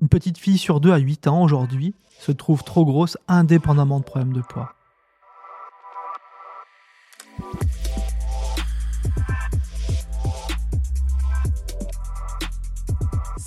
une 0.00 0.08
petite 0.08 0.38
fille 0.38 0.58
sur 0.58 0.80
deux 0.80 0.92
à 0.92 0.98
8 0.98 1.26
ans 1.26 1.42
aujourd'hui 1.42 1.94
se 2.18 2.32
trouve 2.32 2.64
trop 2.64 2.84
grosse 2.84 3.18
indépendamment 3.28 4.00
de 4.00 4.04
problèmes 4.04 4.32
de 4.32 4.40
poids. 4.40 4.74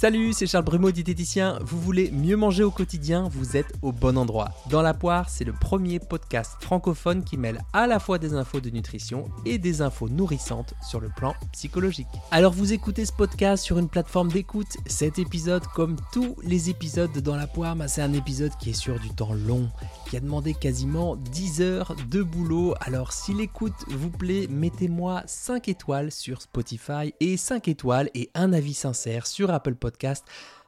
Salut, 0.03 0.33
c'est 0.33 0.47
Charles 0.47 0.65
Brumeau, 0.65 0.91
diététicien. 0.91 1.59
Vous 1.61 1.79
voulez 1.79 2.11
mieux 2.11 2.35
manger 2.35 2.65
au 2.65 2.71
quotidien 2.71 3.29
Vous 3.31 3.55
êtes 3.55 3.71
au 3.81 3.93
bon 3.93 4.17
endroit. 4.17 4.51
Dans 4.69 4.81
la 4.81 4.93
poire, 4.93 5.29
c'est 5.29 5.45
le 5.45 5.53
premier 5.53 5.99
podcast 5.99 6.57
francophone 6.59 7.23
qui 7.23 7.37
mêle 7.37 7.61
à 7.71 7.87
la 7.87 7.99
fois 7.99 8.17
des 8.17 8.33
infos 8.33 8.59
de 8.59 8.69
nutrition 8.69 9.29
et 9.45 9.57
des 9.57 9.81
infos 9.81 10.09
nourrissantes 10.09 10.73
sur 10.85 10.99
le 10.99 11.07
plan 11.07 11.33
psychologique. 11.53 12.09
Alors 12.31 12.51
vous 12.51 12.73
écoutez 12.73 13.05
ce 13.05 13.13
podcast 13.13 13.63
sur 13.63 13.77
une 13.77 13.87
plateforme 13.87 14.29
d'écoute. 14.29 14.75
Cet 14.87 15.19
épisode, 15.19 15.65
comme 15.67 15.95
tous 16.11 16.35
les 16.43 16.69
épisodes 16.69 17.13
de 17.13 17.21
Dans 17.21 17.37
la 17.37 17.47
poire, 17.47 17.77
bah, 17.77 17.87
c'est 17.87 18.01
un 18.01 18.11
épisode 18.11 18.51
qui 18.59 18.71
est 18.71 18.73
sur 18.73 18.99
du 18.99 19.09
temps 19.09 19.33
long, 19.33 19.69
qui 20.09 20.17
a 20.17 20.19
demandé 20.19 20.53
quasiment 20.53 21.15
10 21.15 21.61
heures 21.61 21.95
de 22.11 22.21
boulot. 22.23 22.75
Alors 22.81 23.13
si 23.13 23.33
l'écoute 23.33 23.85
vous 23.87 24.09
plaît, 24.09 24.47
mettez-moi 24.49 25.23
5 25.27 25.69
étoiles 25.69 26.11
sur 26.11 26.41
Spotify 26.41 27.13
et 27.21 27.37
5 27.37 27.69
étoiles 27.69 28.09
et 28.15 28.29
un 28.35 28.51
avis 28.51 28.73
sincère 28.73 29.27
sur 29.27 29.49
Apple 29.49 29.75
Podcast 29.75 29.92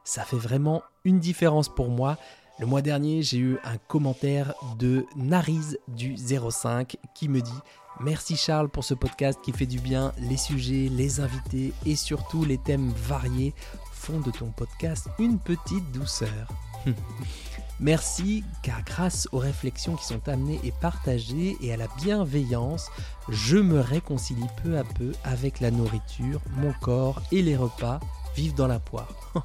ça 0.04 0.24
fait 0.24 0.38
vraiment 0.38 0.84
une 1.04 1.20
différence 1.20 1.68
pour 1.68 1.90
moi. 1.90 2.18
Le 2.60 2.66
mois 2.66 2.82
dernier, 2.82 3.22
j'ai 3.22 3.40
eu 3.40 3.58
un 3.66 3.78
commentaire 3.78 4.54
de 4.78 5.06
Nariz 5.18 5.78
du 5.90 6.16
05 6.16 6.96
qui 7.14 7.28
me 7.28 7.42
dit 7.42 7.52
Merci 8.00 8.38
Charles 8.38 8.70
pour 8.70 8.84
ce 8.84 8.94
podcast 8.94 9.40
qui 9.44 9.52
fait 9.52 9.66
du 9.66 9.80
bien. 9.80 10.14
Les 10.20 10.38
sujets, 10.38 10.90
les 10.90 11.20
invités 11.20 11.74
et 11.86 11.96
surtout 11.96 12.46
les 12.46 12.58
thèmes 12.58 12.92
variés 12.92 13.54
font 13.92 14.20
de 14.20 14.32
ton 14.32 14.52
podcast 14.52 15.08
une 15.20 15.40
petite 15.40 15.92
douceur. 15.92 16.48
Merci 17.80 18.44
car 18.64 18.84
grâce 18.84 19.28
aux 19.34 19.40
réflexions 19.40 19.96
qui 19.96 20.06
sont 20.06 20.30
amenées 20.30 20.60
et 20.64 20.72
partagées 20.72 21.58
et 21.62 21.74
à 21.74 21.78
la 21.78 21.88
bienveillance, 22.02 22.90
je 23.28 23.58
me 23.58 23.82
réconcilie 23.82 24.48
peu 24.64 24.78
à 24.78 24.84
peu 24.84 25.12
avec 25.26 25.60
la 25.60 25.72
nourriture, 25.72 26.40
mon 26.58 26.72
corps 26.82 27.22
et 27.32 27.42
les 27.42 27.58
repas 27.58 28.00
Vive 28.36 28.54
dans 28.54 28.68
la 28.68 28.80
poire. 28.80 29.08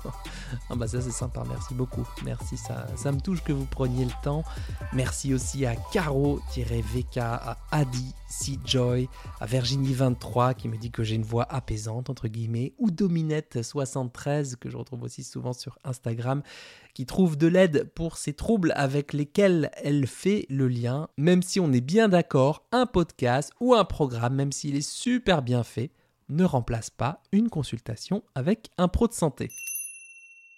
ah 0.70 0.74
bah 0.74 0.88
ça 0.88 1.00
c'est 1.00 1.12
sympa, 1.12 1.44
merci 1.48 1.74
beaucoup. 1.74 2.06
Merci, 2.24 2.56
ça, 2.56 2.86
ça 2.96 3.12
me 3.12 3.20
touche 3.20 3.42
que 3.42 3.52
vous 3.52 3.64
preniez 3.64 4.04
le 4.04 4.10
temps. 4.22 4.42
Merci 4.92 5.32
aussi 5.32 5.64
à 5.64 5.76
Caro-VK, 5.92 7.18
à 7.18 7.56
Adi, 7.70 8.14
C 8.28 8.58
Joy, 8.64 9.08
à 9.40 9.46
Virginie23 9.46 10.54
qui 10.54 10.68
me 10.68 10.76
dit 10.76 10.90
que 10.90 11.04
j'ai 11.04 11.14
une 11.14 11.22
voix 11.22 11.46
apaisante 11.50 12.10
entre 12.10 12.28
guillemets, 12.28 12.72
ou 12.78 12.90
Dominette73 12.90 14.56
que 14.56 14.70
je 14.70 14.76
retrouve 14.76 15.02
aussi 15.02 15.22
souvent 15.22 15.52
sur 15.52 15.78
Instagram 15.84 16.42
qui 16.94 17.06
trouve 17.06 17.36
de 17.36 17.46
l'aide 17.46 17.90
pour 17.94 18.16
ces 18.16 18.32
troubles 18.32 18.72
avec 18.76 19.12
lesquels 19.12 19.70
elle 19.82 20.06
fait 20.06 20.46
le 20.48 20.68
lien, 20.68 21.08
même 21.16 21.42
si 21.42 21.60
on 21.60 21.72
est 21.72 21.80
bien 21.80 22.08
d'accord, 22.08 22.66
un 22.72 22.86
podcast 22.86 23.52
ou 23.60 23.74
un 23.74 23.84
programme, 23.84 24.34
même 24.34 24.52
s'il 24.52 24.76
est 24.76 24.88
super 24.88 25.42
bien 25.42 25.62
fait, 25.62 25.90
ne 26.30 26.44
remplace 26.44 26.90
pas 26.90 27.22
une 27.32 27.50
consultation 27.50 28.22
avec 28.34 28.70
un 28.78 28.88
pro 28.88 29.08
de 29.08 29.12
santé. 29.12 29.50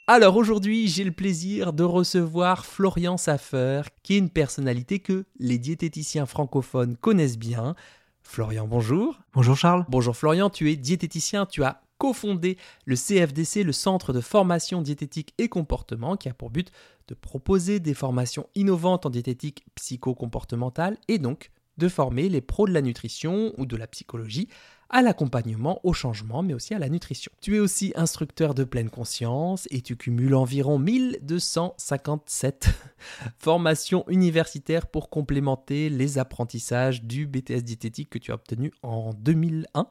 Alors 0.07 0.37
aujourd'hui, 0.37 0.89
j'ai 0.89 1.05
le 1.05 1.13
plaisir 1.13 1.73
de 1.73 1.85
recevoir 1.85 2.67
Florian 2.67 3.17
Saffer, 3.17 3.83
qui 4.03 4.15
est 4.15 4.19
une 4.19 4.31
personnalité 4.31 4.99
que 4.99 5.25
les 5.39 5.59
diététiciens 5.59 6.27
francophones 6.27 6.97
connaissent 6.97 7.39
bien. 7.39 7.75
Florian, 8.23 8.67
bonjour. 8.67 9.21
Bonjour 9.33 9.57
Charles. 9.57 9.87
Bonjour 9.89 10.17
Florian, 10.17 10.51
tu 10.51 10.71
es 10.71 10.77
diététicien, 10.77 11.47
tu 11.47 11.65
as 11.65 11.81
cofondé 11.99 12.59
le 12.85 12.97
CFDC, 12.97 13.63
le 13.63 13.73
Centre 13.73 14.13
de 14.13 14.21
formation 14.21 14.83
diététique 14.83 15.35
et 15.39 15.49
comportement, 15.49 16.17
qui 16.17 16.29
a 16.29 16.35
pour 16.35 16.51
but 16.51 16.73
de 17.07 17.15
proposer 17.15 17.79
des 17.79 17.95
formations 17.95 18.49
innovantes 18.57 19.07
en 19.07 19.11
diététique 19.11 19.65
psycho-comportementale 19.77 20.99
et 21.07 21.19
donc 21.19 21.53
de 21.79 21.89
former 21.89 22.29
les 22.29 22.41
pros 22.41 22.67
de 22.67 22.73
la 22.73 22.83
nutrition 22.83 23.53
ou 23.57 23.67
de 23.67 23.77
la 23.77 23.87
psychologie 23.87 24.49
à 24.93 25.01
l'accompagnement, 25.01 25.81
au 25.85 25.95
changement, 25.95 26.43
mais 26.43 26.53
aussi 26.53 26.75
à 26.75 26.79
la 26.79 26.91
nutrition. 26.91 27.33
Tu 27.41 27.57
es 27.57 27.59
aussi 27.59 27.93
instructeur 27.97 28.55
de 28.55 28.63
pleine 28.63 28.91
conscience 28.91 29.67
et 29.71 29.81
tu 29.81 29.97
cumules 29.97 30.35
environ 30.35 30.79
1257 30.79 32.69
formations 33.39 34.05
universitaires 34.09 34.87
pour 34.87 35.09
complémenter 35.09 35.89
les 35.89 36.19
apprentissages 36.19 37.03
du 37.03 37.27
BTS 37.27 37.63
diététique 37.63 38.11
que 38.11 38.19
tu 38.19 38.33
as 38.33 38.35
obtenu 38.35 38.71
en 38.83 39.15
2001. 39.15 39.87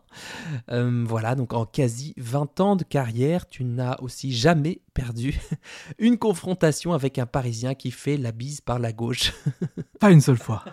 Euh, 0.69 1.03
voilà, 1.07 1.33
donc 1.33 1.53
en 1.53 1.65
quasi 1.65 2.13
20 2.17 2.59
ans 2.59 2.75
de 2.75 2.83
carrière, 2.83 3.47
tu 3.47 3.63
n'as 3.63 3.97
aussi 4.01 4.31
jamais 4.31 4.81
perdu 4.93 5.39
une 5.97 6.19
confrontation 6.19 6.93
avec 6.93 7.17
un 7.17 7.25
Parisien 7.25 7.73
qui 7.73 7.89
fait 7.89 8.17
la 8.17 8.31
bise 8.31 8.61
par 8.61 8.77
la 8.77 8.93
gauche. 8.93 9.33
Pas 9.99 10.11
une 10.11 10.21
seule 10.21 10.37
fois. 10.37 10.63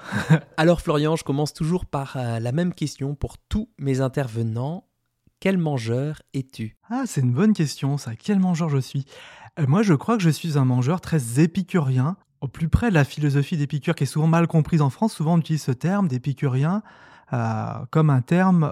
Alors 0.58 0.82
Florian, 0.82 1.16
je 1.16 1.24
commence 1.24 1.54
toujours 1.54 1.86
par 1.86 2.16
euh, 2.16 2.40
la 2.40 2.52
même 2.52 2.74
question 2.74 3.14
pour 3.14 3.38
tous 3.38 3.70
mes 3.78 4.00
intervenants. 4.00 4.17
Quel 5.40 5.58
mangeur 5.58 6.22
es-tu? 6.34 6.76
Ah, 6.90 7.04
c'est 7.06 7.20
une 7.20 7.32
bonne 7.32 7.52
question 7.52 7.96
ça. 7.98 8.16
Quel 8.16 8.40
mangeur 8.40 8.68
je 8.68 8.78
suis? 8.78 9.04
Euh, 9.58 9.66
Moi, 9.68 9.82
je 9.82 9.94
crois 9.94 10.16
que 10.16 10.22
je 10.22 10.30
suis 10.30 10.58
un 10.58 10.64
mangeur 10.64 11.00
très 11.00 11.40
épicurien, 11.40 12.16
au 12.40 12.48
plus 12.48 12.68
près 12.68 12.88
de 12.90 12.94
la 12.94 13.04
philosophie 13.04 13.56
d'Épicure 13.56 13.94
qui 13.94 14.04
est 14.04 14.06
souvent 14.06 14.26
mal 14.26 14.46
comprise 14.46 14.82
en 14.82 14.90
France. 14.90 15.12
Souvent, 15.12 15.34
on 15.34 15.38
utilise 15.38 15.62
ce 15.62 15.72
terme 15.72 16.08
d'épicurien 16.08 16.82
euh, 17.32 17.72
comme 17.90 18.10
un 18.10 18.20
terme 18.20 18.64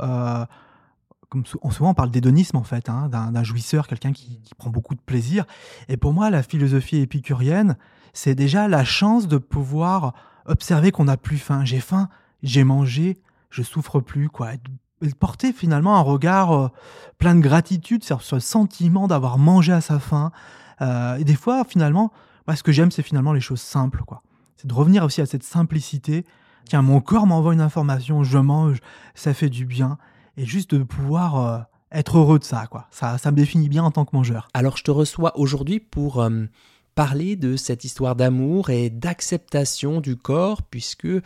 comme 1.28 1.44
souvent 1.44 1.90
on 1.90 1.94
parle 1.94 2.10
d'hédonisme 2.10 2.56
en 2.56 2.62
fait, 2.62 2.88
hein, 2.88 3.08
d'un 3.08 3.42
jouisseur, 3.42 3.86
quelqu'un 3.86 4.12
qui, 4.12 4.40
prend 4.58 4.70
beaucoup 4.70 4.94
de 4.94 5.00
plaisir. 5.00 5.44
Et 5.88 5.96
pour 5.96 6.12
moi, 6.12 6.30
la 6.30 6.42
philosophie 6.42 6.98
épicurienne, 6.98 7.76
c'est 8.12 8.34
déjà 8.34 8.68
la 8.68 8.84
chance 8.84 9.28
de 9.28 9.38
pouvoir 9.38 10.14
observer 10.46 10.92
qu'on 10.92 11.04
n'a 11.04 11.16
plus 11.16 11.38
faim. 11.38 11.64
J'ai 11.64 11.80
faim, 11.80 12.08
j'ai 12.42 12.64
mangé, 12.64 13.18
je 13.50 13.62
souffre 13.62 14.00
plus, 14.00 14.28
quoi. 14.28 14.52
Et 15.02 15.10
porter 15.10 15.52
finalement 15.52 15.96
un 15.96 16.00
regard 16.00 16.52
euh, 16.52 16.68
plein 17.18 17.34
de 17.34 17.40
gratitude 17.40 18.02
sur 18.02 18.22
ce 18.22 18.38
sentiment 18.38 19.08
d'avoir 19.08 19.38
mangé 19.38 19.72
à 19.72 19.80
sa 19.80 19.98
faim. 19.98 20.32
Euh, 20.80 21.16
et 21.16 21.24
des 21.24 21.34
fois, 21.34 21.64
finalement, 21.64 22.12
ce 22.54 22.62
que 22.62 22.72
j'aime, 22.72 22.90
c'est 22.90 23.02
finalement 23.02 23.32
les 23.32 23.40
choses 23.40 23.60
simples, 23.60 24.02
quoi. 24.06 24.22
C'est 24.56 24.66
de 24.66 24.74
revenir 24.74 25.04
aussi 25.04 25.20
à 25.20 25.26
cette 25.26 25.42
simplicité. 25.42 26.24
Tiens, 26.64 26.82
mon 26.82 27.00
corps 27.00 27.26
m'envoie 27.26 27.52
une 27.52 27.60
information, 27.60 28.24
je 28.24 28.38
mange, 28.38 28.80
ça 29.14 29.34
fait 29.34 29.50
du 29.50 29.66
bien 29.66 29.98
et 30.36 30.46
juste 30.46 30.74
de 30.74 30.82
pouvoir 30.82 31.36
euh, 31.36 31.58
être 31.92 32.18
heureux 32.18 32.38
de 32.38 32.44
ça, 32.44 32.66
quoi. 32.66 32.86
Ça, 32.90 33.18
ça 33.18 33.30
me 33.30 33.36
définit 33.36 33.68
bien 33.68 33.84
en 33.84 33.90
tant 33.90 34.04
que 34.04 34.16
mangeur. 34.16 34.48
Alors 34.54 34.76
je 34.76 34.84
te 34.84 34.90
reçois 34.90 35.38
aujourd'hui 35.38 35.78
pour 35.78 36.26
parler 36.96 37.36
de 37.36 37.54
cette 37.54 37.84
histoire 37.84 38.16
d'amour 38.16 38.70
et 38.70 38.90
d'acceptation 38.90 40.00
du 40.00 40.16
corps, 40.16 40.62
puisque 40.62 41.04
euh, 41.04 41.20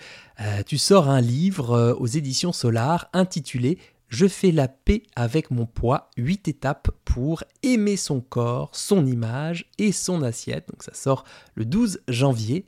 tu 0.66 0.76
sors 0.76 1.08
un 1.08 1.22
livre 1.22 1.96
aux 1.98 2.06
éditions 2.06 2.52
Solar 2.52 3.08
intitulé 3.14 3.78
je 4.10 4.26
fais 4.26 4.50
la 4.50 4.66
paix 4.66 5.04
avec 5.14 5.50
mon 5.52 5.66
poids, 5.66 6.10
8 6.16 6.48
étapes 6.48 6.90
pour 7.04 7.44
aimer 7.62 7.96
son 7.96 8.20
corps, 8.20 8.70
son 8.72 9.06
image 9.06 9.70
et 9.78 9.92
son 9.92 10.22
assiette. 10.22 10.68
Donc 10.68 10.82
ça 10.82 10.92
sort 10.92 11.24
le 11.54 11.64
12 11.64 12.00
janvier. 12.08 12.66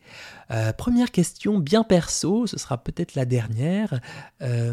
Euh, 0.53 0.73
première 0.73 1.11
question 1.11 1.59
bien 1.59 1.83
perso, 1.83 2.47
ce 2.47 2.59
sera 2.59 2.79
peut-être 2.79 3.17
la 3.17 3.25
dernière. 3.25 4.01
Euh, 4.41 4.73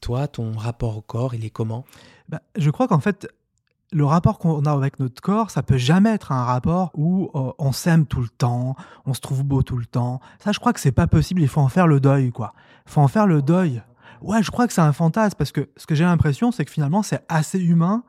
toi, 0.00 0.26
ton 0.26 0.52
rapport 0.52 0.98
au 0.98 1.02
corps, 1.02 1.34
il 1.34 1.44
est 1.44 1.50
comment? 1.50 1.84
Bah, 2.28 2.42
Je 2.56 2.70
crois 2.70 2.88
qu'en 2.88 3.00
fait, 3.00 3.28
le 3.94 4.04
rapport 4.04 4.38
qu'on 4.38 4.64
a 4.64 4.72
avec 4.72 4.98
notre 4.98 5.22
corps, 5.22 5.50
ça 5.50 5.62
peut 5.62 5.76
jamais 5.76 6.10
être 6.10 6.32
un 6.32 6.42
rapport 6.42 6.90
où 6.94 7.30
euh, 7.36 7.52
on 7.58 7.70
s'aime 7.70 8.06
tout 8.06 8.20
le 8.20 8.28
temps, 8.28 8.74
on 9.06 9.14
se 9.14 9.20
trouve 9.20 9.44
beau 9.44 9.62
tout 9.62 9.76
le 9.76 9.86
temps. 9.86 10.20
Ça, 10.40 10.50
je 10.50 10.58
crois 10.58 10.72
que 10.72 10.80
c'est 10.80 10.92
pas 10.92 11.06
possible. 11.06 11.40
Il 11.40 11.48
faut 11.48 11.60
en 11.60 11.68
faire 11.68 11.86
le 11.86 12.00
deuil, 12.00 12.32
quoi. 12.32 12.54
Il 12.86 12.90
faut 12.90 13.00
en 13.00 13.08
faire 13.08 13.26
le 13.26 13.40
deuil 13.40 13.82
Ouais, 14.20 14.42
je 14.42 14.50
crois 14.50 14.66
que 14.66 14.72
c'est 14.72 14.80
un 14.80 14.92
fantasme 14.92 15.36
parce 15.38 15.52
que 15.52 15.68
ce 15.76 15.86
que 15.86 15.94
j'ai 15.94 16.04
l'impression, 16.04 16.50
c'est 16.50 16.64
que 16.64 16.72
finalement, 16.72 17.02
c'est 17.02 17.22
assez 17.28 17.60
humain 17.60 18.02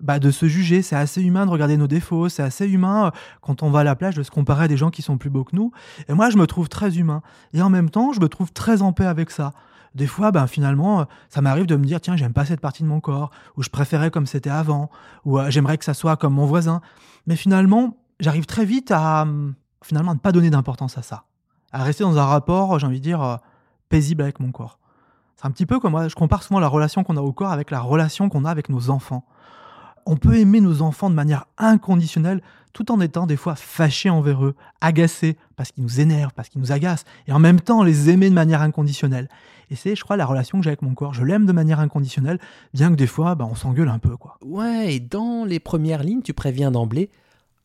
bah, 0.00 0.18
de 0.18 0.30
se 0.30 0.46
juger, 0.46 0.80
c'est 0.80 0.96
assez 0.96 1.20
humain 1.20 1.44
de 1.44 1.50
regarder 1.50 1.76
nos 1.76 1.88
défauts, 1.88 2.28
c'est 2.28 2.42
assez 2.42 2.66
humain 2.66 3.06
euh, 3.06 3.10
quand 3.42 3.62
on 3.62 3.70
va 3.70 3.80
à 3.80 3.84
la 3.84 3.96
plage 3.96 4.14
de 4.14 4.22
se 4.22 4.30
comparer 4.30 4.64
à 4.64 4.68
des 4.68 4.76
gens 4.76 4.90
qui 4.90 5.02
sont 5.02 5.18
plus 5.18 5.30
beaux 5.30 5.44
que 5.44 5.54
nous. 5.54 5.72
Et 6.08 6.14
moi, 6.14 6.30
je 6.30 6.38
me 6.38 6.46
trouve 6.46 6.70
très 6.70 6.96
humain. 6.96 7.20
Et 7.52 7.60
en 7.60 7.68
même 7.68 7.90
temps, 7.90 8.12
je 8.12 8.20
me 8.20 8.28
trouve 8.28 8.50
très 8.52 8.80
en 8.80 8.92
paix 8.92 9.06
avec 9.06 9.30
ça. 9.30 9.52
Des 9.94 10.06
fois, 10.06 10.30
ben, 10.30 10.46
finalement, 10.46 11.00
euh, 11.00 11.04
ça 11.28 11.40
m'arrive 11.40 11.66
de 11.66 11.76
me 11.76 11.84
dire, 11.84 12.00
tiens, 12.00 12.16
j'aime 12.16 12.32
pas 12.32 12.44
cette 12.44 12.60
partie 12.60 12.82
de 12.82 12.88
mon 12.88 13.00
corps, 13.00 13.30
ou 13.56 13.62
je 13.62 13.70
préférais 13.70 14.10
comme 14.10 14.26
c'était 14.26 14.50
avant, 14.50 14.90
ou 15.24 15.38
euh, 15.38 15.50
j'aimerais 15.50 15.78
que 15.78 15.84
ça 15.84 15.94
soit 15.94 16.16
comme 16.16 16.34
mon 16.34 16.46
voisin. 16.46 16.80
Mais 17.26 17.36
finalement, 17.36 17.96
j'arrive 18.20 18.46
très 18.46 18.64
vite 18.64 18.90
à, 18.90 19.22
hum, 19.22 19.54
finalement, 19.82 20.14
ne 20.14 20.18
pas 20.18 20.32
donner 20.32 20.50
d'importance 20.50 20.98
à 20.98 21.02
ça. 21.02 21.24
À 21.72 21.82
rester 21.82 22.04
dans 22.04 22.18
un 22.18 22.24
rapport, 22.24 22.78
j'ai 22.78 22.86
envie 22.86 23.00
de 23.00 23.04
dire, 23.04 23.38
paisible 23.88 24.22
avec 24.22 24.40
mon 24.40 24.52
corps. 24.52 24.78
C'est 25.36 25.46
un 25.46 25.50
petit 25.50 25.66
peu 25.66 25.78
comme 25.78 25.92
moi, 25.92 26.08
je 26.08 26.14
compare 26.14 26.42
souvent 26.42 26.58
la 26.58 26.68
relation 26.68 27.04
qu'on 27.04 27.16
a 27.16 27.20
au 27.20 27.32
corps 27.32 27.52
avec 27.52 27.70
la 27.70 27.80
relation 27.80 28.28
qu'on 28.28 28.44
a 28.44 28.50
avec 28.50 28.68
nos 28.68 28.90
enfants. 28.90 29.24
On 30.04 30.16
peut 30.16 30.36
aimer 30.36 30.60
nos 30.60 30.82
enfants 30.82 31.10
de 31.10 31.14
manière 31.14 31.44
inconditionnelle 31.58 32.42
tout 32.72 32.90
en 32.90 33.00
étant 33.00 33.26
des 33.26 33.36
fois 33.36 33.54
fâché 33.54 34.10
envers 34.10 34.44
eux, 34.44 34.54
agacé 34.80 35.36
parce 35.56 35.72
qu'ils 35.72 35.82
nous 35.82 36.00
énervent, 36.00 36.32
parce 36.34 36.48
qu'ils 36.48 36.60
nous 36.60 36.72
agacent, 36.72 37.04
et 37.26 37.32
en 37.32 37.38
même 37.38 37.60
temps 37.60 37.82
les 37.82 38.10
aimer 38.10 38.30
de 38.30 38.34
manière 38.34 38.62
inconditionnelle. 38.62 39.28
Et 39.70 39.76
c'est, 39.76 39.94
je 39.94 40.02
crois, 40.02 40.16
la 40.16 40.26
relation 40.26 40.58
que 40.58 40.64
j'ai 40.64 40.70
avec 40.70 40.82
mon 40.82 40.94
corps. 40.94 41.14
Je 41.14 41.24
l'aime 41.24 41.46
de 41.46 41.52
manière 41.52 41.80
inconditionnelle, 41.80 42.38
bien 42.74 42.90
que 42.90 42.94
des 42.96 43.06
fois, 43.06 43.34
bah, 43.34 43.46
on 43.50 43.54
s'engueule 43.54 43.88
un 43.88 43.98
peu. 43.98 44.16
quoi. 44.16 44.38
Ouais, 44.42 44.94
et 44.94 45.00
dans 45.00 45.44
les 45.44 45.60
premières 45.60 46.02
lignes, 46.02 46.22
tu 46.22 46.32
préviens 46.32 46.70
d'emblée, 46.70 47.10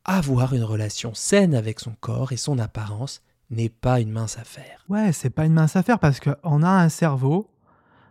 avoir 0.06 0.54
une 0.54 0.64
relation 0.64 1.14
saine 1.14 1.56
avec 1.56 1.80
son 1.80 1.96
corps 2.00 2.32
et 2.32 2.38
son 2.38 2.60
apparence 2.60 3.22
n'est 3.50 3.70
pas 3.70 4.00
une 4.00 4.12
mince 4.12 4.38
affaire. 4.38 4.84
Ouais, 4.90 5.12
c'est 5.12 5.30
pas 5.30 5.46
une 5.46 5.54
mince 5.54 5.76
affaire 5.76 6.00
parce 6.00 6.20
qu'on 6.20 6.64
a 6.64 6.70
un 6.70 6.90
cerveau 6.90 7.48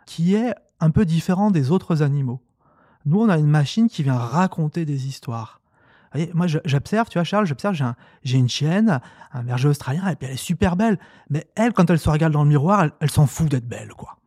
qui 0.07 0.35
est 0.35 0.55
un 0.81 0.91
peu 0.91 1.05
différent 1.05 1.51
des 1.51 1.71
autres 1.71 2.03
animaux. 2.03 2.41
Nous, 3.05 3.21
on 3.21 3.29
a 3.29 3.39
une 3.39 3.47
machine 3.47 3.89
qui 3.89 4.03
vient 4.03 4.17
raconter 4.17 4.85
des 4.85 5.07
histoires. 5.07 5.61
Moi, 6.35 6.47
j'observe, 6.47 7.09
tu 7.09 7.19
vois, 7.19 7.25
Charles, 7.25 7.47
j'observe, 7.47 7.77
j'ai 8.23 8.39
une 8.39 8.49
chienne, 8.49 9.01
un 9.33 9.43
berger 9.43 9.69
australien, 9.69 10.09
et 10.09 10.17
puis 10.17 10.27
elle 10.29 10.35
est 10.35 10.37
super 10.37 10.77
belle. 10.77 10.99
Mais 11.31 11.47
elle, 11.55 11.73
quand 11.73 11.89
elle 11.91 11.99
se 11.99 12.11
regarde 12.11 12.33
dans 12.33 12.43
le 12.43 12.49
miroir, 12.49 12.87
elle, 13.01 13.11
s'en 13.11 13.27
fout 13.27 13.49
d'être 13.49 13.67
belle, 13.67 13.93
quoi. 13.97 14.19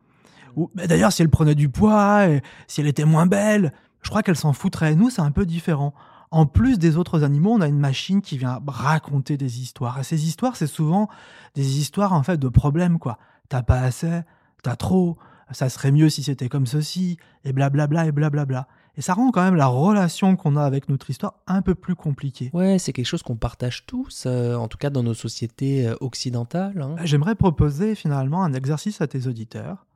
D'ailleurs, 0.74 1.12
si 1.12 1.22
elle 1.22 1.28
prenait 1.28 1.54
du 1.54 1.68
poids, 1.68 2.26
si 2.66 2.80
elle 2.80 2.86
était 2.86 3.04
moins 3.04 3.26
belle, 3.26 3.72
je 4.02 4.08
crois 4.08 4.22
qu'elle 4.22 4.36
s'en 4.36 4.52
foutrait. 4.52 4.94
Nous, 4.94 5.10
c'est 5.10 5.20
un 5.20 5.32
peu 5.32 5.44
différent. 5.44 5.92
En 6.30 6.46
plus 6.46 6.78
des 6.78 6.96
autres 6.96 7.24
animaux, 7.24 7.52
on 7.52 7.60
a 7.60 7.68
une 7.68 7.78
machine 7.78 8.22
qui 8.22 8.38
vient 8.38 8.60
raconter 8.66 9.36
des 9.36 9.60
histoires. 9.60 9.98
Et 10.00 10.04
ces 10.04 10.26
histoires, 10.26 10.56
c'est 10.56 10.66
souvent 10.66 11.08
des 11.54 11.78
histoires 11.78 12.12
en 12.12 12.22
fait 12.22 12.36
de 12.36 12.48
problèmes, 12.48 12.98
quoi. 12.98 13.18
T'as 13.48 13.62
pas 13.62 13.80
assez, 13.80 14.22
t'as 14.62 14.76
trop, 14.76 15.18
ça 15.52 15.68
serait 15.68 15.92
mieux 15.92 16.08
si 16.08 16.22
c'était 16.22 16.48
comme 16.48 16.66
ceci, 16.66 17.16
et 17.44 17.52
blablabla, 17.52 18.06
et 18.06 18.12
blablabla. 18.12 18.66
Et 18.98 19.02
ça 19.02 19.12
rend 19.12 19.30
quand 19.30 19.42
même 19.42 19.56
la 19.56 19.66
relation 19.66 20.36
qu'on 20.36 20.56
a 20.56 20.62
avec 20.62 20.88
notre 20.88 21.10
histoire 21.10 21.34
un 21.46 21.60
peu 21.60 21.74
plus 21.74 21.94
compliquée. 21.94 22.50
Ouais, 22.54 22.78
c'est 22.78 22.94
quelque 22.94 23.06
chose 23.06 23.22
qu'on 23.22 23.36
partage 23.36 23.84
tous, 23.84 24.24
euh, 24.26 24.54
en 24.54 24.68
tout 24.68 24.78
cas 24.78 24.88
dans 24.88 25.02
nos 25.02 25.14
sociétés 25.14 25.86
euh, 25.86 25.94
occidentales. 26.00 26.80
Hein. 26.80 26.96
J'aimerais 27.04 27.34
proposer 27.34 27.94
finalement 27.94 28.42
un 28.42 28.54
exercice 28.54 29.02
à 29.02 29.06
tes 29.06 29.26
auditeurs. 29.26 29.86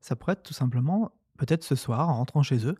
Ça 0.00 0.14
pourrait 0.14 0.34
être 0.34 0.44
tout 0.44 0.54
simplement, 0.54 1.10
peut-être 1.36 1.64
ce 1.64 1.74
soir, 1.74 2.08
en 2.08 2.14
rentrant 2.14 2.42
chez 2.42 2.64
eux, 2.66 2.76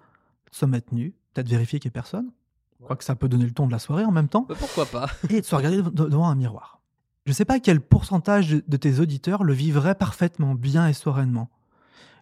se 0.52 0.64
mettre 0.64 0.94
nu, 0.94 1.14
peut-être 1.32 1.48
vérifier 1.48 1.80
qu'il 1.80 1.88
n'y 1.88 1.92
ait 1.92 2.00
personne. 2.00 2.30
Je 2.78 2.84
crois 2.84 2.96
que 2.96 3.04
ça 3.04 3.16
peut 3.16 3.28
donner 3.28 3.46
le 3.46 3.52
ton 3.52 3.66
de 3.66 3.72
la 3.72 3.78
soirée 3.80 4.04
en 4.04 4.12
même 4.12 4.28
temps. 4.28 4.46
Bah, 4.48 4.54
pourquoi 4.58 4.86
pas? 4.86 5.08
Et 5.30 5.40
de 5.40 5.46
se 5.46 5.54
regarder 5.54 5.82
devant 5.82 6.28
un 6.28 6.34
miroir. 6.36 6.80
Je 7.24 7.30
ne 7.30 7.34
sais 7.34 7.46
pas 7.46 7.58
quel 7.58 7.80
pourcentage 7.80 8.50
de 8.50 8.76
tes 8.76 9.00
auditeurs 9.00 9.42
le 9.42 9.54
vivraient 9.54 9.94
parfaitement 9.94 10.54
bien 10.54 10.86
et 10.86 10.92
sereinement. 10.92 11.48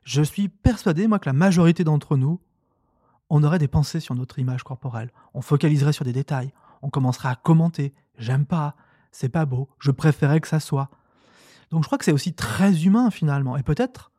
Je 0.04 0.22
suis 0.22 0.48
persuadé, 0.48 1.06
moi, 1.06 1.18
que 1.18 1.28
la 1.28 1.32
majorité 1.32 1.84
d'entre 1.84 2.16
nous, 2.16 2.40
on 3.34 3.42
aurait 3.44 3.58
des 3.58 3.66
pensées 3.66 3.98
sur 3.98 4.14
notre 4.14 4.38
image 4.38 4.62
corporelle. 4.62 5.10
On 5.32 5.40
focaliserait 5.40 5.94
sur 5.94 6.04
des 6.04 6.12
détails. 6.12 6.52
On 6.82 6.90
commencerait 6.90 7.30
à 7.30 7.34
commenter. 7.34 7.94
J'aime 8.18 8.44
pas. 8.44 8.76
C'est 9.10 9.30
pas 9.30 9.46
beau. 9.46 9.70
Je 9.78 9.90
préférais 9.90 10.38
que 10.38 10.48
ça 10.48 10.60
soit. 10.60 10.90
Donc 11.70 11.82
je 11.82 11.88
crois 11.88 11.96
que 11.96 12.04
c'est 12.04 12.12
aussi 12.12 12.34
très 12.34 12.84
humain 12.84 13.10
finalement. 13.10 13.56
Et 13.56 13.62
peut-être, 13.62 14.12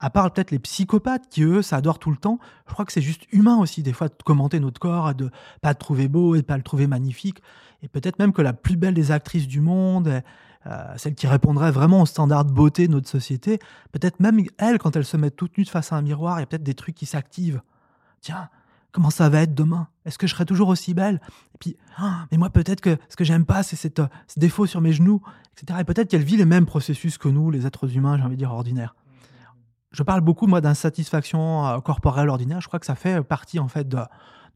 à 0.00 0.10
part 0.10 0.32
peut-être 0.32 0.50
les 0.50 0.58
psychopathes 0.58 1.28
qui 1.30 1.44
eux, 1.44 1.62
ça 1.62 1.76
adore 1.76 2.00
tout 2.00 2.10
le 2.10 2.16
temps, 2.16 2.40
je 2.66 2.72
crois 2.72 2.84
que 2.84 2.92
c'est 2.92 3.00
juste 3.00 3.28
humain 3.30 3.56
aussi 3.58 3.84
des 3.84 3.92
fois 3.92 4.08
de 4.08 4.14
commenter 4.24 4.58
notre 4.58 4.80
corps, 4.80 5.14
de 5.14 5.30
pas 5.60 5.68
le 5.68 5.76
trouver 5.76 6.08
beau 6.08 6.34
et 6.34 6.38
de 6.38 6.44
pas 6.44 6.56
le 6.56 6.64
trouver 6.64 6.88
magnifique. 6.88 7.42
Et 7.84 7.88
peut-être 7.88 8.18
même 8.18 8.32
que 8.32 8.42
la 8.42 8.52
plus 8.52 8.76
belle 8.76 8.94
des 8.94 9.12
actrices 9.12 9.46
du 9.46 9.60
monde, 9.60 10.22
euh, 10.66 10.94
celle 10.96 11.14
qui 11.14 11.28
répondrait 11.28 11.70
vraiment 11.70 12.02
aux 12.02 12.06
standards 12.06 12.46
de 12.46 12.52
beauté 12.52 12.88
de 12.88 12.92
notre 12.94 13.08
société, 13.08 13.60
peut-être 13.92 14.18
même 14.18 14.40
elle, 14.58 14.78
quand 14.78 14.96
elle 14.96 15.04
se 15.04 15.16
met 15.16 15.30
toute 15.30 15.56
nue 15.56 15.64
face 15.66 15.92
à 15.92 15.96
un 15.96 16.02
miroir, 16.02 16.38
il 16.38 16.40
y 16.40 16.42
a 16.42 16.46
peut-être 16.46 16.64
des 16.64 16.74
trucs 16.74 16.96
qui 16.96 17.06
s'activent. 17.06 17.62
Tiens, 18.20 18.48
comment 18.96 19.10
ça 19.10 19.28
va 19.28 19.42
être 19.42 19.52
demain? 19.52 19.88
Est-ce 20.06 20.16
que 20.16 20.26
je 20.26 20.32
serai 20.32 20.46
toujours 20.46 20.68
aussi 20.68 20.94
belle? 20.94 21.20
Et 21.54 21.58
puis, 21.58 21.76
ah, 21.98 22.24
mais 22.32 22.38
moi 22.38 22.48
peut-être 22.48 22.80
que 22.80 22.96
ce 23.10 23.16
que 23.16 23.24
j'aime 23.24 23.44
pas, 23.44 23.62
c'est 23.62 23.76
cette, 23.76 23.98
euh, 23.98 24.06
ce 24.26 24.40
défaut 24.40 24.64
sur 24.64 24.80
mes 24.80 24.94
genoux, 24.94 25.20
etc. 25.52 25.80
Et 25.82 25.84
peut-être 25.84 26.08
qu'elle 26.08 26.22
vit 26.22 26.38
les 26.38 26.46
mêmes 26.46 26.64
processus 26.64 27.18
que 27.18 27.28
nous, 27.28 27.50
les 27.50 27.66
êtres 27.66 27.94
humains, 27.94 28.16
j'ai 28.16 28.22
envie 28.22 28.36
de 28.36 28.40
dire 28.40 28.52
ordinaires. 28.52 28.96
Je 29.90 30.02
parle 30.02 30.22
beaucoup 30.22 30.46
moi 30.46 30.62
d'insatisfaction 30.62 31.66
euh, 31.66 31.80
corporelle 31.80 32.30
ordinaire. 32.30 32.62
Je 32.62 32.68
crois 32.68 32.80
que 32.80 32.86
ça 32.86 32.94
fait 32.94 33.22
partie 33.22 33.58
en 33.58 33.68
fait 33.68 33.86
de, 33.86 33.98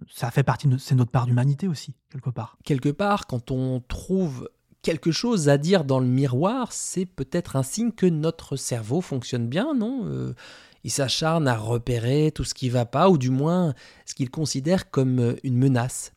ça 0.08 0.30
fait 0.30 0.42
partie, 0.42 0.70
c'est 0.78 0.94
notre 0.94 1.10
part 1.10 1.26
d'humanité 1.26 1.68
aussi 1.68 1.94
quelque 2.10 2.30
part. 2.30 2.56
Quelque 2.64 2.88
part, 2.88 3.26
quand 3.26 3.50
on 3.50 3.82
trouve 3.88 4.48
quelque 4.80 5.12
chose 5.12 5.50
à 5.50 5.58
dire 5.58 5.84
dans 5.84 6.00
le 6.00 6.06
miroir, 6.06 6.72
c'est 6.72 7.04
peut-être 7.04 7.56
un 7.56 7.62
signe 7.62 7.92
que 7.92 8.06
notre 8.06 8.56
cerveau 8.56 9.02
fonctionne 9.02 9.48
bien, 9.48 9.74
non 9.74 10.06
euh, 10.06 10.32
Il 10.84 10.90
s'acharne 10.90 11.46
à 11.46 11.56
repérer 11.56 12.32
tout 12.34 12.44
ce 12.44 12.54
qui 12.54 12.68
va 12.68 12.86
pas, 12.86 13.10
ou 13.10 13.18
du 13.18 13.30
moins 13.30 13.74
ce 14.06 14.14
qu'il 14.14 14.30
considère 14.30 14.90
comme 14.90 15.18
euh, 15.18 15.36
une 15.42 15.56
menace. 15.56 16.12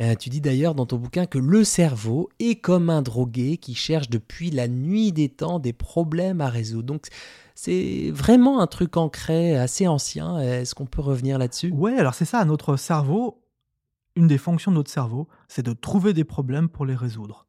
Euh, 0.00 0.14
tu 0.14 0.28
dis 0.28 0.40
d'ailleurs 0.40 0.74
dans 0.74 0.86
ton 0.86 0.98
bouquin 0.98 1.26
que 1.26 1.38
le 1.38 1.64
cerveau 1.64 2.28
est 2.38 2.56
comme 2.56 2.90
un 2.90 3.02
drogué 3.02 3.56
qui 3.56 3.74
cherche 3.74 4.10
depuis 4.10 4.50
la 4.50 4.68
nuit 4.68 5.10
des 5.12 5.28
temps 5.28 5.58
des 5.58 5.72
problèmes 5.72 6.40
à 6.40 6.48
résoudre. 6.48 6.86
Donc 6.86 7.06
c'est 7.54 8.10
vraiment 8.12 8.60
un 8.60 8.66
truc 8.66 8.96
ancré, 8.96 9.56
assez 9.56 9.88
ancien. 9.88 10.38
Est-ce 10.38 10.74
qu'on 10.74 10.86
peut 10.86 11.00
revenir 11.00 11.38
là-dessus? 11.38 11.72
Oui, 11.74 11.98
alors 11.98 12.14
c'est 12.14 12.26
ça, 12.26 12.44
notre 12.44 12.76
cerveau, 12.76 13.42
une 14.16 14.26
des 14.26 14.38
fonctions 14.38 14.70
de 14.70 14.76
notre 14.76 14.90
cerveau, 14.90 15.28
c'est 15.48 15.64
de 15.64 15.72
trouver 15.72 16.12
des 16.12 16.24
problèmes 16.24 16.68
pour 16.68 16.84
les 16.84 16.94
résoudre. 16.94 17.46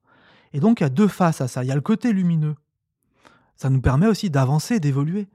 Et 0.54 0.60
donc, 0.60 0.80
il 0.80 0.84
y 0.84 0.86
a 0.86 0.90
deux 0.90 1.08
faces 1.08 1.42
à 1.42 1.48
ça. 1.48 1.64
Il 1.64 1.68
y 1.68 1.72
a 1.72 1.76
le 1.76 1.82
côté 1.82 2.14
lumineux. 2.14 2.56
Ça 3.56 3.70
nous 3.70 3.82
permet 3.82 4.08
aussi 4.08 4.30
d'avancer, 4.30 4.80
d'évoluer. 4.80 5.28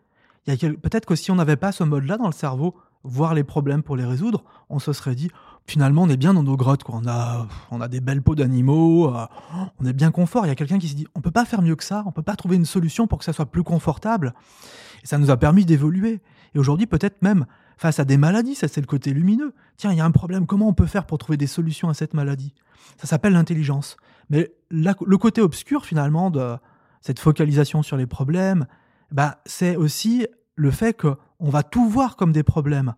Peut-être 0.44 1.06
que 1.06 1.14
si 1.14 1.30
on 1.30 1.36
n'avait 1.36 1.56
pas 1.56 1.72
ce 1.72 1.84
mode-là 1.84 2.16
dans 2.16 2.26
le 2.26 2.32
cerveau, 2.32 2.74
voir 3.04 3.34
les 3.34 3.44
problèmes 3.44 3.82
pour 3.82 3.96
les 3.96 4.04
résoudre, 4.04 4.44
on 4.68 4.78
se 4.78 4.92
serait 4.92 5.14
dit, 5.14 5.30
finalement, 5.66 6.02
on 6.02 6.08
est 6.08 6.16
bien 6.16 6.34
dans 6.34 6.42
nos 6.42 6.56
grottes. 6.56 6.82
Quoi. 6.82 7.00
On, 7.02 7.06
a, 7.06 7.46
on 7.70 7.80
a 7.80 7.88
des 7.88 8.00
belles 8.00 8.22
peaux 8.22 8.34
d'animaux, 8.34 9.14
euh, 9.14 9.26
on 9.80 9.86
est 9.86 9.92
bien 9.92 10.10
confort. 10.10 10.46
Il 10.46 10.48
y 10.48 10.52
a 10.52 10.54
quelqu'un 10.54 10.78
qui 10.78 10.88
se 10.88 10.94
dit, 10.94 11.06
on 11.14 11.20
peut 11.20 11.30
pas 11.30 11.44
faire 11.44 11.62
mieux 11.62 11.76
que 11.76 11.84
ça, 11.84 12.02
on 12.06 12.12
peut 12.12 12.22
pas 12.22 12.36
trouver 12.36 12.56
une 12.56 12.64
solution 12.64 13.06
pour 13.06 13.18
que 13.18 13.24
ça 13.24 13.32
soit 13.32 13.46
plus 13.46 13.62
confortable. 13.62 14.34
Et 15.02 15.06
ça 15.06 15.18
nous 15.18 15.30
a 15.30 15.36
permis 15.36 15.64
d'évoluer. 15.64 16.20
Et 16.54 16.58
aujourd'hui, 16.58 16.86
peut-être 16.86 17.22
même 17.22 17.46
face 17.76 17.98
à 17.98 18.04
des 18.04 18.16
maladies, 18.16 18.54
ça 18.54 18.68
c'est 18.68 18.80
le 18.80 18.86
côté 18.86 19.12
lumineux. 19.12 19.54
Tiens, 19.76 19.90
il 19.92 19.98
y 19.98 20.00
a 20.00 20.04
un 20.04 20.10
problème, 20.10 20.46
comment 20.46 20.68
on 20.68 20.74
peut 20.74 20.86
faire 20.86 21.06
pour 21.06 21.18
trouver 21.18 21.36
des 21.36 21.46
solutions 21.46 21.88
à 21.88 21.94
cette 21.94 22.14
maladie? 22.14 22.54
Ça 22.98 23.06
s'appelle 23.06 23.32
l'intelligence. 23.32 23.96
Mais 24.30 24.52
le 24.70 25.16
côté 25.16 25.40
obscur 25.40 25.84
finalement 25.84 26.30
de 26.30 26.56
cette 27.00 27.18
focalisation 27.18 27.82
sur 27.82 27.96
les 27.96 28.06
problèmes, 28.06 28.66
bah, 29.12 29.40
c'est 29.46 29.76
aussi 29.76 30.26
le 30.54 30.70
fait 30.70 30.98
qu'on 30.98 31.50
va 31.50 31.62
tout 31.62 31.88
voir 31.88 32.16
comme 32.16 32.32
des 32.32 32.42
problèmes. 32.42 32.94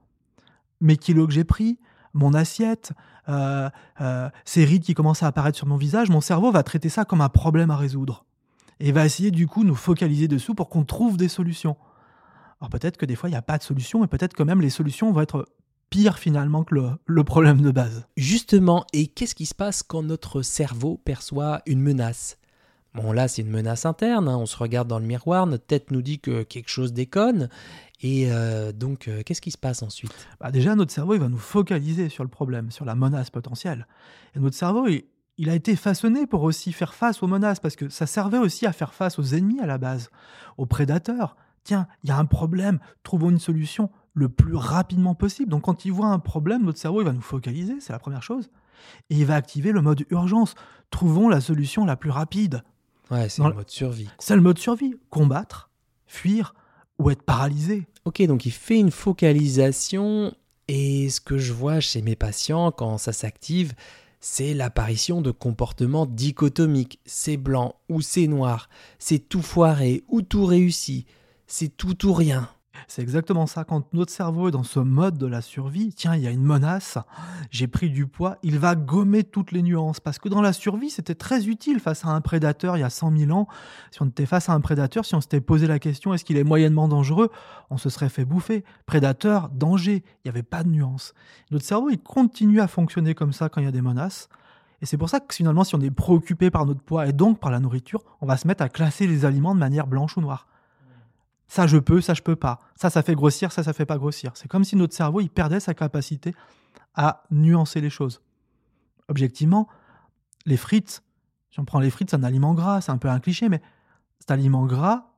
Mes 0.81 0.97
kilos 0.97 1.27
que 1.27 1.33
j'ai 1.33 1.45
pris, 1.45 1.79
mon 2.13 2.35
assiette, 2.35 2.93
euh, 3.29 3.69
euh, 4.01 4.31
ces 4.45 4.65
rides 4.65 4.83
qui 4.83 4.95
commencent 4.95 5.23
à 5.23 5.27
apparaître 5.27 5.57
sur 5.57 5.67
mon 5.67 5.77
visage, 5.77 6.11
mon 6.11 6.21
cerveau 6.21 6.51
va 6.51 6.63
traiter 6.63 6.89
ça 6.89 7.05
comme 7.05 7.21
un 7.21 7.29
problème 7.29 7.71
à 7.71 7.77
résoudre. 7.77 8.25
Et 8.81 8.93
va 8.93 9.05
essayer 9.05 9.31
du 9.31 9.47
coup 9.47 9.65
nous 9.65 9.75
focaliser 9.75 10.29
dessous 10.29 10.55
pour 10.55 10.69
qu'on 10.69 10.85
trouve 10.85 11.17
des 11.17 11.29
solutions. 11.29 11.77
Alors 12.61 12.71
peut-être 12.71 12.97
que 12.97 13.07
des 13.07 13.15
fois 13.15 13.29
il 13.29 13.33
n'y 13.33 13.39
a 13.39 13.43
pas 13.43 13.59
de 13.59 13.63
solution 13.63 14.05
et 14.05 14.09
peut-être 14.09 14.35
que 14.35 14.43
même 14.43 14.61
les 14.61 14.71
solutions 14.71 15.13
vont 15.13 15.21
être 15.21 15.47
pire 15.91 16.19
finalement 16.19 16.65
que 16.65 16.75
le, 17.07 17.25
problème 17.25 17.61
de 17.61 17.71
base. 17.71 18.07
Justement, 18.17 18.85
et 18.93 19.07
qu'est-ce 19.07 19.35
qui 19.35 19.47
se 19.47 19.55
passe 19.55 19.83
quand 19.83 20.03
notre 20.03 20.43
cerveau 20.43 21.01
perçoit 21.05 21.63
une 21.67 21.81
menace? 21.81 22.37
Bon 22.95 23.13
là 23.13 23.27
c'est 23.27 23.43
une 23.43 23.51
menace 23.51 23.87
interne, 23.87 24.29
hein. 24.29 24.37
on 24.37 24.47
se 24.47 24.57
regarde 24.57 24.87
dans 24.87 25.01
le 25.01 25.05
miroir, 25.05 25.47
notre 25.47 25.67
tête 25.67 25.91
nous 25.91 26.01
dit 26.01 26.21
que 26.21 26.45
quelque 26.45 26.69
chose 26.69 26.93
déconne, 26.93 27.49
et 28.01 28.31
euh, 28.31 28.71
donc 28.71 29.09
euh, 29.09 29.23
qu'est-ce 29.25 29.41
qui 29.41 29.51
se 29.51 29.59
passe 29.59 29.83
ensuite? 29.83 30.15
Bah 30.41 30.53
Déjà 30.53 30.77
notre 30.77 30.93
cerveau 30.93 31.15
il 31.15 31.21
va 31.21 31.29
nous 31.29 31.37
focaliser 31.37 32.09
sur 32.09 32.23
le 32.23 32.31
problème, 32.31 32.71
sur 32.71 32.85
la 32.85 32.95
menace 32.95 33.31
potentielle. 33.31 33.89
Et 34.37 34.39
notre 34.39 34.57
cerveau 34.57 34.87
il, 34.87 35.05
il 35.37 35.51
a 35.51 35.55
été 35.55 35.75
façonné 35.75 36.27
pour 36.27 36.43
aussi 36.43 36.73
faire 36.73 36.95
face 36.95 37.23
aux 37.23 37.27
menaces, 37.27 37.59
parce 37.59 37.77
que 37.77 37.89
ça 37.89 38.07
servait 38.07 38.39
aussi 38.39 38.67
à 38.67 38.73
faire 38.73 38.95
face 38.95 39.19
aux 39.19 39.25
ennemis 39.35 39.61
à 39.61 39.67
la 39.67 39.79
base, 39.79 40.11
aux 40.57 40.67
prédateurs. 40.67 41.37
Tiens, 41.65 41.89
il 42.03 42.11
y 42.11 42.13
a 42.13 42.19
un 42.19 42.27
problème, 42.27 42.79
trouvons 43.03 43.31
une 43.31 43.39
solution 43.39 43.91
le 44.13 44.29
plus 44.29 44.55
rapidement 44.55 45.15
possible. 45.15 45.51
Donc 45.51 45.63
quand 45.63 45.85
il 45.85 45.93
voit 45.93 46.09
un 46.09 46.21
problème, 46.21 46.63
notre 46.63 46.79
cerveau 46.79 47.01
il 47.01 47.05
va 47.05 47.13
nous 47.13 47.21
focaliser, 47.21 47.81
c'est 47.81 47.93
la 47.93 47.99
première 47.99 48.23
chose. 48.23 48.51
Et 49.11 49.17
il 49.17 49.27
va 49.27 49.35
activer 49.35 49.73
le 49.73 49.81
mode 49.81 50.05
urgence. 50.11 50.55
Trouvons 50.91 51.29
la 51.29 51.41
solution 51.41 51.85
la 51.85 51.97
plus 51.97 52.11
rapide. 52.11 52.63
Ouais, 53.11 53.29
c'est 53.29 53.43
le 53.43 53.53
mode 53.53 53.71
survie. 53.71 54.09
C'est 54.19 54.37
le 54.37 54.43
mode 54.43 54.59
survie. 54.59 54.95
Combattre, 55.11 55.71
fuir 56.07 56.55
ou 56.99 57.11
être 57.11 57.23
paralysé. 57.23 57.87
Ok, 58.05 58.23
donc 58.23 58.47
il 58.47 58.53
fait 58.53 58.79
une 58.79 58.91
focalisation. 58.91 60.35
Et 60.69 61.11
ce 61.11 61.21
que 61.21 61.37
je 61.37 61.53
vois 61.53 61.81
chez 61.81 62.01
mes 62.01 62.17
patients 62.17 62.73
quand 62.73 62.97
ça 62.97 63.13
s'active, 63.13 63.75
c'est 64.21 64.55
l'apparition 64.55 65.21
de 65.21 65.31
comportements 65.31 66.07
dichotomiques. 66.07 67.01
C'est 67.05 67.37
blanc 67.37 67.75
ou 67.91 68.01
c'est 68.01 68.27
noir. 68.27 68.71
C'est 68.99 69.29
tout 69.29 69.43
foiré 69.43 70.05
ou 70.09 70.23
tout 70.23 70.47
réussi. 70.47 71.05
C'est 71.47 71.77
tout 71.77 72.07
ou 72.07 72.15
rien. 72.15 72.49
C'est 72.89 73.03
exactement 73.03 73.47
ça. 73.47 73.65
Quand 73.65 73.93
notre 73.93 74.13
cerveau 74.13 74.49
est 74.49 74.53
dans 74.53 74.63
ce 74.63 74.81
mode 74.81 75.19
de 75.19 75.27
la 75.27 75.41
survie, 75.41 75.93
tiens, 75.95 76.15
il 76.15 76.23
y 76.23 76.27
a 76.27 76.31
une 76.31 76.45
menace, 76.45 76.99
j'ai 77.51 77.67
pris 77.67 77.91
du 77.91 78.07
poids, 78.07 78.39
il 78.43 78.59
va 78.59 78.75
gommer 78.75 79.25
toutes 79.25 79.53
les 79.53 79.63
nuances. 79.63 80.01
Parce 80.01 80.19
que 80.19 80.29
dans 80.29 80.43
la 80.43 80.53
survie, 80.53 80.91
c'était 80.91 81.15
très 81.15 81.47
utile 81.47 81.81
face 81.81 82.05
à 82.05 82.09
un 82.09 82.21
prédateur 82.21 82.77
il 82.77 82.81
y 82.81 82.85
a 82.85 82.91
100 82.91 83.17
000 83.17 83.31
ans. 83.33 83.49
Si 83.91 84.03
on 84.03 84.07
était 84.07 84.27
face 84.27 84.49
à 84.49 84.53
un 84.53 84.61
prédateur, 84.61 85.05
si 85.05 85.15
on 85.15 85.21
s'était 85.21 85.41
posé 85.41 85.67
la 85.67 85.79
question 85.79 86.15
est-ce 86.15 86.25
qu'il 86.25 86.37
est 86.37 86.45
moyennement 86.45 86.89
dangereux, 86.89 87.31
on 87.71 87.77
se 87.77 87.91
serait 87.91 88.09
fait 88.09 88.25
bouffer. 88.25 88.65
Prédateur, 88.87 89.49
danger, 89.49 90.05
il 90.07 90.27
n'y 90.27 90.31
avait 90.31 90.43
pas 90.43 90.63
de 90.63 90.69
nuance. 90.69 91.15
Notre 91.51 91.65
cerveau, 91.65 91.91
il 91.91 91.99
continue 91.99 92.61
à 92.61 92.69
fonctionner 92.69 93.15
comme 93.15 93.33
ça 93.33 93.49
quand 93.49 93.61
il 93.61 93.65
y 93.65 93.69
a 93.69 93.73
des 93.73 93.83
menaces. 93.83 94.29
Et 94.83 94.87
c'est 94.87 94.99
pour 94.99 95.09
ça 95.09 95.21
que 95.21 95.35
finalement, 95.35 95.65
si 95.65 95.75
on 95.75 95.81
est 95.81 95.91
préoccupé 95.91 96.51
par 96.51 96.67
notre 96.67 96.83
poids 96.83 97.07
et 97.07 97.13
donc 97.13 97.41
par 97.41 97.51
la 97.51 97.61
nourriture, 97.61 98.03
on 98.21 98.27
va 98.27 98.37
se 98.37 98.47
mettre 98.47 98.63
à 98.63 98.69
classer 98.69 99.07
les 99.07 99.25
aliments 99.25 99.55
de 99.55 99.61
manière 99.61 99.87
blanche 99.87 100.17
ou 100.17 100.21
noire. 100.21 100.47
Ça, 101.49 101.67
je 101.67 101.79
peux, 101.79 102.01
ça, 102.01 102.15
je 102.15 102.23
peux 102.23 102.37
pas. 102.37 102.59
Ça, 102.77 102.91
ça 102.91 103.03
fait 103.03 103.15
grossir, 103.15 103.53
ça, 103.53 103.63
ça 103.63 103.73
fait 103.73 103.87
pas 103.87 103.99
grossir. 103.99 104.33
C'est 104.35 104.49
comme 104.49 104.65
si 104.65 104.77
notre 104.77 104.95
cerveau, 104.95 105.21
il 105.21 105.29
perdait 105.29 105.61
sa 105.61 105.75
capacité 105.75 106.35
à 106.95 107.25
nuancer 107.31 107.81
les 107.81 107.91
choses. 107.91 108.23
Objectivement, 109.09 109.69
les 110.47 110.57
frites, 110.57 111.03
si 111.51 111.61
on 111.61 111.65
prend 111.65 111.81
les 111.81 111.91
frites, 111.91 112.11
c'est 112.11 112.17
un 112.17 112.23
aliment 112.23 112.55
gras, 112.55 112.81
c'est 112.81 112.93
un 112.93 112.99
peu 112.99 113.09
un 113.09 113.21
cliché, 113.21 113.49
mais 113.49 113.61
cet 114.19 114.31
aliment 114.31 114.67
gras, 114.67 115.13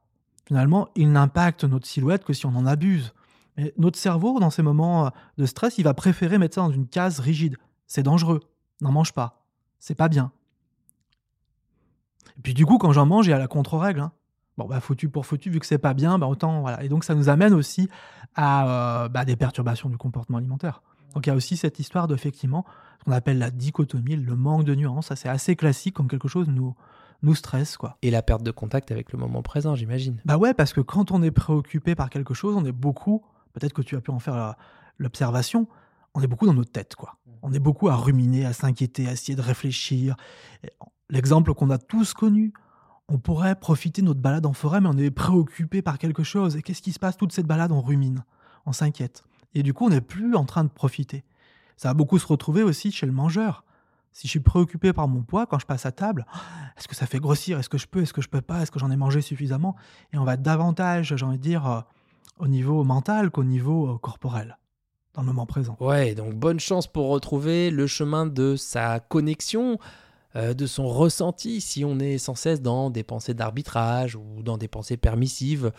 finalement, 0.47 0.89
il 0.97 1.13
n'impacte 1.13 1.65
notre 1.65 1.87
silhouette 1.87 2.25
que 2.25 2.33
si 2.33 2.47
on 2.47 2.55
en 2.57 2.67
abuse. 2.67 3.15
Mais 3.57 3.73
notre 3.79 3.99
cerveau, 3.99 4.39
dans 4.41 4.51
ces 4.51 4.63
moments 4.63 5.07
euh, 5.07 5.11
de 5.39 5.47
stress, 5.47 5.79
il 5.79 5.85
va 5.85 5.95
préférer 5.95 6.39
mettre 6.39 6.57
ça 6.57 6.61
dans 6.61 6.71
une 6.71 6.89
case 6.89 7.21
rigide. 7.21 7.57
C'est 7.87 8.03
dangereux. 8.03 8.41
N'en 8.81 8.93
mange 8.93 9.13
pas. 9.13 9.47
C'est 9.79 9.95
pas 9.95 10.09
bien. 10.09 10.33
Et 12.37 12.43
puis 12.43 12.55
du 12.55 12.67
coup, 12.67 12.79
quand 12.79 12.93
j'en 12.93 13.07
mange, 13.07 13.27
il 13.27 13.31
y 13.31 13.33
a 13.33 13.39
la 13.39 13.49
contre-règle. 13.49 14.01
Hein. 14.01 14.13
Bon, 14.59 14.67
bah, 14.67 14.81
foutu 14.81 15.09
pour 15.09 15.27
foutu, 15.27 15.51
vu 15.51 15.61
que 15.61 15.67
c'est 15.67 15.79
pas 15.79 15.95
bien, 15.95 16.19
bah, 16.19 16.27
autant. 16.27 16.61
Voilà. 16.61 16.83
Et 16.83 16.89
donc, 16.89 17.05
ça 17.05 17.15
nous 17.15 17.29
amène 17.29 17.53
aussi 17.53 17.89
à 18.35 19.05
euh, 19.05 19.09
bah, 19.09 19.25
des 19.25 19.37
perturbations 19.37 19.89
du 19.89 19.97
comportement 19.97 20.39
alimentaire. 20.39 20.83
Donc, 21.15 21.27
il 21.27 21.31
y 21.31 21.33
a 21.33 21.37
aussi 21.37 21.57
cette 21.57 21.79
histoire 21.79 22.09
d'effectivement, 22.09 22.65
ce 22.99 23.05
qu'on 23.05 23.13
appelle 23.13 23.39
la 23.39 23.51
dichotomie, 23.51 24.17
le 24.17 24.37
manque 24.37 24.65
de 24.65 24.75
nuances. 24.75 25.07
Ça, 25.07 25.17
c'est 25.17 25.29
assez 25.29 25.57
classique 25.57 25.97
quand 25.97 26.07
quelque 26.07 26.29
chose 26.29 26.49
nous, 26.49 26.75
nous 27.23 27.35
stresse. 27.35 27.77
Quoi. 27.77 27.97
Et 28.03 28.11
la 28.11 28.23
perte 28.23 28.43
de 28.43 28.51
contact 28.51 28.91
avec 28.91 29.13
le 29.13 29.19
moment 29.19 29.43
présent, 29.43 29.75
j'imagine. 29.75 30.21
Bah 30.25 30.37
ouais, 30.37 30.55
parce 30.55 30.73
que 30.73 30.81
quand 30.81 31.11
on 31.11 31.23
est 31.23 31.31
préoccupé 31.31 31.95
par 31.95 32.11
quelque 32.11 32.35
chose, 32.35 32.57
on 32.57 32.65
est 32.65 32.73
beaucoup 32.73 33.23
peut-être 33.57 33.73
que 33.73 33.83
tu 33.83 33.97
as 33.97 34.01
pu 34.01 34.11
en 34.11 34.19
faire 34.19 34.55
l'observation, 34.99 35.67
on 36.15 36.21
est 36.21 36.27
beaucoup 36.27 36.47
dans 36.47 36.55
notre 36.55 36.73
tête, 36.73 36.95
quoi. 36.95 37.17
On 37.43 37.53
est 37.53 37.59
beaucoup 37.59 37.89
à 37.89 37.97
ruminer, 37.97 38.45
à 38.45 38.53
s'inquiéter, 38.53 39.09
à 39.09 39.13
essayer 39.13 39.35
de 39.35 39.43
réfléchir. 39.43 40.17
L'exemple 41.09 41.55
qu'on 41.55 41.71
a 41.71 41.79
tous 41.79 42.13
connu, 42.13 42.53
on 43.09 43.19
pourrait 43.19 43.55
profiter 43.55 44.03
de 44.03 44.07
notre 44.07 44.21
balade 44.21 44.47
en 44.47 44.53
forêt, 44.53 44.81
mais 44.81 44.89
on 44.89 44.99
est 44.99 45.11
préoccupé 45.11 45.83
par 45.83 45.99
quelque 45.99 46.25
chose. 46.25 46.57
Et 46.57 46.63
qu'est-ce 46.63 46.83
qui 46.83 46.93
se 46.93 46.99
passe 46.99 47.17
Toute 47.17 47.33
cette 47.33 47.47
balade, 47.47 47.73
on 47.73 47.81
rumine, 47.81 48.25
on 48.67 48.73
s'inquiète. 48.73 49.25
Et 49.55 49.63
du 49.63 49.73
coup, 49.73 49.87
on 49.87 49.91
n'est 49.91 50.01
plus 50.01 50.35
en 50.35 50.45
train 50.45 50.65
de 50.65 50.69
profiter. 50.69 51.25
Ça 51.77 51.89
va 51.89 51.95
beaucoup 51.95 52.19
se 52.19 52.27
retrouver 52.27 52.63
aussi 52.63 52.91
chez 52.91 53.07
le 53.07 53.13
mangeur. 53.13 53.65
Si 54.13 54.27
je 54.27 54.31
suis 54.31 54.41
préoccupé 54.41 54.93
par 54.93 55.09
mon 55.09 55.23
poids 55.23 55.47
quand 55.47 55.59
je 55.59 55.67
passe 55.67 55.87
à 55.87 55.93
table, 55.93 56.27
est-ce 56.77 56.89
que 56.89 56.97
ça 56.97 57.07
fait 57.07 57.21
grossir? 57.21 57.59
Est-ce 57.59 57.69
que 57.69 57.79
je 57.79 57.87
peux? 57.87 58.03
Est-ce 58.03 58.13
que 58.13 58.23
je 58.23 58.29
peux 58.29 58.41
pas? 58.41 58.63
Est-ce 58.63 58.71
que 58.71 58.79
j'en 58.79 58.91
ai 58.91 58.97
mangé 58.97 59.21
suffisamment? 59.21 59.77
Et 60.13 60.19
on 60.19 60.25
va 60.25 60.37
davantage, 60.37 61.15
j'ai 61.15 61.27
envie 61.27 61.39
de 61.39 61.43
dire, 61.43 61.67
euh, 61.67 61.81
au 62.39 62.49
niveau 62.49 62.83
mental 62.83 63.31
qu'au 63.31 63.45
niveau 63.45 63.95
euh, 63.95 63.99
corporel, 63.99 64.59
dans 65.15 65.23
le 65.23 65.27
moment 65.27 65.47
présent. 65.47 65.77
Ouais, 65.81 66.15
donc 66.15 66.35
bonne 66.35 66.61
chance 66.61 66.87
pour 66.87 67.09
retrouver 67.09 67.71
le 67.71 67.87
chemin 67.87 68.27
de 68.27 68.57
sa 68.57 69.01
connexion, 69.01 69.79
euh, 70.37 70.55
de 70.55 70.67
son 70.67 70.89
ressenti, 70.89 71.61
si 71.61 71.85
on 71.85 71.99
est 71.99 72.19
sans 72.19 72.35
cesse 72.35 72.63
dans 72.63 72.91
des 72.91 73.03
pensées 73.03 73.35
d'arbitrage 73.35 74.17
ou 74.17 74.43
dans 74.43 74.59
des 74.59 74.69
pensées 74.69 74.97
permissives, 74.97 75.73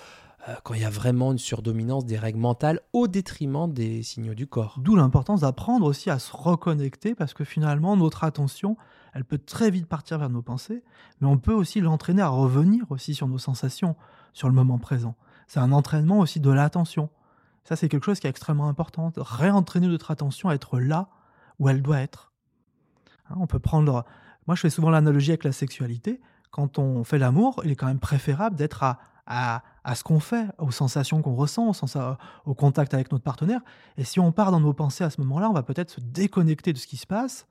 euh, 0.49 0.55
quand 0.63 0.73
il 0.73 0.81
y 0.81 0.85
a 0.85 0.89
vraiment 0.89 1.31
une 1.31 1.37
surdominance 1.37 2.05
des 2.05 2.17
règles 2.17 2.39
mentales 2.39 2.81
au 2.93 3.07
détriment 3.07 3.71
des 3.71 4.03
signaux 4.03 4.35
du 4.35 4.47
corps. 4.47 4.75
D'où 4.81 4.95
l'importance 4.95 5.41
d'apprendre 5.41 5.85
aussi 5.85 6.09
à 6.09 6.19
se 6.19 6.35
reconnecter, 6.35 7.15
parce 7.15 7.33
que 7.33 7.43
finalement, 7.43 7.95
notre 7.95 8.23
attention, 8.23 8.75
elle 9.13 9.23
peut 9.23 9.39
très 9.39 9.71
vite 9.71 9.87
partir 9.87 10.17
vers 10.17 10.29
nos 10.29 10.41
pensées, 10.41 10.83
mais 11.21 11.27
on 11.27 11.37
peut 11.37 11.53
aussi 11.53 11.79
l'entraîner 11.79 12.21
à 12.21 12.29
revenir 12.29 12.85
aussi 12.89 13.15
sur 13.15 13.27
nos 13.27 13.39
sensations, 13.39 13.95
sur 14.33 14.49
le 14.49 14.53
moment 14.53 14.77
présent 14.77 15.15
c'est 15.47 15.59
un 15.59 15.71
entraînement 15.71 16.19
aussi 16.19 16.39
de 16.39 16.51
l'attention. 16.51 17.09
Ça, 17.63 17.75
c'est 17.75 17.89
quelque 17.89 18.05
chose 18.05 18.19
qui 18.19 18.27
est 18.27 18.29
extrêmement 18.29 18.67
important. 18.67 19.11
Réentraîner 19.17 19.87
notre 19.87 20.11
attention 20.11 20.49
à 20.49 20.55
être 20.55 20.79
là 20.79 21.09
où 21.59 21.69
elle 21.69 21.81
doit 21.81 21.99
être. 21.99 22.33
Hein, 23.29 23.35
on 23.39 23.47
peut 23.47 23.59
prendre. 23.59 24.05
Moi, 24.47 24.55
je 24.55 24.61
fais 24.61 24.69
souvent 24.69 24.89
l'analogie 24.89 25.31
avec 25.31 25.43
la 25.43 25.51
sexualité. 25.51 26.21
Quand 26.51 26.79
on 26.79 27.03
fait 27.03 27.17
l'amour, 27.17 27.61
il 27.65 27.71
est 27.71 27.75
quand 27.75 27.87
même 27.87 27.99
préférable 27.99 28.55
d'être 28.55 28.83
à, 28.83 28.97
à, 29.27 29.95
ce 29.95 30.03
qu'on 30.03 30.19
fait, 30.19 30.47
aux 30.57 30.71
sensations 30.71 31.21
qu'on 31.21 31.35
ressent, 31.35 31.71
au, 32.45 32.53
contact 32.53 32.93
avec 32.93 33.11
notre 33.11 33.23
partenaire. 33.23 33.61
Et 33.97 34.03
si 34.03 34.19
on 34.19 34.31
part 34.31 34.51
dans 34.51 34.59
nos 34.59 34.73
pensées 34.73 35.03
à 35.03 35.09
ce 35.09 35.19
moment-là, 35.21 35.49
on 35.49 35.53
va 35.53 35.63
peut-être 35.63 35.91
se 35.91 36.01
déconnecter 36.01 36.73
de 36.73 36.77
ce 36.77 36.87
qui 36.87 36.97
se 36.97 37.05
passe, 37.07 37.45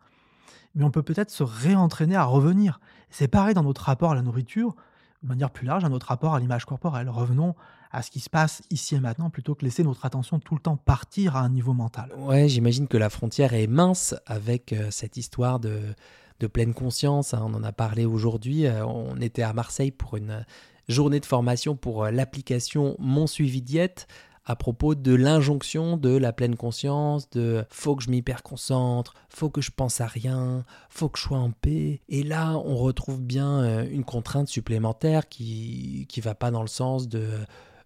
mais 0.74 0.84
on 0.84 0.90
peut 0.90 1.02
peut-être 1.02 1.30
se 1.30 1.42
réentraîner 1.42 2.16
à 2.16 2.24
revenir. 2.24 2.80
C'est 3.10 3.28
pareil 3.28 3.54
dans 3.54 3.62
notre 3.62 3.82
rapport 3.82 4.12
à 4.12 4.14
la 4.14 4.22
nourriture, 4.22 4.74
de 5.22 5.28
manière 5.28 5.50
plus 5.50 5.66
large, 5.66 5.84
à 5.84 5.88
notre 5.88 6.06
rapport 6.06 6.34
à 6.34 6.40
l'image 6.40 6.64
corporelle. 6.64 7.08
Revenons 7.08 7.54
à 7.92 8.02
ce 8.02 8.10
qui 8.10 8.20
se 8.20 8.28
passe 8.28 8.62
ici 8.70 8.94
et 8.94 9.00
maintenant 9.00 9.30
plutôt 9.30 9.54
que 9.54 9.64
laisser 9.64 9.82
notre 9.82 10.04
attention 10.04 10.38
tout 10.38 10.54
le 10.54 10.60
temps 10.60 10.76
partir 10.76 11.36
à 11.36 11.40
un 11.40 11.48
niveau 11.48 11.72
mental. 11.72 12.10
Ouais, 12.18 12.48
j'imagine 12.48 12.88
que 12.88 12.96
la 12.96 13.10
frontière 13.10 13.54
est 13.54 13.66
mince 13.66 14.14
avec 14.26 14.72
euh, 14.72 14.90
cette 14.90 15.16
histoire 15.16 15.60
de, 15.60 15.94
de 16.40 16.46
pleine 16.46 16.74
conscience. 16.74 17.34
Hein. 17.34 17.44
On 17.46 17.54
en 17.54 17.64
a 17.64 17.72
parlé 17.72 18.04
aujourd'hui. 18.04 18.66
Euh, 18.66 18.84
on 18.86 19.20
était 19.20 19.42
à 19.42 19.52
Marseille 19.52 19.90
pour 19.90 20.16
une 20.16 20.44
journée 20.88 21.20
de 21.20 21.26
formation 21.26 21.76
pour 21.76 22.04
euh, 22.04 22.10
l'application 22.10 22.96
Mon 22.98 23.26
Suivi 23.26 23.62
Diète 23.62 24.06
à 24.48 24.54
propos 24.54 24.94
de 24.94 25.12
l'injonction 25.12 25.96
de 25.96 26.16
la 26.16 26.32
pleine 26.32 26.54
conscience, 26.54 27.28
de 27.30 27.64
faut 27.68 27.96
que 27.96 28.04
je 28.04 28.10
m'hyper 28.10 28.44
concentre, 28.44 29.14
faut 29.28 29.50
que 29.50 29.60
je 29.60 29.72
pense 29.72 30.00
à 30.00 30.06
rien, 30.06 30.64
faut 30.88 31.08
que 31.08 31.18
je 31.18 31.24
sois 31.24 31.38
en 31.38 31.50
paix. 31.50 32.00
Et 32.08 32.22
là, 32.22 32.52
on 32.64 32.76
retrouve 32.76 33.20
bien 33.20 33.84
une 33.86 34.04
contrainte 34.04 34.46
supplémentaire 34.46 35.28
qui 35.28 36.06
qui 36.08 36.20
va 36.20 36.36
pas 36.36 36.52
dans 36.52 36.62
le 36.62 36.68
sens 36.68 37.08
de 37.08 37.26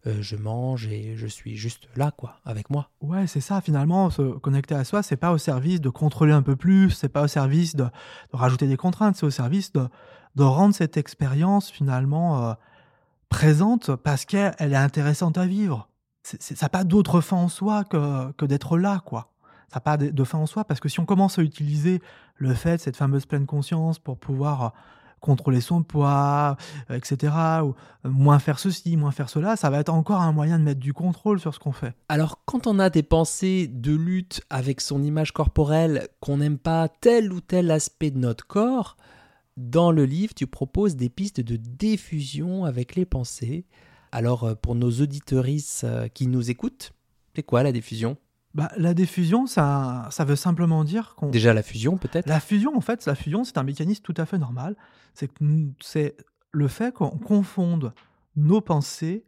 euh, 0.07 0.23
je 0.23 0.37
mange 0.37 0.87
et 0.87 1.15
je 1.17 1.27
suis 1.27 1.57
juste 1.57 1.89
là, 1.95 2.11
quoi, 2.11 2.37
avec 2.47 2.71
moi. 2.71 2.91
Ouais, 3.03 3.27
c'est 3.27 3.41
ça, 3.41 3.61
finalement, 3.61 4.09
se 4.09 4.23
connecter 4.39 4.75
à 4.75 4.85
soi, 4.85 5.03
c'est 5.03 5.17
pas 5.17 5.31
au 5.31 5.39
service 5.39 5.81
de 5.81 5.91
contrôler 5.91 6.33
un 6.33 6.43
peu 6.43 6.57
plus, 6.57 6.91
c'est 6.91 7.11
pas 7.11 7.23
au 7.23 7.29
service 7.29 7.77
de, 7.77 7.87
rajouter 8.33 8.67
des 8.67 8.79
contraintes, 8.79 9.17
c'est 9.17 9.27
au 9.27 9.31
service 9.31 9.73
de, 9.73 9.89
de 10.37 10.43
rendre 10.43 10.75
cette 10.75 10.97
expérience 10.97 11.71
finalement 11.71 12.49
euh, 12.49 12.55
présente 13.29 13.95
parce 13.97 14.25
qu'elle 14.25 14.55
est 14.59 14.75
intéressante 14.75 15.37
à 15.37 15.45
vivre. 15.45 15.91
ça 16.23 16.55
n'a 16.63 16.69
pas 16.71 16.85
d'autre 16.85 17.21
fin 17.21 17.37
en 17.37 17.49
soi 17.49 17.85
que, 17.85 18.33
que 18.33 18.47
d'être 18.47 18.79
là, 18.79 19.03
quoi. 19.05 19.31
Ça 19.69 19.77
n'a 19.77 19.81
pas 19.83 19.97
de 19.99 20.25
fin 20.25 20.39
en 20.39 20.47
soi 20.47 20.65
parce 20.65 20.81
que 20.81 20.89
si 20.89 20.99
on 20.99 21.05
commence 21.05 21.39
à 21.39 21.43
utiliser 21.43 22.01
le 22.37 22.55
fait, 22.55 22.81
cette 22.81 22.97
fameuse 22.97 23.27
pleine 23.27 23.47
conscience, 23.47 24.01
pour 24.01 24.19
pouvoir 24.19 24.73
contrôler 25.21 25.61
son 25.61 25.83
poids, 25.83 26.57
euh, 26.91 26.97
etc. 26.97 27.33
Ou 27.63 27.75
euh, 28.07 28.11
moins 28.11 28.39
faire 28.39 28.59
ceci, 28.59 28.97
moins 28.97 29.11
faire 29.11 29.29
cela, 29.29 29.57
ça 29.57 29.71
va 29.71 29.81
être 29.81 29.91
encore 29.91 30.21
un 30.21 30.33
moyen 30.33 30.59
de 30.59 30.65
mettre 30.65 30.81
du 30.81 30.93
contrôle 30.93 31.41
sur 31.41 31.55
ce 31.55 31.59
qu'on 31.59 31.73
fait. 31.73 31.95
Alors 32.09 32.43
quand 32.45 32.67
on 32.67 32.79
a 32.79 32.91
des 32.91 33.03
pensées 33.03 33.69
de 33.69 33.95
lutte 33.95 34.43
avec 34.51 34.81
son 34.81 35.03
image 35.03 35.33
corporelle, 35.33 36.09
qu'on 36.21 36.39
n'aime 36.39 36.59
pas 36.59 36.89
tel 36.89 37.33
ou 37.33 37.41
tel 37.41 37.71
aspect 37.71 38.11
de 38.11 38.19
notre 38.19 38.47
corps, 38.47 38.97
dans 39.57 39.93
le 39.93 40.05
livre, 40.05 40.35
tu 40.35 40.47
proposes 40.47 40.97
des 40.97 41.11
pistes 41.11 41.41
de 41.41 41.57
diffusion 41.57 42.65
avec 42.65 42.95
les 42.95 43.05
pensées. 43.05 43.67
Alors 44.13 44.45
euh, 44.45 44.55
pour 44.55 44.75
nos 44.75 44.91
auditorices 44.91 45.85
qui 46.15 46.27
nous 46.27 46.51
écoutent, 46.51 46.93
c'est 47.35 47.43
quoi 47.43 47.63
la 47.63 47.73
diffusion? 47.73 48.17
Bah, 48.55 48.71
la 48.77 48.95
diffusion, 48.95 49.47
ça, 49.47 50.09
ça 50.11 50.25
veut 50.25 50.37
simplement 50.37 50.83
dire 50.83 51.15
qu'on. 51.17 51.29
Déjà 51.29 51.55
la 51.55 51.63
fusion, 51.63 51.97
peut-être? 51.97 52.27
La 52.27 52.41
fusion, 52.41 52.77
en 52.77 52.81
fait, 52.81 53.07
la 53.07 53.15
fusion, 53.15 53.45
c'est 53.45 53.59
un 53.59 53.63
mécanisme 53.63 54.03
tout 54.03 54.15
à 54.17 54.27
fait 54.27 54.39
normal. 54.39 54.77
C'est 55.15 56.17
le 56.53 56.69
fait 56.69 56.93
qu'on 56.93 57.11
confonde 57.11 57.93
nos 58.37 58.61
pensées 58.61 59.25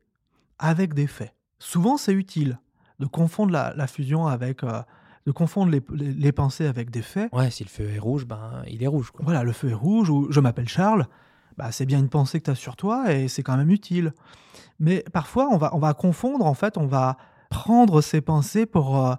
avec 0.58 0.94
des 0.94 1.06
faits. 1.06 1.34
Souvent, 1.58 1.96
c'est 1.96 2.12
utile 2.12 2.58
de 2.98 3.06
confondre 3.06 3.52
la, 3.52 3.86
fusion 3.86 4.26
avec. 4.26 4.64
Euh, 4.64 4.82
de 5.24 5.30
confondre 5.30 5.70
les, 5.70 5.80
les, 5.94 6.32
pensées 6.32 6.66
avec 6.66 6.90
des 6.90 7.02
faits. 7.02 7.32
Ouais, 7.32 7.48
si 7.48 7.62
le 7.62 7.68
feu 7.68 7.88
est 7.88 8.00
rouge, 8.00 8.26
ben, 8.26 8.64
il 8.66 8.82
est 8.82 8.88
rouge. 8.88 9.12
Quoi. 9.12 9.24
Voilà, 9.24 9.44
le 9.44 9.52
feu 9.52 9.70
est 9.70 9.74
rouge, 9.74 10.10
ou 10.10 10.26
je 10.32 10.40
m'appelle 10.40 10.68
Charles, 10.68 11.06
bah, 11.56 11.70
c'est 11.70 11.86
bien 11.86 12.00
une 12.00 12.08
pensée 12.08 12.40
que 12.40 12.46
tu 12.46 12.50
as 12.50 12.56
sur 12.56 12.74
toi 12.74 13.12
et 13.12 13.28
c'est 13.28 13.44
quand 13.44 13.56
même 13.56 13.70
utile. 13.70 14.14
Mais 14.80 15.04
parfois, 15.12 15.48
on 15.52 15.58
va, 15.58 15.72
on 15.76 15.78
va 15.78 15.94
confondre, 15.94 16.44
en 16.44 16.54
fait, 16.54 16.76
on 16.76 16.86
va 16.86 17.18
prendre 17.52 18.00
ses 18.00 18.22
pensées 18.22 18.64
pour, 18.64 18.98
euh, 18.98 19.14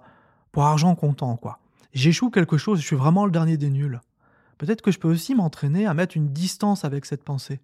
pour 0.50 0.64
argent 0.64 0.96
comptant, 0.96 1.36
quoi. 1.36 1.60
J'échoue 1.92 2.30
quelque 2.30 2.58
chose, 2.58 2.80
je 2.80 2.86
suis 2.86 2.96
vraiment 2.96 3.26
le 3.26 3.30
dernier 3.30 3.56
des 3.56 3.70
nuls. 3.70 4.00
Peut-être 4.58 4.82
que 4.82 4.90
je 4.90 4.98
peux 4.98 5.08
aussi 5.08 5.36
m'entraîner 5.36 5.86
à 5.86 5.94
mettre 5.94 6.16
une 6.16 6.32
distance 6.32 6.84
avec 6.84 7.06
cette 7.06 7.22
pensée. 7.22 7.60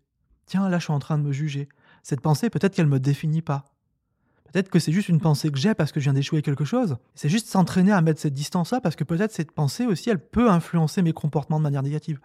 Tiens, 0.46 0.68
là, 0.68 0.78
je 0.78 0.84
suis 0.84 0.92
en 0.92 1.00
train 1.00 1.18
de 1.18 1.24
me 1.24 1.32
juger. 1.32 1.68
Cette 2.04 2.20
pensée, 2.20 2.50
peut-être 2.50 2.74
qu'elle 2.74 2.86
me 2.86 3.00
définit 3.00 3.42
pas. 3.42 3.64
Peut-être 4.52 4.68
que 4.68 4.78
c'est 4.78 4.92
juste 4.92 5.08
une 5.08 5.20
pensée 5.20 5.50
que 5.50 5.58
j'ai 5.58 5.74
parce 5.74 5.90
que 5.90 5.98
je 5.98 6.04
viens 6.04 6.12
d'échouer 6.12 6.40
quelque 6.40 6.64
chose. 6.64 6.98
C'est 7.16 7.28
juste 7.28 7.48
s'entraîner 7.48 7.90
à 7.90 8.00
mettre 8.00 8.20
cette 8.20 8.34
distance-là 8.34 8.80
parce 8.80 8.94
que 8.94 9.04
peut-être 9.04 9.32
cette 9.32 9.50
pensée 9.50 9.86
aussi, 9.86 10.08
elle 10.08 10.24
peut 10.24 10.50
influencer 10.50 11.02
mes 11.02 11.12
comportements 11.12 11.58
de 11.58 11.64
manière 11.64 11.82
négative. 11.82 12.20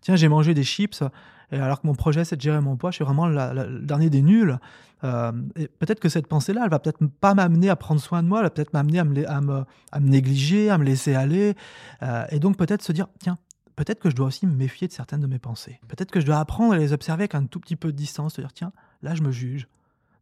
Tiens, 0.00 0.16
j'ai 0.16 0.28
mangé 0.28 0.54
des 0.54 0.64
chips, 0.64 1.02
et 1.52 1.58
alors 1.58 1.80
que 1.80 1.86
mon 1.86 1.94
projet 1.94 2.24
c'est 2.24 2.36
de 2.36 2.40
gérer 2.40 2.60
mon 2.60 2.76
poids, 2.76 2.90
je 2.90 2.96
suis 2.96 3.04
vraiment 3.04 3.26
le 3.26 3.80
dernier 3.80 4.10
des 4.10 4.22
nuls. 4.22 4.58
Euh, 5.02 5.32
peut-être 5.78 6.00
que 6.00 6.08
cette 6.08 6.26
pensée-là, 6.26 6.62
elle 6.64 6.70
va 6.70 6.78
peut-être 6.78 7.04
pas 7.20 7.34
m'amener 7.34 7.70
à 7.70 7.76
prendre 7.76 8.00
soin 8.00 8.22
de 8.22 8.28
moi, 8.28 8.40
elle 8.40 8.44
va 8.44 8.50
peut-être 8.50 8.72
m'amener 8.72 8.98
à 8.98 9.04
me, 9.04 9.28
à, 9.28 9.40
me, 9.40 9.64
à 9.92 10.00
me, 10.00 10.08
négliger, 10.08 10.70
à 10.70 10.78
me 10.78 10.84
laisser 10.84 11.14
aller. 11.14 11.56
Euh, 12.02 12.24
et 12.30 12.38
donc 12.38 12.56
peut-être 12.56 12.82
se 12.82 12.92
dire, 12.92 13.06
tiens, 13.18 13.38
peut-être 13.76 14.00
que 14.00 14.10
je 14.10 14.16
dois 14.16 14.26
aussi 14.26 14.46
me 14.46 14.54
méfier 14.54 14.88
de 14.88 14.92
certaines 14.92 15.20
de 15.20 15.26
mes 15.26 15.38
pensées. 15.38 15.80
Peut-être 15.88 16.10
que 16.10 16.20
je 16.20 16.26
dois 16.26 16.38
apprendre 16.38 16.74
à 16.74 16.78
les 16.78 16.92
observer 16.92 17.22
avec 17.22 17.34
un 17.34 17.46
tout 17.46 17.60
petit 17.60 17.76
peu 17.76 17.92
de 17.92 17.96
distance, 17.96 18.34
se 18.34 18.40
dire, 18.40 18.52
tiens, 18.52 18.72
là 19.02 19.14
je 19.14 19.22
me 19.22 19.30
juge. 19.30 19.68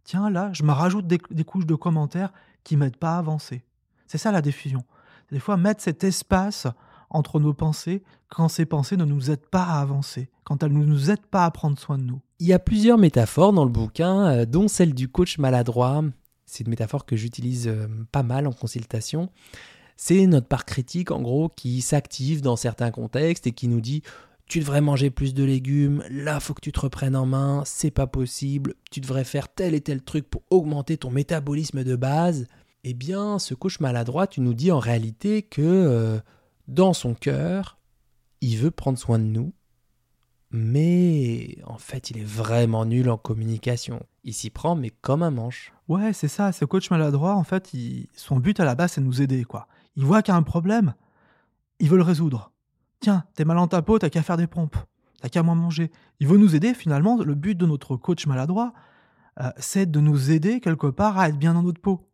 Tiens, 0.04 0.30
là, 0.30 0.50
je 0.54 0.62
me 0.62 0.72
rajoute 0.72 1.06
des, 1.06 1.18
des 1.30 1.44
couches 1.44 1.66
de 1.66 1.75
commentaires 1.75 2.32
qui 2.64 2.76
m'aident 2.76 2.96
pas 2.96 3.16
à 3.16 3.18
avancer. 3.18 3.62
C'est 4.06 4.16
ça 4.16 4.32
la 4.32 4.40
diffusion. 4.40 4.84
Des 5.30 5.38
fois, 5.38 5.58
mettre 5.58 5.82
cet 5.82 6.02
espace 6.02 6.66
entre 7.10 7.40
nos 7.40 7.54
pensées 7.54 8.02
quand 8.28 8.48
ces 8.48 8.66
pensées 8.66 8.96
ne 8.96 9.04
nous 9.04 9.30
aident 9.30 9.46
pas 9.50 9.64
à 9.64 9.80
avancer, 9.80 10.30
quand 10.44 10.62
elles 10.62 10.72
ne 10.72 10.84
nous 10.84 11.10
aident 11.10 11.26
pas 11.30 11.44
à 11.44 11.50
prendre 11.50 11.78
soin 11.78 11.98
de 11.98 12.02
nous. 12.02 12.20
Il 12.40 12.46
y 12.46 12.52
a 12.52 12.58
plusieurs 12.58 12.98
métaphores 12.98 13.52
dans 13.52 13.64
le 13.64 13.70
bouquin, 13.70 14.26
euh, 14.26 14.46
dont 14.46 14.68
celle 14.68 14.94
du 14.94 15.08
coach 15.08 15.38
maladroit. 15.38 16.04
C'est 16.46 16.64
une 16.64 16.70
métaphore 16.70 17.04
que 17.04 17.16
j'utilise 17.16 17.68
euh, 17.68 17.86
pas 18.12 18.22
mal 18.22 18.46
en 18.46 18.52
consultation. 18.52 19.30
C'est 19.96 20.26
notre 20.26 20.46
part 20.46 20.64
critique, 20.64 21.10
en 21.10 21.20
gros, 21.20 21.48
qui 21.48 21.80
s'active 21.80 22.40
dans 22.40 22.56
certains 22.56 22.90
contextes 22.90 23.46
et 23.46 23.52
qui 23.52 23.66
nous 23.66 23.80
dit 23.80 24.02
tu 24.48 24.60
devrais 24.60 24.80
manger 24.80 25.10
plus 25.10 25.34
de 25.34 25.44
légumes, 25.44 26.02
là 26.10 26.40
faut 26.40 26.54
que 26.54 26.62
tu 26.62 26.72
te 26.72 26.80
reprennes 26.80 27.16
en 27.16 27.26
main, 27.26 27.62
c'est 27.66 27.90
pas 27.90 28.06
possible, 28.06 28.74
tu 28.90 29.00
devrais 29.00 29.24
faire 29.24 29.48
tel 29.48 29.74
et 29.74 29.80
tel 29.82 30.02
truc 30.02 30.28
pour 30.28 30.42
augmenter 30.48 30.96
ton 30.96 31.10
métabolisme 31.10 31.84
de 31.84 31.96
base, 31.96 32.46
eh 32.82 32.94
bien 32.94 33.38
ce 33.38 33.52
coach 33.52 33.78
maladroit, 33.80 34.26
tu 34.26 34.40
nous 34.40 34.54
dis 34.54 34.72
en 34.72 34.78
réalité 34.78 35.42
que 35.42 35.60
euh, 35.60 36.18
dans 36.68 36.92
son 36.92 37.14
cœur, 37.14 37.78
il 38.40 38.58
veut 38.58 38.70
prendre 38.70 38.98
soin 38.98 39.18
de 39.18 39.25
nous, 39.25 39.52
mais 40.50 41.58
en 41.64 41.78
fait 41.78 42.10
il 42.10 42.18
est 42.18 42.25
vraiment 42.25 42.84
nul 42.84 43.10
en 43.10 43.16
communication. 43.16 44.06
Il 44.22 44.34
s'y 44.34 44.50
prend 44.50 44.76
mais 44.76 44.90
comme 44.90 45.22
un 45.22 45.30
manche. 45.30 45.72
Ouais, 45.88 46.12
c'est 46.12 46.28
ça, 46.28 46.52
ce 46.52 46.66
coach 46.66 46.90
maladroit, 46.90 47.34
en 47.34 47.44
fait, 47.44 47.72
son 48.14 48.38
but 48.38 48.60
à 48.60 48.64
la 48.64 48.75
base 48.75 48.92
c'est 48.92 49.00
de 49.00 49.06
nous 49.06 49.22
aider, 49.22 49.44
quoi. 49.44 49.66
Il 49.96 50.04
voit 50.04 50.22
qu'il 50.22 50.32
y 50.32 50.34
a 50.34 50.38
un 50.38 50.42
problème, 50.42 50.94
il 51.80 51.88
veut 51.88 51.96
le 51.96 52.02
résoudre. 52.02 52.52
Tiens, 53.00 53.25
t'es 53.34 53.44
mal 53.44 53.58
en 53.58 53.66
ta 53.68 53.80
peau, 53.80 53.98
t'as 53.98 54.10
qu'à 54.10 54.22
faire 54.22 54.37
des 54.37 54.46
pompes, 54.46 54.76
t'as 55.20 55.28
qu'à 55.28 55.42
moins 55.42 55.54
manger. 55.54 55.90
Il 56.20 56.26
veut 56.26 56.37
nous 56.37 56.54
aider 56.54 56.75
finalement. 56.75 57.16
Le 57.16 57.34
but 57.34 57.56
de 57.56 57.64
notre 57.64 57.96
coach 57.96 58.26
maladroit, 58.26 58.75
euh, 59.40 59.50
c'est 59.56 59.90
de 59.90 60.00
nous 60.00 60.30
aider 60.30 60.60
quelque 60.60 60.88
part 60.88 61.16
à 61.18 61.28
être 61.28 61.38
bien 61.38 61.54
dans 61.54 61.62
notre 61.62 61.80
peau. 61.80 62.08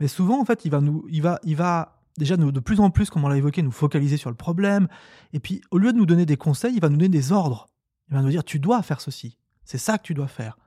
Mais 0.00 0.08
souvent, 0.08 0.40
en 0.40 0.44
fait, 0.44 0.64
il 0.64 0.70
va 0.70 0.80
nous, 0.80 1.06
il 1.08 1.22
va, 1.22 1.38
il 1.44 1.56
va 1.56 1.95
déjà 2.18 2.36
de 2.36 2.60
plus 2.60 2.80
en 2.80 2.90
plus, 2.90 3.10
comme 3.10 3.24
on 3.24 3.28
l'a 3.28 3.36
évoqué, 3.36 3.62
nous 3.62 3.70
focaliser 3.70 4.16
sur 4.16 4.30
le 4.30 4.36
problème. 4.36 4.88
Et 5.32 5.40
puis, 5.40 5.60
au 5.70 5.78
lieu 5.78 5.92
de 5.92 5.98
nous 5.98 6.06
donner 6.06 6.26
des 6.26 6.36
conseils, 6.36 6.74
il 6.74 6.80
va 6.80 6.88
nous 6.88 6.96
donner 6.96 7.08
des 7.08 7.32
ordres. 7.32 7.68
Il 8.08 8.14
va 8.14 8.22
nous 8.22 8.30
dire, 8.30 8.44
tu 8.44 8.58
dois 8.58 8.82
faire 8.82 9.00
ceci. 9.00 9.36
C'est 9.64 9.78
ça 9.78 9.98
que 9.98 10.02
tu 10.02 10.14
dois 10.14 10.28
faire. 10.28 10.58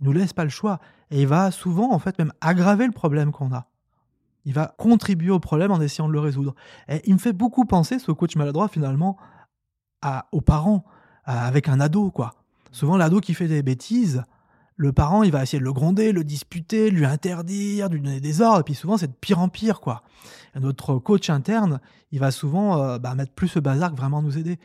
Il 0.00 0.06
nous 0.06 0.12
laisse 0.12 0.32
pas 0.32 0.44
le 0.44 0.50
choix. 0.50 0.80
Et 1.10 1.22
il 1.22 1.28
va 1.28 1.50
souvent, 1.50 1.92
en 1.92 1.98
fait, 1.98 2.18
même 2.18 2.32
aggraver 2.40 2.86
le 2.86 2.92
problème 2.92 3.32
qu'on 3.32 3.52
a. 3.52 3.68
Il 4.44 4.54
va 4.54 4.74
contribuer 4.78 5.30
au 5.30 5.40
problème 5.40 5.72
en 5.72 5.80
essayant 5.80 6.08
de 6.08 6.12
le 6.12 6.20
résoudre. 6.20 6.54
Et 6.88 7.02
il 7.04 7.14
me 7.14 7.18
fait 7.18 7.32
beaucoup 7.32 7.64
penser, 7.64 7.98
ce 7.98 8.12
coach 8.12 8.36
maladroit, 8.36 8.68
finalement, 8.68 9.16
aux 10.32 10.40
parents, 10.40 10.84
avec 11.24 11.68
un 11.68 11.80
ado, 11.80 12.10
quoi. 12.10 12.34
Souvent, 12.70 12.96
l'ado 12.96 13.20
qui 13.20 13.34
fait 13.34 13.48
des 13.48 13.62
bêtises, 13.62 14.22
le 14.78 14.92
parent, 14.92 15.24
il 15.24 15.32
va 15.32 15.42
essayer 15.42 15.58
de 15.58 15.64
le 15.64 15.72
gronder, 15.72 16.12
le 16.12 16.22
disputer, 16.22 16.90
lui 16.90 17.04
interdire, 17.04 17.88
lui 17.88 18.00
donner 18.00 18.20
des 18.20 18.40
ordres, 18.40 18.60
et 18.60 18.62
puis 18.62 18.76
souvent, 18.76 18.96
c'est 18.96 19.08
de 19.08 19.12
pire 19.12 19.40
en 19.40 19.48
pire, 19.48 19.80
quoi. 19.80 20.02
notre 20.54 20.98
coach 20.98 21.28
interne, 21.30 21.80
il 22.12 22.20
va 22.20 22.30
souvent 22.30 22.80
euh, 22.80 22.98
bah, 22.98 23.16
mettre 23.16 23.32
plus 23.32 23.48
ce 23.48 23.58
bazar 23.58 23.90
que 23.90 23.96
vraiment 23.96 24.22
nous 24.22 24.38
aider. 24.38 24.58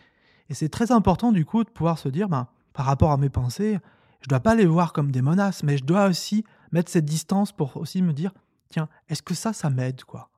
Et 0.50 0.54
c'est 0.54 0.70
très 0.70 0.92
important, 0.92 1.32
du 1.32 1.46
coup, 1.46 1.64
de 1.64 1.70
pouvoir 1.70 1.98
se 1.98 2.10
dire, 2.10 2.30
ben, 2.30 2.48
par 2.74 2.86
rapport 2.86 3.12
à 3.12 3.18
mes 3.18 3.30
pensées, 3.30 3.80
je 4.22 4.30
dois 4.30 4.40
pas 4.40 4.54
les 4.54 4.68
voir 4.68 4.94
comme 4.94 5.12
des 5.12 5.24
menaces, 5.24 5.64
mais 5.64 5.78
je 5.78 5.84
dois 5.84 6.06
aussi 6.06 6.46
mettre 6.72 6.92
cette 6.92 7.06
distance 7.06 7.52
pour 7.52 7.76
aussi 7.78 8.04
me 8.04 8.14
dire, 8.14 8.34
tiens, 8.70 8.90
est-ce 9.10 9.24
que 9.24 9.34
ça, 9.34 9.52
ça 9.52 9.72
m'aide, 9.72 10.04
quoi? 10.04 10.30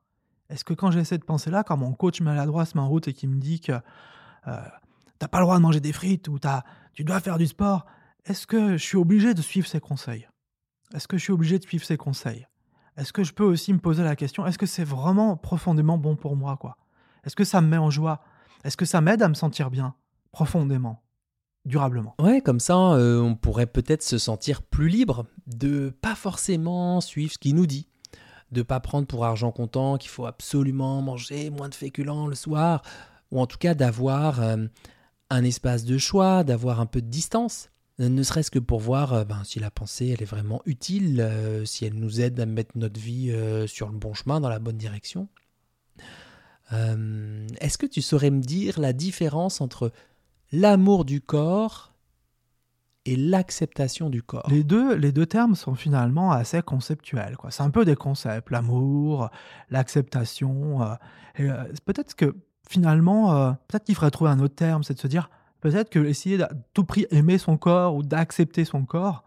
Est-ce 0.49 0.63
que 0.63 0.73
quand 0.73 0.89
j'ai 0.89 1.03
cette 1.03 1.25
pensée-là, 1.25 1.63
quand 1.63 1.75
mon 1.75 1.91
coach 1.91 2.21
maladroit 2.21 2.65
se 2.65 2.77
met 2.77 2.83
en 2.83 2.87
route 2.87 3.09
et 3.09 3.13
qui 3.13 3.27
me 3.27 3.39
dit 3.39 3.59
que 3.59 3.73
euh, 3.73 4.61
t'as 5.19 5.27
pas 5.27 5.39
le 5.39 5.45
droit 5.45 5.57
de 5.57 5.61
manger 5.61 5.81
des 5.81 5.91
frites 5.91 6.29
ou 6.29 6.39
tu 6.93 7.03
dois 7.03 7.19
faire 7.19 7.37
du 7.37 7.47
sport, 7.47 7.85
est-ce 8.25 8.47
que 8.47 8.77
je 8.77 8.83
suis 8.83 8.97
obligé 8.97 9.33
de 9.33 9.41
suivre 9.41 9.67
ses 9.67 9.79
conseils? 9.79 10.27
Est-ce 10.93 11.07
que 11.07 11.17
je 11.17 11.23
suis 11.23 11.33
obligé 11.33 11.59
de 11.59 11.63
suivre 11.63 11.85
ses 11.85 11.97
conseils? 11.97 12.47
Est-ce 12.97 13.13
que 13.13 13.23
je 13.23 13.33
peux 13.33 13.43
aussi 13.43 13.73
me 13.73 13.79
poser 13.79 14.03
la 14.03 14.15
question, 14.15 14.45
est-ce 14.45 14.57
que 14.57 14.65
c'est 14.65 14.83
vraiment 14.83 15.37
profondément 15.37 15.97
bon 15.97 16.15
pour 16.15 16.35
moi, 16.35 16.57
quoi? 16.57 16.77
Est-ce 17.23 17.35
que 17.35 17.43
ça 17.43 17.61
me 17.61 17.67
met 17.67 17.77
en 17.77 17.89
joie? 17.89 18.21
Est-ce 18.63 18.77
que 18.77 18.85
ça 18.85 19.01
m'aide 19.01 19.21
à 19.21 19.29
me 19.29 19.33
sentir 19.33 19.69
bien, 19.69 19.95
profondément. 20.31 21.01
Durablement. 21.65 22.15
Ouais, 22.19 22.41
comme 22.41 22.59
ça, 22.59 22.75
euh, 22.93 23.19
on 23.19 23.35
pourrait 23.35 23.65
peut-être 23.65 24.03
se 24.03 24.19
sentir 24.19 24.61
plus 24.61 24.87
libre 24.87 25.25
de 25.47 25.89
pas 26.01 26.13
forcément 26.13 27.01
suivre 27.01 27.33
ce 27.33 27.39
qu'il 27.39 27.55
nous 27.55 27.65
dit. 27.65 27.87
De 28.51 28.61
pas 28.61 28.79
prendre 28.79 29.07
pour 29.07 29.25
argent 29.25 29.51
comptant 29.51 29.97
qu'il 29.97 30.11
faut 30.11 30.27
absolument 30.27 31.01
manger 31.01 31.49
moins 31.49 31.69
de 31.69 31.73
féculents 31.73 32.27
le 32.27 32.35
soir, 32.35 32.83
ou 33.31 33.41
en 33.41 33.47
tout 33.47 33.57
cas 33.57 33.73
d'avoir 33.73 34.41
euh, 34.41 34.67
un 35.31 35.43
espace 35.43 35.85
de 35.85 35.97
choix, 35.97 36.43
d'avoir 36.43 36.79
un 36.79 36.85
peu 36.85 37.01
de 37.01 37.07
distance, 37.07 37.69
ne 37.99 38.23
serait-ce 38.23 38.51
que 38.51 38.59
pour 38.59 38.79
voir 38.79 39.13
euh, 39.13 39.23
ben, 39.23 39.43
si 39.43 39.59
la 39.59 39.71
pensée 39.71 40.09
elle 40.09 40.21
est 40.21 40.29
vraiment 40.29 40.61
utile, 40.65 41.21
euh, 41.21 41.65
si 41.65 41.85
elle 41.85 41.95
nous 41.95 42.21
aide 42.21 42.39
à 42.39 42.45
mettre 42.45 42.77
notre 42.77 42.99
vie 42.99 43.33
sur 43.67 43.89
le 43.89 43.97
bon 43.97 44.13
chemin, 44.13 44.39
dans 44.39 44.49
la 44.49 44.59
bonne 44.59 44.77
direction. 44.77 45.27
Est-ce 46.71 47.77
que 47.77 47.85
tu 47.85 48.01
saurais 48.01 48.31
me 48.31 48.41
dire 48.41 48.79
la 48.79 48.91
différence 48.91 49.61
entre 49.61 49.91
l'amour 50.51 51.05
du 51.05 51.21
corps 51.21 51.93
et 53.05 53.15
l'acceptation 53.15 54.09
du 54.09 54.23
corps? 54.23 54.47
Les 54.49 54.63
deux, 54.63 54.95
les 54.95 55.11
deux 55.11 55.25
termes 55.25 55.55
sont 55.55 55.75
finalement 55.75 56.31
assez 56.31 56.61
conceptuels. 56.61 57.37
C'est 57.49 57.63
un 57.63 57.69
peu 57.69 57.85
des 57.85 57.95
concepts, 57.95 58.49
l'amour, 58.49 59.29
l'acceptation. 59.69 60.81
Euh, 60.81 60.95
euh, 61.39 61.63
peut-être 61.85 62.15
que 62.15 62.35
finalement, 62.67 63.35
euh, 63.35 63.51
peut-être 63.67 63.85
qu'il 63.85 63.95
faudrait 63.95 64.11
trouver 64.11 64.31
un 64.31 64.39
autre 64.39 64.55
terme, 64.55 64.83
c'est 64.83 64.95
de 64.95 64.99
se 64.99 65.07
dire, 65.07 65.29
peut-être 65.65 65.89
que 65.89 65.97
essayer 65.97 66.37
de 66.37 66.45
tout 66.75 66.83
prix 66.83 67.07
aimer 67.09 67.39
son 67.39 67.57
corps 67.57 67.95
ou 67.95 68.03
d'accepter 68.03 68.65
son 68.65 68.85
corps, 68.85 69.23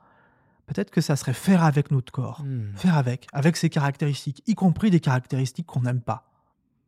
peut-être 0.66 0.92
que 0.92 1.00
ça 1.00 1.16
serait 1.16 1.32
faire 1.32 1.64
avec 1.64 1.90
notre 1.90 2.12
corps, 2.12 2.42
hmm. 2.44 2.76
faire 2.76 2.96
avec, 2.96 3.26
avec 3.32 3.56
ses 3.56 3.68
caractéristiques, 3.68 4.44
y 4.46 4.54
compris 4.54 4.92
des 4.92 5.00
caractéristiques 5.00 5.66
qu'on 5.66 5.80
n'aime 5.80 6.00
pas. 6.00 6.30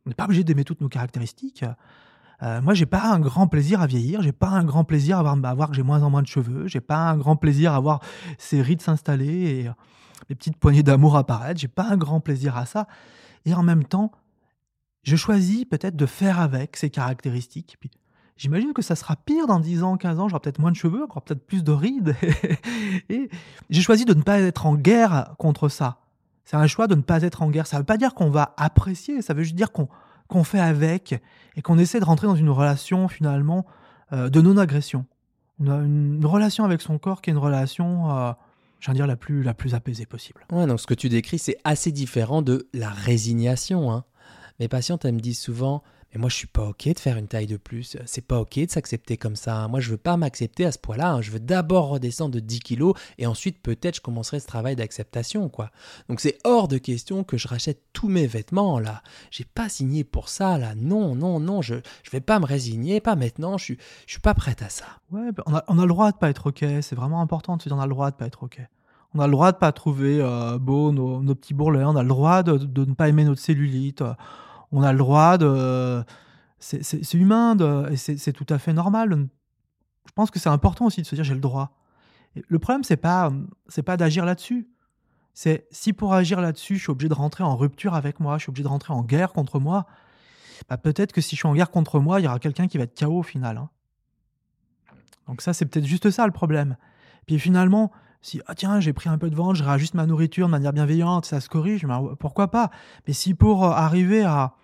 On 0.05 0.09
n'est 0.09 0.15
pas 0.15 0.23
obligé 0.23 0.45
d'aimer 0.45 0.63
toutes 0.63 0.79
nos 0.79 0.87
caractéristiques. 0.87 1.65
Euh, 2.43 2.61
moi, 2.61 2.73
j'ai 2.73 2.85
pas 2.85 3.11
un 3.11 3.19
grand 3.19 3.47
plaisir 3.47 3.81
à 3.81 3.87
vieillir, 3.87 4.21
j'ai 4.21 4.31
pas 4.31 4.47
un 4.47 4.63
grand 4.63 4.85
plaisir 4.85 5.19
à 5.19 5.53
voir, 5.53 5.69
que 5.69 5.75
j'ai 5.75 5.83
moins 5.83 6.01
en 6.01 6.09
moins 6.09 6.21
de 6.21 6.27
cheveux, 6.27 6.69
j'ai 6.69 6.79
pas 6.79 7.09
un 7.09 7.17
grand 7.17 7.35
plaisir 7.35 7.73
à 7.73 7.79
voir 7.81 7.99
ces 8.37 8.61
rides 8.61 8.81
s'installer 8.81 9.27
et 9.27 9.67
euh, 9.67 9.71
les 10.29 10.35
petites 10.35 10.55
poignées 10.55 10.81
d'amour 10.81 11.17
apparaître, 11.17 11.59
j'ai 11.59 11.67
pas 11.67 11.89
un 11.89 11.97
grand 11.97 12.21
plaisir 12.21 12.55
à 12.55 12.65
ça. 12.65 12.87
Et 13.43 13.53
en 13.53 13.63
même 13.63 13.83
temps, 13.83 14.13
je 15.03 15.17
choisis 15.17 15.65
peut-être 15.65 15.97
de 15.97 16.05
faire 16.05 16.39
avec 16.39 16.77
ces 16.77 16.89
caractéristiques. 16.89 17.75
Puis, 17.81 17.91
j'imagine 18.41 18.73
que 18.73 18.81
ça 18.81 18.95
sera 18.95 19.15
pire 19.15 19.45
dans 19.45 19.59
10 19.59 19.83
ans, 19.83 19.97
15 19.97 20.19
ans, 20.19 20.27
j'aurai 20.27 20.39
peut-être 20.41 20.57
moins 20.57 20.71
de 20.71 20.75
cheveux, 20.75 21.03
encore 21.03 21.21
peut-être 21.21 21.45
plus 21.45 21.63
de 21.63 21.71
rides. 21.71 22.15
et 23.09 23.29
j'ai 23.69 23.81
choisi 23.81 24.03
de 24.03 24.15
ne 24.15 24.23
pas 24.23 24.39
être 24.39 24.65
en 24.65 24.75
guerre 24.75 25.35
contre 25.37 25.69
ça. 25.69 25.99
C'est 26.43 26.57
un 26.57 26.65
choix 26.65 26.87
de 26.87 26.95
ne 26.95 27.01
pas 27.01 27.21
être 27.21 27.43
en 27.43 27.51
guerre. 27.51 27.67
Ça 27.67 27.77
ne 27.77 27.81
veut 27.81 27.85
pas 27.85 27.97
dire 27.97 28.15
qu'on 28.15 28.31
va 28.31 28.55
apprécier, 28.57 29.21
ça 29.21 29.35
veut 29.35 29.43
juste 29.43 29.55
dire 29.55 29.71
qu'on 29.71 30.43
fait 30.43 30.59
avec 30.59 31.21
et 31.55 31.61
qu'on 31.61 31.77
essaie 31.77 31.99
de 31.99 32.05
rentrer 32.05 32.25
dans 32.25 32.35
une 32.35 32.49
relation 32.49 33.07
finalement 33.07 33.67
euh, 34.11 34.29
de 34.29 34.41
non-agression. 34.41 35.05
Une, 35.59 36.25
relation 36.25 36.65
avec 36.65 36.81
son 36.81 36.97
corps 36.97 37.21
qui 37.21 37.29
est 37.29 37.33
une 37.33 37.39
relation, 37.39 38.09
euh, 38.09 38.31
j'allais 38.79 38.97
dire, 38.97 39.07
la 39.07 39.17
plus, 39.17 39.43
la 39.43 39.53
plus 39.53 39.75
apaisée 39.75 40.07
possible. 40.07 40.41
Ouais, 40.51 40.65
donc 40.65 40.79
ce 40.79 40.87
que 40.87 40.95
tu 40.95 41.09
décris, 41.09 41.37
c'est 41.37 41.57
assez 41.63 41.91
différent 41.91 42.41
de 42.41 42.67
la 42.73 42.89
résignation. 42.89 43.91
Hein. 43.91 44.03
Mes 44.59 44.67
patientes, 44.67 45.05
elles 45.05 45.13
me 45.13 45.19
disent 45.19 45.39
souvent 45.39 45.83
mais 46.13 46.19
moi, 46.19 46.29
je 46.29 46.35
suis 46.35 46.47
pas 46.47 46.67
OK 46.67 46.87
de 46.87 46.99
faire 46.99 47.15
une 47.15 47.27
taille 47.27 47.47
de 47.47 47.57
plus. 47.57 47.97
C'est 48.05 48.25
pas 48.25 48.39
OK 48.39 48.59
de 48.59 48.69
s'accepter 48.69 49.15
comme 49.15 49.37
ça. 49.37 49.67
Moi, 49.69 49.79
je 49.79 49.91
veux 49.91 49.97
pas 49.97 50.17
m'accepter 50.17 50.65
à 50.65 50.71
ce 50.71 50.77
point-là. 50.77 51.13
Hein. 51.13 51.21
Je 51.21 51.31
veux 51.31 51.39
d'abord 51.39 51.87
redescendre 51.87 52.35
de 52.35 52.39
10 52.39 52.59
kilos 52.59 52.95
et 53.17 53.25
ensuite, 53.25 53.61
peut-être, 53.61 53.95
je 53.95 54.01
commencerai 54.01 54.39
ce 54.41 54.47
travail 54.47 54.75
d'acceptation, 54.75 55.47
quoi. 55.47 55.71
Donc, 56.09 56.19
c'est 56.19 56.37
hors 56.43 56.67
de 56.67 56.77
question 56.77 57.23
que 57.23 57.37
je 57.37 57.47
rachète 57.47 57.81
tous 57.93 58.09
mes 58.09 58.27
vêtements, 58.27 58.79
là. 58.79 59.03
J'ai 59.31 59.45
pas 59.45 59.69
signé 59.69 60.03
pour 60.03 60.27
ça, 60.27 60.57
là. 60.57 60.75
Non, 60.75 61.15
non, 61.15 61.39
non. 61.39 61.61
Je, 61.61 61.75
je 62.03 62.11
vais 62.11 62.21
pas 62.21 62.39
me 62.39 62.45
résigner. 62.45 62.99
Pas 62.99 63.15
maintenant. 63.15 63.57
Je 63.57 63.63
suis, 63.63 63.77
je 64.05 64.13
suis 64.13 64.21
pas 64.21 64.33
prête 64.33 64.61
à 64.61 64.69
ça. 64.69 64.85
Ouais, 65.11 65.29
on 65.45 65.55
a, 65.55 65.63
on 65.69 65.79
a 65.79 65.83
le 65.83 65.89
droit 65.89 66.11
de 66.11 66.17
pas 66.17 66.29
être 66.29 66.47
OK. 66.47 66.65
C'est 66.81 66.95
vraiment 66.95 67.21
important 67.21 67.55
dire 67.57 67.73
on 67.73 67.79
a 67.79 67.85
le 67.85 67.93
droit 67.93 68.11
de 68.11 68.15
pas 68.15 68.25
être 68.25 68.43
OK. 68.43 68.59
On 69.13 69.19
a 69.19 69.27
le 69.27 69.31
droit 69.31 69.51
de 69.51 69.57
pas 69.57 69.71
trouver 69.71 70.19
euh, 70.21 70.57
beau 70.57 70.91
nos, 70.91 71.21
nos, 71.21 71.35
petits 71.35 71.53
bourrelets. 71.53 71.83
On 71.83 71.95
a 71.95 72.01
le 72.03 72.09
droit 72.09 72.43
de, 72.43 72.57
de, 72.57 72.85
ne 72.85 72.93
pas 72.93 73.09
aimer 73.09 73.25
notre 73.25 73.41
cellulite 73.41 74.01
on 74.71 74.83
a 74.83 74.91
le 74.91 74.97
droit 74.97 75.37
de. 75.37 76.03
C'est 76.59 77.13
humain 77.15 77.55
de, 77.55 77.89
et 77.91 77.97
c'est 77.97 78.33
tout 78.33 78.45
à 78.49 78.59
fait 78.59 78.73
normal. 78.73 79.27
Je 80.05 80.11
pense 80.13 80.29
que 80.29 80.39
c'est 80.39 80.49
important 80.49 80.85
aussi 80.85 81.01
de 81.01 81.07
se 81.07 81.15
dire 81.15 81.23
j'ai 81.23 81.33
le 81.33 81.39
droit. 81.39 81.71
le 82.35 82.59
problème, 82.59 82.83
c'est 82.83 82.97
pas, 82.97 83.31
pas 83.85 83.97
d'agir 83.97 84.25
là-dessus. 84.25 84.67
C'est 85.33 85.67
si 85.71 85.93
pour 85.93 86.13
agir 86.13 86.41
là-dessus, 86.41 86.75
je 86.75 86.81
suis 86.81 86.91
obligé 86.91 87.09
de 87.09 87.13
rentrer 87.13 87.43
en 87.43 87.55
rupture 87.55 87.95
avec 87.95 88.19
moi, 88.19 88.37
je 88.37 88.43
suis 88.43 88.49
obligé 88.49 88.63
de 88.63 88.67
rentrer 88.67 88.93
en 88.93 89.01
guerre 89.01 89.31
contre 89.31 89.59
moi, 89.59 89.87
bah 90.69 90.77
peut-être 90.77 91.13
que 91.13 91.21
si 91.21 91.35
je 91.35 91.41
suis 91.41 91.47
en 91.47 91.55
guerre 91.55 91.71
contre 91.71 91.99
moi, 91.99 92.19
il 92.19 92.25
y 92.25 92.27
aura 92.27 92.39
quelqu'un 92.39 92.67
qui 92.67 92.77
va 92.77 92.83
être 92.83 92.99
KO 92.99 93.19
au 93.19 93.23
final. 93.23 93.57
Hein. 93.57 93.69
Donc 95.27 95.41
ça, 95.41 95.53
c'est 95.53 95.65
peut-être 95.65 95.85
juste 95.85 96.09
ça 96.11 96.25
le 96.25 96.33
problème. 96.33 96.75
Puis 97.25 97.39
finalement, 97.39 97.91
si 98.21 98.41
ah 98.47 98.55
tiens 98.55 98.79
j'ai 98.79 98.93
pris 98.93 99.09
un 99.09 99.17
peu 99.17 99.29
de 99.29 99.35
ventre, 99.35 99.55
je 99.55 99.63
réajuste 99.63 99.93
ma 99.93 100.05
nourriture 100.05 100.47
de 100.47 100.51
manière 100.51 100.73
bienveillante, 100.73 101.25
ça 101.25 101.39
se 101.39 101.49
corrige, 101.49 101.87
pourquoi 102.19 102.51
pas? 102.51 102.69
Mais 103.07 103.13
si 103.13 103.33
pour 103.33 103.65
euh, 103.65 103.71
arriver 103.71 104.23
à, 104.23 104.55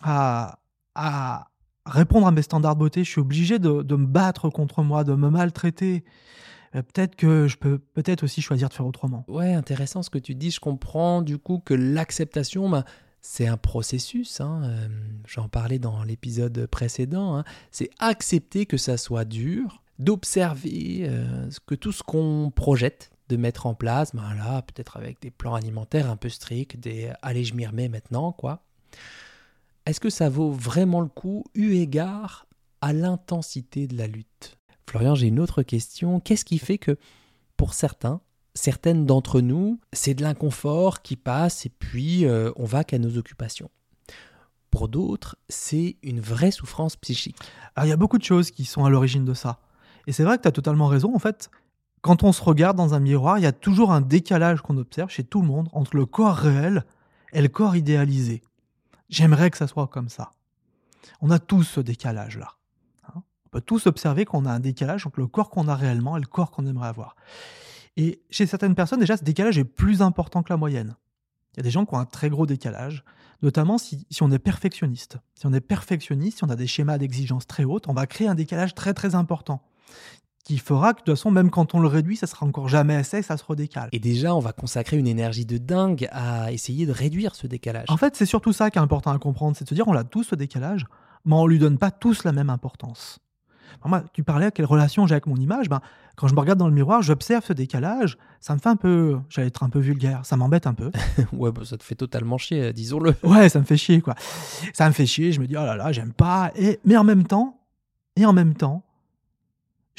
à, 0.00 0.58
répondre 1.86 2.26
à 2.26 2.30
mes 2.30 2.42
standards 2.42 2.74
de 2.74 2.80
beauté, 2.80 3.04
je 3.04 3.10
suis 3.10 3.20
obligé 3.20 3.58
de, 3.58 3.82
me 3.82 4.06
battre 4.06 4.48
contre 4.50 4.82
moi, 4.82 5.04
de 5.04 5.14
me 5.14 5.30
maltraiter, 5.30 6.04
euh, 6.74 6.82
peut-être 6.82 7.16
que 7.16 7.48
je 7.48 7.56
peux 7.56 7.78
peut-être 7.78 8.22
aussi 8.22 8.42
choisir 8.42 8.68
de 8.68 8.74
faire 8.74 8.86
autrement. 8.86 9.24
Ouais, 9.28 9.54
intéressant 9.54 10.02
ce 10.02 10.10
que 10.10 10.18
tu 10.18 10.34
dis. 10.34 10.50
Je 10.50 10.60
comprends 10.60 11.20
du 11.22 11.36
coup 11.36 11.58
que 11.58 11.74
l'acceptation, 11.74 12.68
bah, 12.68 12.84
c'est 13.20 13.46
un 13.46 13.56
processus. 13.56 14.40
Hein. 14.40 14.62
Euh, 14.64 14.88
j'en 15.26 15.48
parlais 15.48 15.78
dans 15.78 16.04
l'épisode 16.04 16.66
précédent. 16.66 17.36
Hein. 17.36 17.44
C'est 17.72 17.90
accepter 17.98 18.66
que 18.66 18.76
ça 18.76 18.96
soit 18.96 19.24
dur, 19.24 19.82
d'observer 19.98 21.06
euh, 21.08 21.50
que 21.66 21.74
tout 21.74 21.92
ce 21.92 22.02
qu'on 22.02 22.52
projette 22.54 23.10
de 23.28 23.36
mettre 23.36 23.66
en 23.66 23.74
place, 23.74 24.14
ben 24.14 24.34
là, 24.34 24.62
peut-être 24.62 24.96
avec 24.96 25.20
des 25.22 25.30
plans 25.30 25.54
alimentaires 25.54 26.10
un 26.10 26.16
peu 26.16 26.28
stricts, 26.28 26.78
des 26.78 27.12
allez, 27.22 27.44
je 27.44 27.54
m'y 27.54 27.64
remets 27.64 27.88
maintenant, 27.88 28.32
quoi. 28.32 28.64
Est-ce 29.86 30.00
que 30.00 30.10
ça 30.10 30.28
vaut 30.28 30.50
vraiment 30.50 31.00
le 31.00 31.08
coup, 31.08 31.44
eu 31.54 31.72
égard 31.72 32.46
à 32.80 32.92
l'intensité 32.92 33.86
de 33.86 33.96
la 33.96 34.06
lutte? 34.06 34.58
Florian, 34.88 35.14
j'ai 35.14 35.28
une 35.28 35.40
autre 35.40 35.62
question. 35.62 36.20
Qu'est-ce 36.20 36.44
qui 36.44 36.58
fait 36.58 36.78
que, 36.78 36.98
pour 37.56 37.74
certains, 37.74 38.20
certaines 38.54 39.06
d'entre 39.06 39.40
nous, 39.40 39.80
c'est 39.92 40.14
de 40.14 40.22
l'inconfort 40.22 41.02
qui 41.02 41.16
passe 41.16 41.64
et 41.66 41.70
puis 41.70 42.26
euh, 42.26 42.50
on 42.56 42.64
va 42.64 42.84
qu'à 42.84 42.98
nos 42.98 43.16
occupations? 43.16 43.70
Pour 44.70 44.88
d'autres, 44.88 45.36
c'est 45.48 45.96
une 46.02 46.20
vraie 46.20 46.50
souffrance 46.50 46.96
psychique. 46.96 47.36
Alors, 47.74 47.86
il 47.86 47.90
y 47.90 47.92
a 47.92 47.96
beaucoup 47.96 48.18
de 48.18 48.24
choses 48.24 48.50
qui 48.50 48.64
sont 48.64 48.84
à 48.84 48.90
l'origine 48.90 49.24
de 49.24 49.34
ça. 49.34 49.60
Et 50.06 50.12
c'est 50.12 50.24
vrai 50.24 50.36
que 50.36 50.42
tu 50.42 50.48
as 50.48 50.52
totalement 50.52 50.86
raison. 50.86 51.14
En 51.14 51.18
fait, 51.18 51.50
quand 52.02 52.22
on 52.22 52.32
se 52.32 52.42
regarde 52.42 52.76
dans 52.76 52.94
un 52.94 53.00
miroir, 53.00 53.38
il 53.38 53.42
y 53.42 53.46
a 53.46 53.52
toujours 53.52 53.92
un 53.92 54.00
décalage 54.00 54.60
qu'on 54.60 54.76
observe 54.76 55.10
chez 55.10 55.24
tout 55.24 55.40
le 55.40 55.48
monde 55.48 55.68
entre 55.72 55.96
le 55.96 56.06
corps 56.06 56.36
réel 56.36 56.84
et 57.32 57.42
le 57.42 57.48
corps 57.48 57.76
idéalisé. 57.76 58.42
J'aimerais 59.10 59.50
que 59.50 59.58
ça 59.58 59.66
soit 59.66 59.88
comme 59.88 60.08
ça. 60.08 60.30
On 61.20 61.30
a 61.30 61.38
tous 61.38 61.64
ce 61.64 61.80
décalage-là. 61.80 62.54
Hein. 63.08 63.22
on 63.46 63.48
peut 63.50 63.60
tous 63.60 63.86
observer 63.86 64.24
qu'on 64.24 64.46
a 64.46 64.52
un 64.52 64.60
décalage 64.60 65.06
entre 65.06 65.20
le 65.20 65.26
corps 65.26 65.50
qu'on 65.50 65.68
a 65.68 65.74
réellement 65.74 66.16
et 66.16 66.20
le 66.20 66.26
corps 66.26 66.50
qu'on 66.50 66.66
aimerait 66.66 66.88
avoir. 66.88 67.16
Et 67.96 68.22
chez 68.30 68.46
certaines 68.46 68.74
personnes, 68.74 69.00
déjà, 69.00 69.16
ce 69.16 69.24
décalage 69.24 69.58
est 69.58 69.64
plus 69.64 70.00
important 70.00 70.42
que 70.42 70.52
la 70.52 70.56
moyenne. 70.56 70.96
Il 71.52 71.56
y 71.58 71.60
a 71.60 71.62
des 71.64 71.70
gens 71.70 71.84
qui 71.84 71.94
ont 71.94 71.98
un 71.98 72.06
très 72.06 72.30
gros 72.30 72.46
décalage, 72.46 73.04
notamment 73.42 73.76
si, 73.76 74.06
si 74.10 74.22
on 74.22 74.30
est 74.30 74.38
perfectionniste. 74.38 75.18
Si 75.34 75.46
on 75.46 75.52
est 75.52 75.60
perfectionniste, 75.60 76.38
si 76.38 76.44
on 76.44 76.48
a 76.48 76.56
des 76.56 76.68
schémas 76.68 76.96
d'exigence 76.98 77.46
très 77.46 77.64
hautes, 77.64 77.88
on 77.88 77.92
va 77.92 78.06
créer 78.06 78.28
un 78.28 78.36
décalage 78.36 78.74
très 78.74 78.94
très 78.94 79.16
important 79.16 79.62
qui 80.44 80.58
fera 80.58 80.94
que 80.94 81.00
de 81.00 81.04
toute 81.04 81.16
façon, 81.16 81.30
même 81.30 81.50
quand 81.50 81.74
on 81.74 81.80
le 81.80 81.88
réduit, 81.88 82.16
ça 82.16 82.26
sera 82.26 82.46
encore 82.46 82.68
jamais 82.68 82.96
assez, 82.96 83.22
ça 83.22 83.36
se 83.36 83.44
redécale. 83.44 83.88
Et 83.92 83.98
déjà, 83.98 84.34
on 84.34 84.40
va 84.40 84.52
consacrer 84.52 84.96
une 84.96 85.06
énergie 85.06 85.44
de 85.44 85.58
dingue 85.58 86.08
à 86.12 86.52
essayer 86.52 86.86
de 86.86 86.92
réduire 86.92 87.34
ce 87.34 87.46
décalage. 87.46 87.86
En 87.88 87.96
fait, 87.96 88.16
c'est 88.16 88.26
surtout 88.26 88.52
ça 88.52 88.70
qui 88.70 88.78
est 88.78 88.82
important 88.82 89.12
à 89.12 89.18
comprendre, 89.18 89.56
c'est 89.56 89.64
de 89.64 89.68
se 89.68 89.74
dire 89.74 89.86
on 89.88 89.94
a 89.94 90.04
tous 90.04 90.24
ce 90.24 90.34
décalage, 90.34 90.86
mais 91.24 91.34
on 91.34 91.46
lui 91.46 91.58
donne 91.58 91.78
pas 91.78 91.90
tous 91.90 92.24
la 92.24 92.32
même 92.32 92.50
importance. 92.50 93.18
moi, 93.84 94.02
tu 94.12 94.24
parlais 94.24 94.46
à 94.46 94.50
quelle 94.50 94.64
relation 94.64 95.06
j'ai 95.06 95.14
avec 95.14 95.26
mon 95.26 95.36
image. 95.36 95.68
Ben, 95.68 95.80
quand 96.16 96.26
je 96.26 96.34
me 96.34 96.40
regarde 96.40 96.58
dans 96.58 96.68
le 96.68 96.74
miroir, 96.74 97.02
j'observe 97.02 97.44
ce 97.44 97.52
décalage. 97.52 98.16
Ça 98.40 98.54
me 98.54 98.58
fait 98.58 98.68
un 98.68 98.76
peu, 98.76 99.18
j'allais 99.28 99.48
être 99.48 99.62
un 99.62 99.70
peu 99.70 99.78
vulgaire, 99.78 100.24
ça 100.24 100.36
m'embête 100.36 100.66
un 100.66 100.74
peu. 100.74 100.90
ouais, 101.32 101.52
bah, 101.52 101.62
ça 101.64 101.76
te 101.76 101.84
fait 101.84 101.94
totalement 101.94 102.38
chier, 102.38 102.62
euh, 102.62 102.72
disons-le. 102.72 103.14
Ouais, 103.22 103.48
ça 103.50 103.58
me 103.58 103.64
fait 103.64 103.76
chier, 103.76 104.00
quoi. 104.00 104.14
Ça 104.72 104.86
me 104.88 104.92
fait 104.92 105.06
chier. 105.06 105.32
Je 105.32 105.40
me 105.40 105.46
dis 105.46 105.56
oh 105.56 105.64
là 105.64 105.76
là, 105.76 105.92
j'aime 105.92 106.12
pas. 106.12 106.50
Et 106.56 106.80
mais 106.84 106.96
en 106.96 107.04
même 107.04 107.24
temps, 107.24 107.60
et 108.16 108.24
en 108.24 108.32
même 108.32 108.54
temps, 108.54 108.82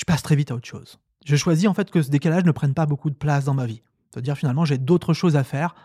je 0.02 0.06
passe 0.06 0.24
très 0.24 0.36
vite 0.36 0.50
à 0.50 0.56
autre 0.56 0.68
chose. 0.68 0.98
Je 1.26 1.36
choisis 1.36 1.68
en 1.68 1.76
fait 1.76 1.92
que 1.92 2.02
ce 2.02 2.10
décalage 2.10 2.44
ne 2.44 2.52
prenne 2.52 2.74
pas 2.74 2.88
beaucoup 2.88 3.12
de 3.12 3.16
place 3.16 3.46
dans 3.46 3.54
ma 3.54 3.68
vie. 3.68 3.84
C'est-à-dire 4.10 4.36
finalement 4.36 4.66
j'ai 4.66 4.80
d'autres 4.80 5.14
choses 5.14 5.36
à 5.36 5.44
faire 5.44 5.76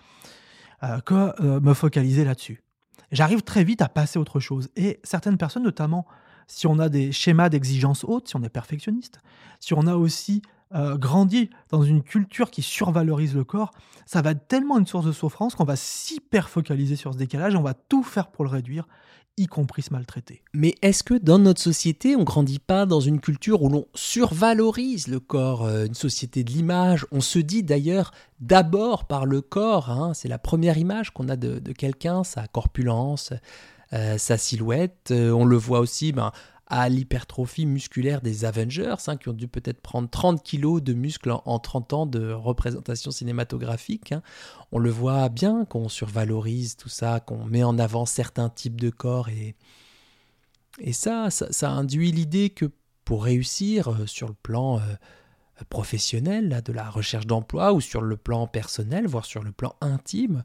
euh, 0.83 1.00
que 1.00 1.35
euh, 1.42 1.61
me 1.61 1.74
focaliser 1.74 2.24
là-dessus. 2.24 2.62
J'arrive 3.12 3.42
très 3.42 3.62
vite 3.62 3.83
à 3.83 3.90
passer 3.90 4.18
à 4.18 4.22
autre 4.22 4.40
chose. 4.40 4.70
Et 4.74 5.00
certaines 5.05 5.37
personnes, 5.37 5.64
notamment 5.64 6.07
si 6.46 6.66
on 6.66 6.79
a 6.79 6.88
des 6.88 7.12
schémas 7.12 7.50
d'exigence 7.50 8.05
haute, 8.05 8.29
si 8.29 8.37
on 8.37 8.42
est 8.42 8.48
perfectionniste, 8.48 9.20
si 9.61 9.74
on 9.74 9.87
a 9.87 9.96
aussi 9.96 10.40
euh, 10.74 10.96
grandi 10.96 11.50
dans 11.70 11.83
une 11.83 12.02
culture 12.02 12.50
qui 12.50 12.62
survalorise 12.62 13.35
le 13.35 13.44
corps, 13.44 13.70
ça 14.05 14.22
va 14.22 14.33
être 14.33 14.48
tellement 14.48 14.79
une 14.79 14.87
source 14.87 15.07
de 15.07 15.12
souffrance 15.12 15.55
qu'on 15.55 15.64
va 15.64 15.76
s'hyper 15.76 16.48
focaliser 16.48 16.96
sur 16.96 17.12
ce 17.12 17.18
décalage, 17.18 17.55
on 17.55 17.62
va 17.62 17.74
tout 17.74 18.02
faire 18.02 18.29
pour 18.29 18.44
le 18.44 18.50
réduire 18.50 18.87
y 19.38 19.46
compris 19.46 19.83
se 19.83 19.92
maltraiter. 19.92 20.42
Mais 20.55 20.74
est-ce 20.83 21.05
que 21.05 21.14
dans 21.14 21.38
notre 21.38 21.61
société, 21.61 22.16
on 22.16 22.24
grandit 22.24 22.59
pas 22.59 22.87
dans 22.87 23.00
une 23.00 23.20
culture 23.20 23.62
où 23.62 23.68
l'on 23.68 23.87
survalorise 23.94 25.09
le 25.09 25.20
corps, 25.20 25.64
euh, 25.64 25.87
une 25.87 25.94
société 25.94 26.42
de 26.42 26.50
l'image? 26.50 27.07
On 27.12 27.20
se 27.20 27.38
dit 27.38 27.62
d'ailleurs 27.62 28.12
d'abord 28.40 29.07
par 29.07 29.26
le 29.26 29.42
corps, 29.42 29.90
hein, 29.90 30.14
c'est 30.14 30.29
la 30.29 30.38
première 30.38 30.79
image 30.79 31.11
qu'on 31.11 31.29
a 31.29 31.37
de, 31.37 31.61
quelqu'un, 31.72 32.24
sa 32.24 32.46
corpulence, 32.46 33.33
euh, 33.92 34.18
sa 34.18 34.38
silhouette. 34.38 35.12
On 35.12 35.44
le 35.44 35.57
voit 35.57 35.81
aussi 35.81 36.12
ben, 36.12 36.33
à 36.66 36.88
l'hypertrophie 36.88 37.66
musculaire 37.66 38.20
des 38.20 38.44
Avengers, 38.44 38.96
hein, 39.07 39.16
qui 39.16 39.29
ont 39.29 39.35
dû 39.35 39.46
peut-être 39.46 39.81
prendre 39.81 40.11
30 40.11 40.42
kilos 40.42 40.83
de 40.83 40.94
muscles 40.94 41.31
en, 41.31 41.59
30 41.59 41.92
ans 41.92 42.07
de 42.07 42.33
représentation 42.33 43.12
cinématographique. 43.12 44.12
Hein. 44.12 44.22
On 44.72 44.79
le 44.79 44.90
voit 44.90 45.29
bien 45.29 45.64
qu'on 45.64 45.88
survalorise 45.88 46.76
tout 46.76 46.88
ça, 46.88 47.20
qu'on 47.20 47.44
met 47.44 47.62
en 47.62 47.79
avant 47.79 48.05
certains 48.05 48.48
types 48.48 48.81
de 48.81 48.90
corps. 48.90 49.29
Et, 49.29 49.55
ça, 50.92 51.31
ça, 51.31 51.70
induit 51.70 52.12
l'idée 52.12 52.50
que 52.50 52.70
pour 53.05 53.24
réussir 53.24 53.88
euh, 53.88 54.07
sur 54.07 54.29
le 54.29 54.35
plan 54.35 54.79
euh, 54.79 54.83
professionnel, 55.70 56.62
de 56.64 56.72
la 56.72 56.90
recherche 56.90 57.26
d'emploi, 57.26 57.72
ou 57.72 57.81
sur 57.81 58.02
le 58.02 58.16
plan 58.16 58.46
personnel, 58.46 59.07
voire 59.07 59.24
sur 59.24 59.42
le 59.42 59.52
plan 59.52 59.74
intime, 59.81 60.42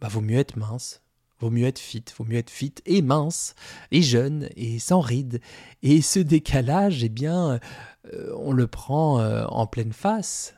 bah, 0.00 0.08
vaut 0.08 0.20
mieux 0.20 0.38
être 0.38 0.56
mince, 0.56 1.02
Vaut 1.40 1.50
mieux 1.50 1.66
être 1.66 1.78
fit, 1.78 2.04
vaut 2.18 2.24
mieux 2.24 2.36
être 2.36 2.50
fit 2.50 2.74
et 2.84 3.00
mince, 3.00 3.54
et 3.90 4.02
jeune, 4.02 4.48
et 4.56 4.78
sans 4.78 5.00
rides. 5.00 5.40
Et 5.82 6.02
ce 6.02 6.20
décalage, 6.20 7.02
eh 7.02 7.08
bien, 7.08 7.58
euh, 8.12 8.34
on 8.36 8.52
le 8.52 8.66
prend 8.66 9.20
euh, 9.20 9.46
en 9.46 9.66
pleine 9.66 9.92
face. 9.92 10.54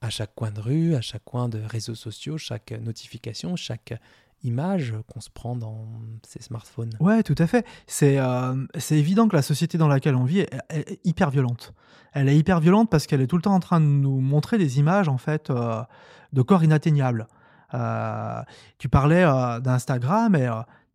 À 0.00 0.10
chaque 0.10 0.34
coin 0.34 0.50
de 0.50 0.60
rue, 0.60 0.94
à 0.96 1.00
chaque 1.00 1.24
coin 1.24 1.48
de 1.48 1.60
réseaux 1.62 1.94
sociaux, 1.94 2.36
chaque 2.36 2.72
notification, 2.72 3.56
chaque 3.56 3.94
image 4.42 4.92
qu'on 5.10 5.20
se 5.20 5.30
prend 5.30 5.56
dans 5.56 5.86
ces 6.26 6.42
smartphones. 6.42 6.90
Ouais, 7.00 7.22
tout 7.22 7.36
à 7.38 7.46
fait. 7.46 7.64
C'est 7.86 8.18
euh, 8.18 8.66
c'est 8.76 8.98
évident 8.98 9.28
que 9.28 9.36
la 9.36 9.40
société 9.40 9.78
dans 9.78 9.88
laquelle 9.88 10.14
on 10.14 10.24
vit 10.24 10.40
est, 10.40 11.00
hyper 11.04 11.30
violente. 11.30 11.72
Elle 12.12 12.28
est 12.28 12.36
hyper 12.36 12.60
violente 12.60 12.90
parce 12.90 13.06
qu'elle 13.06 13.22
est 13.22 13.26
tout 13.26 13.36
le 13.36 13.42
temps 13.42 13.54
en 13.54 13.60
train 13.60 13.80
de 13.80 13.86
nous 13.86 14.20
montrer 14.20 14.58
des 14.58 14.78
images 14.78 15.08
en 15.08 15.16
fait 15.16 15.50
de 15.50 16.42
corps 16.42 16.62
inatteignables. 16.62 17.26
Euh, 17.72 18.42
tu 18.78 18.88
parlais 18.88 19.24
euh, 19.24 19.60
d'Instagram 19.60 20.34
et, 20.36 20.48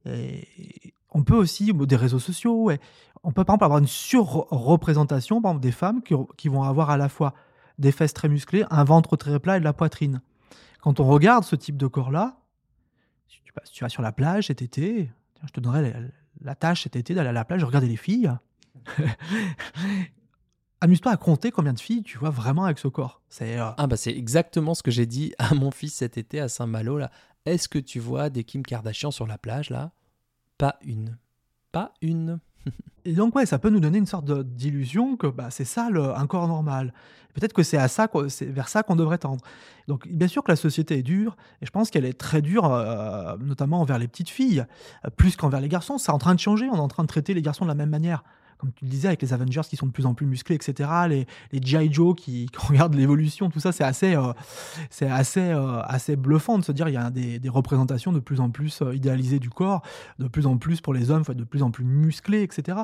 euh, 0.07 0.39
on 1.11 1.23
peut 1.23 1.35
aussi, 1.35 1.73
des 1.73 1.95
réseaux 1.95 2.19
sociaux, 2.19 2.71
on 3.23 3.31
peut 3.31 3.43
par 3.43 3.55
exemple 3.55 3.65
avoir 3.65 3.79
une 3.79 3.87
surreprésentation 3.87 5.41
des 5.55 5.71
femmes 5.71 6.01
qui, 6.03 6.47
vont 6.47 6.63
avoir 6.63 6.91
à 6.91 6.97
la 6.97 7.09
fois 7.09 7.33
des 7.79 7.91
fesses 7.91 8.13
très 8.13 8.29
musclées, 8.29 8.63
un 8.69 8.83
ventre 8.83 9.17
très 9.17 9.39
plat 9.39 9.57
et 9.57 9.59
de 9.59 9.65
la 9.65 9.73
poitrine. 9.73 10.21
Quand 10.81 10.99
on 10.99 11.05
regarde 11.05 11.43
ce 11.43 11.55
type 11.55 11.77
de 11.77 11.87
corps-là, 11.87 12.37
si 13.27 13.41
tu, 13.71 13.83
vas 13.83 13.89
sur 13.89 14.03
la 14.03 14.11
plage 14.11 14.47
cet 14.47 14.61
été, 14.61 15.11
je 15.45 15.51
te 15.51 15.59
donnerai 15.59 15.91
la, 15.91 15.99
la 16.41 16.55
tâche 16.55 16.83
cet 16.83 16.95
été 16.95 17.13
d'aller 17.15 17.29
à 17.29 17.33
la 17.33 17.45
plage, 17.45 17.63
regarder 17.63 17.87
les 17.87 17.97
filles. 17.97 18.31
Amuse-toi 20.81 21.11
à 21.11 21.17
compter 21.17 21.51
combien 21.51 21.73
de 21.73 21.79
filles 21.79 22.03
tu 22.03 22.17
vois 22.17 22.29
vraiment 22.29 22.65
avec 22.65 22.79
ce 22.79 22.87
corps. 22.87 23.21
C'est 23.29 23.59
euh, 23.59 23.69
ah 23.77 23.87
bah 23.87 23.97
c'est 23.97 24.15
exactement 24.15 24.73
ce 24.73 24.83
que 24.83 24.91
j'ai 24.91 25.05
dit 25.05 25.33
à 25.37 25.53
mon 25.53 25.71
fils 25.71 25.95
cet 25.95 26.17
été 26.17 26.39
à 26.39 26.47
Saint-Malo 26.47 26.97
là. 26.97 27.11
Est-ce 27.45 27.69
que 27.69 27.79
tu 27.79 27.99
vois 27.99 28.29
des 28.29 28.43
Kim 28.43 28.63
Kardashian 28.63 29.11
sur 29.11 29.27
la 29.27 29.37
plage 29.37 29.69
là? 29.69 29.91
Pas 30.57 30.77
une. 30.81 31.17
Pas 31.71 31.93
une. 32.01 32.39
et 33.05 33.13
donc 33.13 33.35
ouais, 33.35 33.45
ça 33.45 33.59
peut 33.59 33.69
nous 33.69 33.79
donner 33.79 33.97
une 33.97 34.05
sorte 34.05 34.29
d'illusion 34.31 35.15
que 35.15 35.27
bah, 35.27 35.49
c'est 35.49 35.65
ça 35.65 35.87
un 35.87 36.27
corps 36.27 36.47
normal. 36.47 36.93
Peut-être 37.33 37.53
que 37.53 37.63
c'est 37.63 37.77
à 37.77 37.87
ça, 37.87 38.09
c'est 38.27 38.45
vers 38.45 38.67
ça 38.67 38.83
qu'on 38.83 38.95
devrait 38.95 39.19
tendre. 39.19 39.43
Donc 39.87 40.07
bien 40.07 40.27
sûr 40.27 40.43
que 40.43 40.51
la 40.51 40.55
société 40.55 40.97
est 40.97 41.03
dure, 41.03 41.37
et 41.61 41.65
je 41.65 41.71
pense 41.71 41.89
qu'elle 41.89 42.05
est 42.05 42.19
très 42.19 42.41
dure, 42.41 42.65
euh, 42.65 43.37
notamment 43.37 43.81
envers 43.81 43.99
les 43.99 44.07
petites 44.07 44.29
filles, 44.29 44.65
euh, 45.05 45.09
plus 45.15 45.35
qu'envers 45.35 45.61
les 45.61 45.69
garçons. 45.69 45.97
C'est 45.97 46.11
en 46.11 46.17
train 46.17 46.33
de 46.33 46.39
changer. 46.39 46.67
On 46.69 46.75
est 46.75 46.79
en 46.79 46.87
train 46.87 47.03
de 47.03 47.07
traiter 47.07 47.33
les 47.33 47.41
garçons 47.41 47.65
de 47.65 47.69
la 47.69 47.75
même 47.75 47.89
manière 47.89 48.23
comme 48.59 48.73
tu 48.73 48.83
le 48.83 48.91
disais, 48.91 49.07
avec 49.07 49.21
les 49.21 49.31
Avengers 49.33 49.61
qui 49.67 49.77
sont 49.77 49.87
de 49.87 49.91
plus 49.91 50.05
en 50.05 50.13
plus 50.13 50.25
musclés, 50.25 50.55
etc., 50.55 50.89
les, 51.07 51.27
les 51.53 51.61
G.I. 51.63 51.91
Joe 51.91 52.13
qui, 52.17 52.49
regardent 52.67 52.93
l'évolution, 52.93 53.49
tout 53.49 53.61
ça, 53.61 53.71
c'est 53.71 53.85
assez, 53.85 54.15
euh, 54.15 54.33
assez, 55.01 55.39
euh, 55.39 55.81
assez 55.83 56.17
bluffant 56.17 56.59
de 56.59 56.63
se 56.63 56.73
dire 56.73 56.89
il 56.89 56.93
y 56.93 56.97
a 56.97 57.09
des, 57.09 57.49
représentations 57.49 58.11
de 58.11 58.19
plus 58.19 58.41
en 58.41 58.49
plus 58.49 58.81
euh, 58.81 58.93
idéalisées 58.93 59.39
du 59.39 59.49
corps, 59.49 59.81
de 60.19 60.27
plus 60.27 60.45
en 60.45 60.57
plus 60.57 60.81
pour 60.81 60.93
les 60.93 61.09
hommes, 61.09 61.23
de 61.23 61.43
plus 61.45 61.63
en 61.63 61.71
plus 61.71 61.85
musclés, 61.85 62.43
etc. 62.43 62.79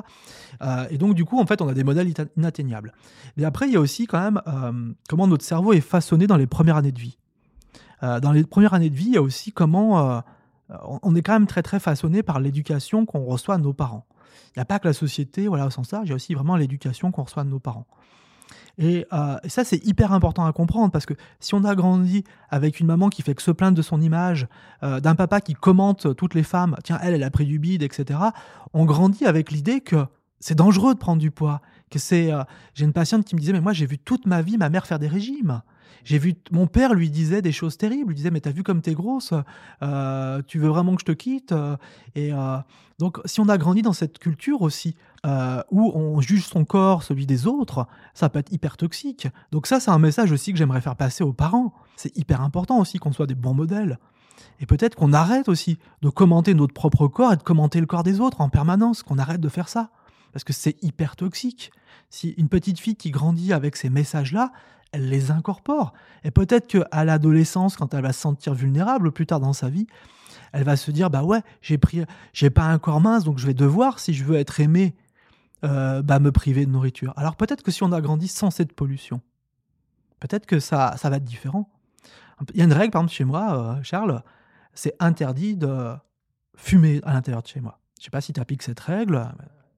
et 0.90 0.98
donc, 0.98 1.14
du 1.14 1.24
coup, 1.24 1.38
en 1.38 1.46
fait, 1.46 1.60
on 1.60 1.68
a 1.68 1.74
des 1.74 1.84
modèles 1.84 2.12
inatteignables. 2.36 2.92
Mais 3.36 3.44
après, 3.44 3.68
il 3.68 3.74
y 3.74 3.76
a 3.76 3.80
aussi 3.80 4.06
quand 4.06 4.20
même 4.20 4.94
comment 5.08 5.26
notre 5.26 5.44
cerveau 5.44 5.72
est 5.74 5.80
façonné 5.80 6.26
dans 6.26 6.36
les 6.36 6.46
premières 6.46 6.76
années 6.76 6.92
de 6.92 6.98
vie. 6.98 7.18
dans 8.02 8.32
les 8.32 8.44
premières 8.44 8.74
années 8.74 8.90
de 8.90 8.96
vie, 8.96 9.06
il 9.08 9.14
y 9.14 9.18
a 9.18 9.22
aussi 9.22 9.52
comment 9.52 10.22
on 11.02 11.14
est 11.14 11.22
quand 11.22 11.34
même 11.34 11.46
très 11.46 11.62
très 11.62 11.80
façonné 11.80 12.22
par 12.22 12.40
l'éducation 12.40 13.04
qu'on 13.06 13.24
reçoit 13.24 13.58
de 13.58 13.62
nos 13.62 13.74
parents. 13.74 14.06
Il 14.48 14.58
n'y 14.58 14.62
a 14.62 14.64
pas 14.64 14.78
que 14.78 14.88
la 14.88 14.94
société, 14.94 15.48
voilà, 15.48 15.66
au 15.66 15.70
sens 15.70 15.90
large, 15.92 16.06
il 16.06 16.10
y 16.10 16.12
a 16.12 16.16
aussi 16.16 16.34
vraiment 16.34 16.56
l'éducation 16.56 17.10
qu'on 17.10 17.22
reçoit 17.22 17.44
de 17.44 17.50
nos 17.50 17.58
parents. 17.60 17.86
Et, 18.78 19.06
euh, 19.12 19.38
ça, 19.46 19.64
c'est 19.64 19.84
hyper 19.86 20.12
important 20.12 20.44
à 20.44 20.52
comprendre 20.52 20.90
parce 20.90 21.06
que 21.06 21.14
si 21.40 21.54
on 21.54 21.64
a 21.64 21.74
grandi 21.74 22.24
avec 22.50 22.78
une 22.80 22.86
maman 22.86 23.08
qui 23.08 23.22
fait 23.22 23.34
que 23.34 23.42
se 23.42 23.50
plaindre 23.50 23.76
de 23.76 23.82
son 23.82 24.00
image, 24.00 24.48
euh, 24.82 25.00
d'un 25.00 25.14
papa 25.14 25.40
qui 25.40 25.54
commente 25.54 26.14
toutes 26.16 26.34
les 26.34 26.42
femmes, 26.42 26.76
tiens, 26.84 26.98
elle, 27.02 27.14
elle 27.14 27.22
a 27.22 27.30
pris 27.30 27.46
du 27.46 27.58
bide, 27.58 27.82
etc., 27.82 28.18
on 28.74 28.84
grandit 28.84 29.24
avec 29.24 29.50
l'idée 29.50 29.80
que 29.80 30.06
c'est 30.40 30.54
dangereux 30.54 30.94
de 30.94 30.98
prendre 30.98 31.20
du 31.20 31.30
poids. 31.30 31.62
Que 31.90 31.98
c'est, 31.98 32.32
euh, 32.32 32.42
j'ai 32.74 32.84
une 32.84 32.92
patiente 32.92 33.24
qui 33.24 33.34
me 33.34 33.40
disait, 33.40 33.52
mais 33.52 33.60
moi, 33.60 33.72
j'ai 33.72 33.86
vu 33.86 33.98
toute 33.98 34.26
ma 34.26 34.42
vie 34.42 34.58
ma 34.58 34.68
mère 34.68 34.86
faire 34.86 34.98
des 34.98 35.08
régimes. 35.08 35.62
J'ai 36.04 36.18
vu 36.18 36.34
mon 36.50 36.66
père 36.66 36.94
lui 36.94 37.10
disait 37.10 37.42
des 37.42 37.52
choses 37.52 37.76
terribles. 37.76 38.12
Il 38.12 38.16
disait 38.16 38.30
mais 38.30 38.40
t'as 38.40 38.50
vu 38.50 38.62
comme 38.62 38.82
t'es 38.82 38.94
grosse, 38.94 39.32
euh, 39.82 40.42
tu 40.46 40.58
veux 40.58 40.68
vraiment 40.68 40.94
que 40.94 41.00
je 41.00 41.06
te 41.06 41.12
quitte 41.12 41.52
euh, 41.52 41.76
Et 42.14 42.32
euh, 42.32 42.58
donc 42.98 43.18
si 43.24 43.40
on 43.40 43.48
a 43.48 43.58
grandi 43.58 43.82
dans 43.82 43.92
cette 43.92 44.18
culture 44.18 44.62
aussi 44.62 44.96
où 45.72 45.90
on 45.92 46.20
juge 46.20 46.46
son 46.46 46.64
corps, 46.64 47.02
celui 47.02 47.26
des 47.26 47.48
autres, 47.48 47.88
ça 48.14 48.28
peut 48.28 48.38
être 48.38 48.52
hyper 48.52 48.76
toxique. 48.76 49.26
Donc 49.50 49.66
ça 49.66 49.80
c'est 49.80 49.90
un 49.90 49.98
message 49.98 50.30
aussi 50.30 50.52
que 50.52 50.58
j'aimerais 50.58 50.80
faire 50.80 50.94
passer 50.94 51.24
aux 51.24 51.32
parents. 51.32 51.74
C'est 51.96 52.16
hyper 52.16 52.42
important 52.42 52.78
aussi 52.78 52.98
qu'on 52.98 53.12
soit 53.12 53.26
des 53.26 53.34
bons 53.34 53.54
modèles. 53.54 53.98
Et 54.60 54.66
peut-être 54.66 54.94
qu'on 54.94 55.12
arrête 55.12 55.48
aussi 55.48 55.78
de 56.02 56.08
commenter 56.08 56.54
notre 56.54 56.74
propre 56.74 57.08
corps 57.08 57.32
et 57.32 57.36
de 57.36 57.42
commenter 57.42 57.80
le 57.80 57.86
corps 57.86 58.04
des 58.04 58.20
autres 58.20 58.40
en 58.40 58.48
permanence, 58.48 59.02
qu'on 59.02 59.18
arrête 59.18 59.40
de 59.40 59.48
faire 59.48 59.68
ça. 59.68 59.90
Parce 60.32 60.44
que 60.44 60.52
c'est 60.52 60.82
hyper 60.82 61.16
toxique. 61.16 61.70
Si 62.10 62.30
une 62.30 62.48
petite 62.48 62.78
fille 62.78 62.96
qui 62.96 63.10
grandit 63.10 63.52
avec 63.52 63.76
ces 63.76 63.90
messages-là, 63.90 64.52
elle 64.92 65.08
les 65.08 65.30
incorpore. 65.30 65.92
Et 66.24 66.30
peut-être 66.30 66.66
qu'à 66.66 67.04
l'adolescence, 67.04 67.76
quand 67.76 67.94
elle 67.94 68.02
va 68.02 68.12
se 68.12 68.20
sentir 68.20 68.54
vulnérable 68.54 69.12
plus 69.12 69.26
tard 69.26 69.40
dans 69.40 69.52
sa 69.52 69.68
vie, 69.68 69.86
elle 70.52 70.64
va 70.64 70.76
se 70.76 70.90
dire 70.90 71.10
bah 71.10 71.22
ouais, 71.22 71.42
j'ai 71.60 71.78
pris, 71.78 72.04
pas 72.54 72.64
un 72.64 72.78
corps 72.78 73.00
mince, 73.00 73.24
donc 73.24 73.38
je 73.38 73.46
vais 73.46 73.54
devoir, 73.54 73.98
si 73.98 74.14
je 74.14 74.24
veux 74.24 74.36
être 74.36 74.60
aimé, 74.60 74.94
euh, 75.64 76.02
bah 76.02 76.18
me 76.18 76.32
priver 76.32 76.66
de 76.66 76.70
nourriture. 76.70 77.12
Alors 77.16 77.36
peut-être 77.36 77.62
que 77.62 77.70
si 77.70 77.82
on 77.82 77.92
a 77.92 78.00
grandi 78.00 78.28
sans 78.28 78.50
cette 78.50 78.72
pollution, 78.72 79.20
peut-être 80.20 80.46
que 80.46 80.60
ça, 80.60 80.94
ça 80.96 81.10
va 81.10 81.16
être 81.16 81.24
différent. 81.24 81.68
Il 82.52 82.58
y 82.58 82.60
a 82.60 82.64
une 82.64 82.72
règle, 82.72 82.90
par 82.90 83.00
exemple, 83.00 83.14
chez 83.14 83.24
moi, 83.24 83.76
euh, 83.78 83.82
Charles, 83.82 84.22
c'est 84.74 84.94
interdit 85.00 85.56
de 85.56 85.94
fumer 86.56 87.00
à 87.04 87.14
l'intérieur 87.14 87.42
de 87.42 87.48
chez 87.48 87.60
moi. 87.60 87.80
Je 87.98 88.04
sais 88.04 88.10
pas 88.10 88.20
si 88.20 88.32
tu 88.32 88.40
appliques 88.40 88.62
cette 88.62 88.80
règle. 88.80 89.26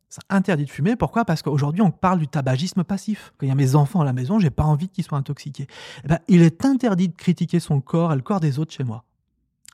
C'est 0.09 0.23
interdit 0.31 0.65
de 0.65 0.71
fumer. 0.71 0.97
Pourquoi? 0.97 1.25
Parce 1.25 1.43
qu'aujourd'hui, 1.43 1.83
on 1.83 1.91
parle 1.91 2.19
du 2.19 2.29
tabagisme 2.29 2.83
passif. 2.83 3.33
Quand 3.37 3.47
il 3.47 3.51
y 3.51 3.53
a 3.53 3.55
mes 3.55 3.75
enfants 3.75 4.01
à 4.01 4.05
la 4.05 4.15
maison, 4.15 4.39
j'ai 4.39 4.51
pas 4.51 4.65
envie 4.65 4.89
qu'ils 4.89 5.05
soient 5.05 5.19
intoxiqués. 5.19 5.67
Eh 6.05 6.09
ben, 6.09 6.19
il 6.29 6.43
est 6.43 6.65
interdit 6.65 7.09
de 7.09 7.15
critiquer 7.15 7.61
son 7.61 7.81
corps 7.81 8.13
et 8.13 8.17
le 8.17 8.23
corps 8.23 8.41
des 8.41 8.59
autres 8.59 8.73
chez 8.73 8.85
moi. 8.85 9.05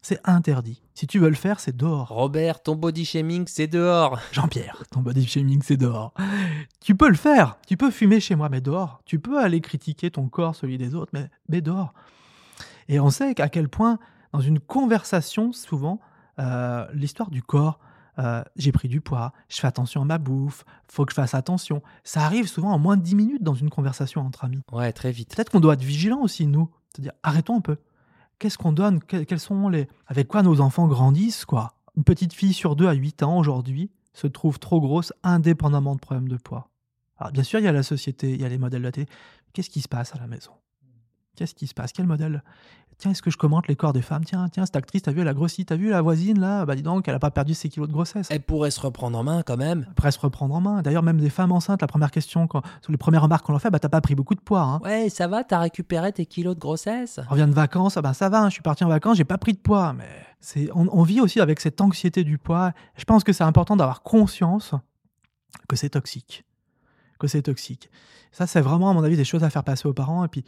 C'est 0.03 0.21
interdit. 0.25 0.83
Si 0.93 1.07
tu 1.07 1.19
veux 1.19 1.31
le 1.31 1.35
faire, 1.35 1.61
c'est 1.61 1.75
dehors. 1.75 2.09
Robert, 2.09 2.63
ton 2.63 2.77
body 2.77 3.07
shaming, 3.07 3.47
c'est 3.47 3.69
dehors. 3.69 4.19
Jean-Pierre, 4.33 4.83
ton 4.91 5.01
body 5.01 5.27
shaming, 5.27 5.63
c'est 5.63 5.79
dehors. 5.79 6.13
Tu 6.81 6.95
peux 6.95 7.09
le 7.09 7.15
faire. 7.15 7.57
Tu 7.67 7.79
peux 7.79 7.91
fumer 7.91 8.21
chez 8.21 8.35
moi, 8.35 8.51
mais 8.51 8.61
dehors. 8.61 9.01
Tu 9.07 9.19
peux 9.19 9.39
aller 9.39 9.63
critiquer 9.63 10.11
ton 10.11 10.29
corps, 10.29 10.57
celui 10.57 10.77
des 10.77 10.95
autres, 10.95 11.11
mais, 11.15 11.31
mais 11.49 11.63
dehors. 11.63 11.95
Et 12.89 13.01
on 13.01 13.09
sait 13.09 13.35
qu'à 13.35 13.49
quel 13.49 13.71
point, 13.71 13.99
dans 14.33 14.41
une 14.41 14.61
conversation, 14.61 15.53
souvent, 15.53 16.01
euh, 16.39 16.87
l'histoire 16.93 17.31
du 17.31 17.43
corps, 17.43 17.79
euh, 18.19 18.43
j'ai 18.57 18.73
pris 18.73 18.89
du 18.89 19.01
poids, 19.01 19.33
je 19.49 19.61
fais 19.61 19.67
attention 19.67 20.03
à 20.03 20.05
ma 20.05 20.19
bouffe, 20.19 20.65
faut 20.89 21.05
que 21.05 21.13
je 21.13 21.17
fasse 21.17 21.35
attention. 21.35 21.83
Ça 22.05 22.25
arrive 22.25 22.47
souvent 22.49 22.73
en 22.73 22.79
moins 22.79 22.97
de 22.97 23.03
10 23.03 23.15
minutes 23.15 23.43
dans 23.43 23.55
une 23.55 23.71
conversation 23.71 24.21
entre 24.21 24.45
amis. 24.45 24.63
Ouais, 24.73 24.93
très 24.93 25.11
vite. 25.11 25.35
Peut-être 25.35 25.51
qu'on 25.51 25.61
doit 25.61 25.75
être 25.75 25.83
vigilant 25.83 26.21
aussi, 26.21 26.47
nous. 26.47 26.71
C'est-à-dire, 26.91 27.13
arrêtons 27.23 27.57
un 27.57 27.61
peu. 27.61 27.77
Qu'est-ce 28.39 28.59
qu'on 28.59 28.73
donne? 28.73 29.01
Quels 29.01 29.41
sont 29.41 29.69
les. 29.69 29.89
Avec 30.07 30.29
quoi 30.29 30.43
nos 30.43 30.61
enfants 30.61 30.87
grandissent, 30.87 31.45
quoi? 31.45 31.75
Une 31.97 32.05
petite 32.05 32.33
fille 32.33 32.53
sur 32.53 32.77
deux 32.77 32.89
à 32.89 32.93
8 32.93 33.23
ans 33.23 33.39
aujourd'hui 33.39 33.91
se 34.13 34.27
trouve 34.27 34.59
trop 34.59 34.81
grosse 34.81 35.13
indépendamment 35.23 35.95
de 35.95 36.01
problèmes 36.01 36.29
de 36.29 36.37
poids. 36.37 36.71
Alors, 37.19 37.33
bien 37.33 37.43
sûr, 37.43 37.61
il 37.61 37.65
y 37.65 37.69
a 37.69 37.73
la 37.73 37.83
société, 37.83 38.33
il 38.33 38.41
y 38.41 38.45
a 38.45 38.49
les 38.49 38.59
modèles 38.59 38.83
de 38.83 38.87
la 38.87 38.93
télé. 38.93 39.07
Qu'est-ce 39.53 39.71
qui 39.71 39.81
se 39.81 39.89
passe 39.89 40.15
à 40.15 40.19
la 40.19 40.27
maison? 40.27 40.53
Qu'est-ce 41.37 41.55
qui 41.55 41.67
se 41.67 41.75
passe? 41.75 41.93
Quel 41.93 42.07
modèle? 42.07 42.43
Tiens, 42.99 43.11
est-ce 43.11 43.23
que 43.23 43.31
je 43.31 43.37
commente 43.37 43.67
les 43.67 43.77
corps 43.77 43.93
des 43.93 44.03
femmes? 44.03 44.25
Tiens, 44.25 44.49
tiens, 44.49 44.65
cette 44.67 44.77
actrice, 44.77 45.03
t'as 45.03 45.13
vu, 45.13 45.21
elle 45.21 45.29
a 45.29 45.35
grossi. 45.35 45.65
T'as 45.65 45.77
vu 45.77 45.91
la 45.91 46.01
voisine, 46.01 46.39
là? 46.41 46.65
Bah 46.65 46.77
dis 46.77 46.83
donc, 46.83 47.09
elle 47.09 47.15
a 47.15 47.19
pas 47.19 47.31
perdu 47.31 47.55
ses 47.55 47.69
kilos 47.69 47.89
de 47.89 47.93
grossesse. 47.93 48.29
Elle 48.31 48.43
pourrait 48.43 48.71
se 48.71 48.81
reprendre 48.81 49.19
en 49.19 49.25
main 49.25 49.43
quand 49.43 49.57
même. 49.57 49.85
Elle 49.89 49.95
pourrait 49.95 50.13
se 50.13 50.19
reprendre 50.21 50.55
en 50.55 50.61
main. 50.61 50.83
D'ailleurs, 50.83 51.03
même 51.03 51.21
des 51.21 51.31
femmes 51.31 51.53
enceintes, 51.53 51.81
la 51.81 51.89
première 51.89 52.11
question, 52.11 52.47
quand, 52.47 52.63
sur 52.83 52.93
les 52.93 52.99
premières 52.99 53.23
remarques 53.23 53.45
qu'on 53.45 53.53
leur 53.53 53.61
fait, 53.61 53.71
bah 53.71 53.79
t'as 53.79 53.89
pas 53.89 54.01
pris 54.01 54.15
beaucoup 54.15 54.35
de 54.35 54.41
poids. 54.41 54.63
Hein. 54.63 54.81
Ouais, 54.85 55.09
ça 55.09 55.27
va, 55.27 55.45
t'as 55.45 55.59
récupéré 55.59 56.13
tes 56.13 56.27
kilos 56.27 56.55
de 56.55 56.61
grossesse? 56.61 57.21
On 57.29 57.33
revient 57.33 57.47
de 57.49 57.55
vacances, 57.55 57.97
ah 57.97 58.03
bah 58.03 58.15
ça 58.15 58.29
va, 58.29 58.43
hein, 58.43 58.49
je 58.49 58.55
suis 58.55 58.63
parti 58.63 58.85
en 58.85 58.89
vacances, 58.89 59.17
j'ai 59.17 59.25
pas 59.25 59.39
pris 59.39 59.53
de 59.53 59.59
poids. 59.59 59.93
Mais 59.93 60.09
c'est, 60.41 60.71
on, 60.75 60.89
on 60.93 61.03
vit 61.03 61.21
aussi 61.21 61.41
avec 61.41 61.61
cette 61.61 61.81
anxiété 61.81 62.23
du 62.23 62.39
poids. 62.39 62.73
Je 62.97 63.05
pense 63.05 63.25
que 63.25 63.33
c'est 63.33 63.45
important 63.45 63.77
d'avoir 63.77 64.03
conscience 64.03 64.75
que 65.69 65.77
c'est 65.77 65.91
toxique. 65.91 66.45
Que 67.19 67.27
c'est 67.27 67.43
toxique. 67.43 67.91
Ça, 68.33 68.47
c'est 68.47 68.61
vraiment, 68.61 68.91
à 68.91 68.93
mon 68.93 69.05
avis, 69.05 69.17
des 69.17 69.25
choses 69.25 69.45
à 69.45 69.51
faire 69.51 69.65
passer 69.65 69.87
aux 69.89 69.95
parents. 69.95 70.25
Et 70.25 70.29
puis, 70.29 70.45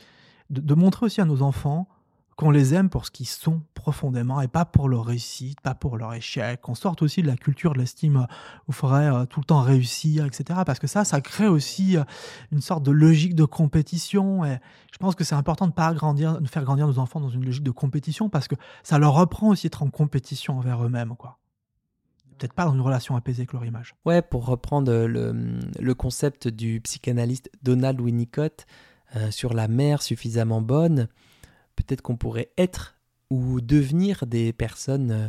de, 0.50 0.60
de 0.60 0.74
montrer 0.74 1.06
aussi 1.06 1.20
à 1.20 1.24
nos 1.24 1.42
enfants 1.42 1.88
qu'on 2.36 2.50
les 2.50 2.74
aime 2.74 2.90
pour 2.90 3.06
ce 3.06 3.10
qu'ils 3.10 3.26
sont 3.26 3.62
profondément 3.74 4.42
et 4.42 4.48
pas 4.48 4.66
pour 4.66 4.90
leur 4.90 5.06
réussite, 5.06 5.60
pas 5.62 5.74
pour 5.74 5.96
leur 5.96 6.12
échec. 6.12 6.60
Qu'on 6.60 6.74
sorte 6.74 7.00
aussi 7.00 7.22
de 7.22 7.26
la 7.26 7.36
culture 7.36 7.72
de 7.72 7.78
l'estime 7.78 8.26
où 8.68 8.72
il 8.72 8.74
faudrait 8.74 9.10
euh, 9.10 9.24
tout 9.24 9.40
le 9.40 9.46
temps 9.46 9.62
réussir, 9.62 10.26
etc. 10.26 10.60
Parce 10.66 10.78
que 10.78 10.86
ça, 10.86 11.04
ça 11.04 11.22
crée 11.22 11.48
aussi 11.48 11.96
euh, 11.96 12.04
une 12.52 12.60
sorte 12.60 12.82
de 12.82 12.90
logique 12.90 13.34
de 13.34 13.46
compétition. 13.46 14.44
Et 14.44 14.58
je 14.92 14.98
pense 14.98 15.14
que 15.14 15.24
c'est 15.24 15.34
important 15.34 15.66
de 15.66 15.72
pas 15.72 15.94
faire 15.94 16.64
grandir 16.64 16.86
nos 16.86 16.98
enfants 16.98 17.20
dans 17.20 17.30
une 17.30 17.44
logique 17.44 17.64
de 17.64 17.70
compétition 17.70 18.28
parce 18.28 18.48
que 18.48 18.54
ça 18.82 18.98
leur 18.98 19.14
reprend 19.14 19.48
aussi 19.48 19.66
d'être 19.66 19.82
en 19.82 19.88
compétition 19.88 20.58
envers 20.58 20.84
eux-mêmes, 20.84 21.16
quoi. 21.16 21.38
Peut-être 22.38 22.52
pas 22.52 22.66
dans 22.66 22.74
une 22.74 22.82
relation 22.82 23.16
apaisée 23.16 23.40
avec 23.40 23.54
leur 23.54 23.64
image. 23.64 23.94
Ouais, 24.04 24.20
pour 24.20 24.44
reprendre 24.44 24.92
le, 24.92 25.58
le 25.80 25.94
concept 25.94 26.48
du 26.48 26.82
psychanalyste 26.82 27.50
Donald 27.62 27.98
Winnicott 27.98 28.66
euh, 29.14 29.30
sur 29.30 29.54
la 29.54 29.68
mère 29.68 30.02
suffisamment 30.02 30.60
bonne, 30.60 31.08
peut-être 31.76 32.02
qu'on 32.02 32.16
pourrait 32.16 32.50
être 32.58 32.96
ou 33.30 33.60
devenir 33.60 34.26
des 34.26 34.52
personnes 34.52 35.10
euh, 35.10 35.28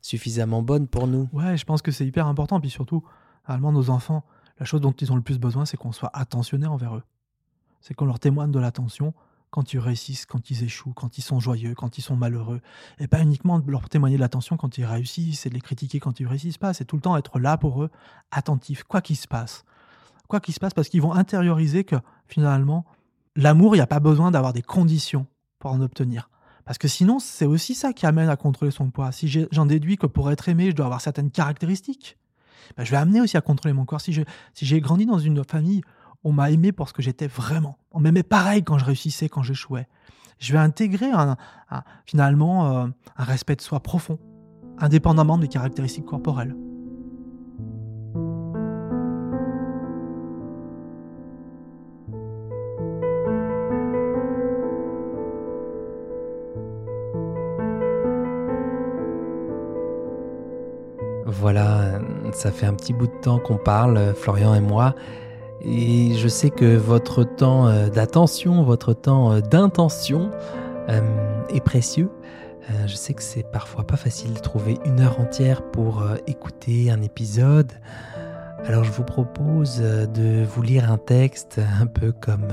suffisamment 0.00 0.62
bonnes 0.62 0.86
pour 0.86 1.06
nous. 1.06 1.28
Ouais, 1.32 1.56
je 1.56 1.64
pense 1.64 1.82
que 1.82 1.90
c'est 1.90 2.06
hyper 2.06 2.26
important. 2.26 2.60
Puis 2.60 2.70
surtout, 2.70 3.04
réellement, 3.44 3.72
nos 3.72 3.90
enfants, 3.90 4.24
la 4.58 4.66
chose 4.66 4.80
dont 4.80 4.92
ils 4.92 5.12
ont 5.12 5.16
le 5.16 5.22
plus 5.22 5.38
besoin, 5.38 5.64
c'est 5.64 5.76
qu'on 5.76 5.92
soit 5.92 6.10
attentionné 6.14 6.66
envers 6.66 6.96
eux. 6.96 7.02
C'est 7.80 7.94
qu'on 7.94 8.06
leur 8.06 8.18
témoigne 8.18 8.50
de 8.50 8.58
l'attention 8.58 9.14
quand 9.50 9.72
ils 9.72 9.78
réussissent, 9.78 10.26
quand 10.26 10.50
ils 10.50 10.64
échouent, 10.64 10.92
quand 10.92 11.18
ils 11.18 11.22
sont 11.22 11.40
joyeux, 11.40 11.74
quand 11.74 11.98
ils 11.98 12.02
sont 12.02 12.16
malheureux. 12.16 12.60
Et 12.98 13.06
pas 13.06 13.20
uniquement 13.20 13.60
de 13.60 13.70
leur 13.70 13.88
témoigner 13.88 14.16
de 14.16 14.20
l'attention 14.20 14.56
quand 14.56 14.76
ils 14.76 14.84
réussissent 14.84 15.46
et 15.46 15.50
de 15.50 15.54
les 15.54 15.60
critiquer 15.60 16.00
quand 16.00 16.18
ils 16.20 16.26
réussissent 16.26 16.58
pas. 16.58 16.74
C'est 16.74 16.84
tout 16.84 16.96
le 16.96 17.02
temps 17.02 17.16
être 17.16 17.38
là 17.38 17.56
pour 17.56 17.82
eux, 17.82 17.90
attentif, 18.30 18.82
quoi 18.82 19.00
qu'il 19.00 19.16
se 19.16 19.28
passe. 19.28 19.64
Quoi 20.28 20.40
qu'il 20.40 20.52
se 20.52 20.60
passe, 20.60 20.74
parce 20.74 20.88
qu'ils 20.88 21.00
vont 21.00 21.12
intérioriser 21.12 21.84
que 21.84 21.96
finalement, 22.26 22.84
l'amour, 23.36 23.76
il 23.76 23.78
n'y 23.78 23.82
a 23.82 23.86
pas 23.86 24.00
besoin 24.00 24.32
d'avoir 24.32 24.52
des 24.52 24.62
conditions 24.62 25.26
en 25.72 25.80
obtenir. 25.80 26.30
Parce 26.64 26.78
que 26.78 26.88
sinon, 26.88 27.20
c'est 27.20 27.46
aussi 27.46 27.74
ça 27.74 27.92
qui 27.92 28.06
amène 28.06 28.28
à 28.28 28.36
contrôler 28.36 28.72
son 28.72 28.90
poids. 28.90 29.12
Si 29.12 29.28
j'en 29.52 29.66
déduis 29.66 29.96
que 29.96 30.06
pour 30.06 30.30
être 30.30 30.48
aimé, 30.48 30.70
je 30.70 30.76
dois 30.76 30.86
avoir 30.86 31.00
certaines 31.00 31.30
caractéristiques, 31.30 32.18
ben 32.76 32.84
je 32.84 32.90
vais 32.90 32.96
amener 32.96 33.20
aussi 33.20 33.36
à 33.36 33.40
contrôler 33.40 33.72
mon 33.72 33.84
corps. 33.84 34.00
Si 34.00 34.12
j'ai 34.54 34.80
grandi 34.80 35.06
dans 35.06 35.20
une 35.20 35.44
famille, 35.44 35.82
on 36.24 36.32
m'a 36.32 36.50
aimé 36.50 36.72
pour 36.72 36.88
ce 36.88 36.92
que 36.92 37.02
j'étais 37.02 37.28
vraiment. 37.28 37.78
On 37.92 38.00
m'aimait 38.00 38.24
pareil 38.24 38.64
quand 38.64 38.78
je 38.78 38.84
réussissais, 38.84 39.28
quand 39.28 39.42
j'échouais. 39.42 39.86
Je 40.38 40.52
vais 40.52 40.58
intégrer 40.58 41.10
finalement 42.04 42.82
euh, 42.82 42.86
un 43.16 43.24
respect 43.24 43.54
de 43.54 43.62
soi 43.62 43.80
profond, 43.80 44.18
indépendamment 44.78 45.38
des 45.38 45.48
caractéristiques 45.48 46.04
corporelles. 46.04 46.56
Ça 62.36 62.52
fait 62.52 62.66
un 62.66 62.74
petit 62.74 62.92
bout 62.92 63.06
de 63.06 63.20
temps 63.22 63.38
qu'on 63.38 63.56
parle, 63.56 64.14
Florian 64.14 64.54
et 64.54 64.60
moi, 64.60 64.94
et 65.62 66.14
je 66.14 66.28
sais 66.28 66.50
que 66.50 66.76
votre 66.76 67.24
temps 67.24 67.66
euh, 67.66 67.88
d'attention, 67.88 68.62
votre 68.62 68.92
temps 68.92 69.32
euh, 69.32 69.40
d'intention 69.40 70.30
euh, 70.88 71.00
est 71.48 71.60
précieux. 71.60 72.10
Je 72.86 72.96
sais 72.96 73.14
que 73.14 73.22
c'est 73.22 73.44
parfois 73.44 73.86
pas 73.86 73.96
facile 73.96 74.34
de 74.34 74.40
trouver 74.40 74.76
une 74.84 74.98
heure 74.98 75.20
entière 75.20 75.62
pour 75.70 76.02
écouter 76.26 76.90
un 76.90 77.00
épisode. 77.00 77.70
Alors 78.64 78.82
je 78.82 78.90
vous 78.90 79.04
propose 79.04 79.78
de 79.78 80.44
vous 80.44 80.62
lire 80.62 80.90
un 80.90 80.98
texte 80.98 81.60
un 81.80 81.86
peu 81.86 82.10
comme 82.10 82.48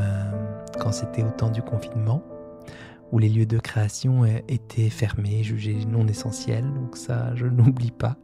quand 0.79 0.91
c'était 0.91 1.23
au 1.23 1.31
temps 1.31 1.49
du 1.49 1.63
confinement 1.63 2.21
où 3.13 3.19
les 3.19 3.29
lieux 3.29 3.45
de 3.45 3.59
création 3.59 4.25
étaient 4.47 4.89
fermés, 4.89 5.43
jugés 5.43 5.85
non 5.87 6.07
essentiels. 6.07 6.65
Donc 6.73 6.97
ça, 6.97 7.33
je 7.35 7.45
n'oublie 7.47 7.91
pas. 7.91 8.17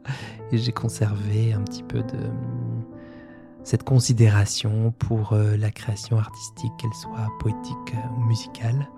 Et 0.50 0.58
j'ai 0.58 0.72
conservé 0.72 1.52
un 1.52 1.62
petit 1.62 1.84
peu 1.84 2.00
de 2.00 2.18
cette 3.62 3.84
considération 3.84 4.92
pour 4.98 5.32
euh, 5.32 5.56
la 5.56 5.70
création 5.70 6.18
artistique, 6.18 6.72
qu'elle 6.78 6.92
soit 6.92 7.28
poétique 7.38 7.94
euh, 7.94 8.18
ou 8.18 8.24
musicale. 8.24 8.88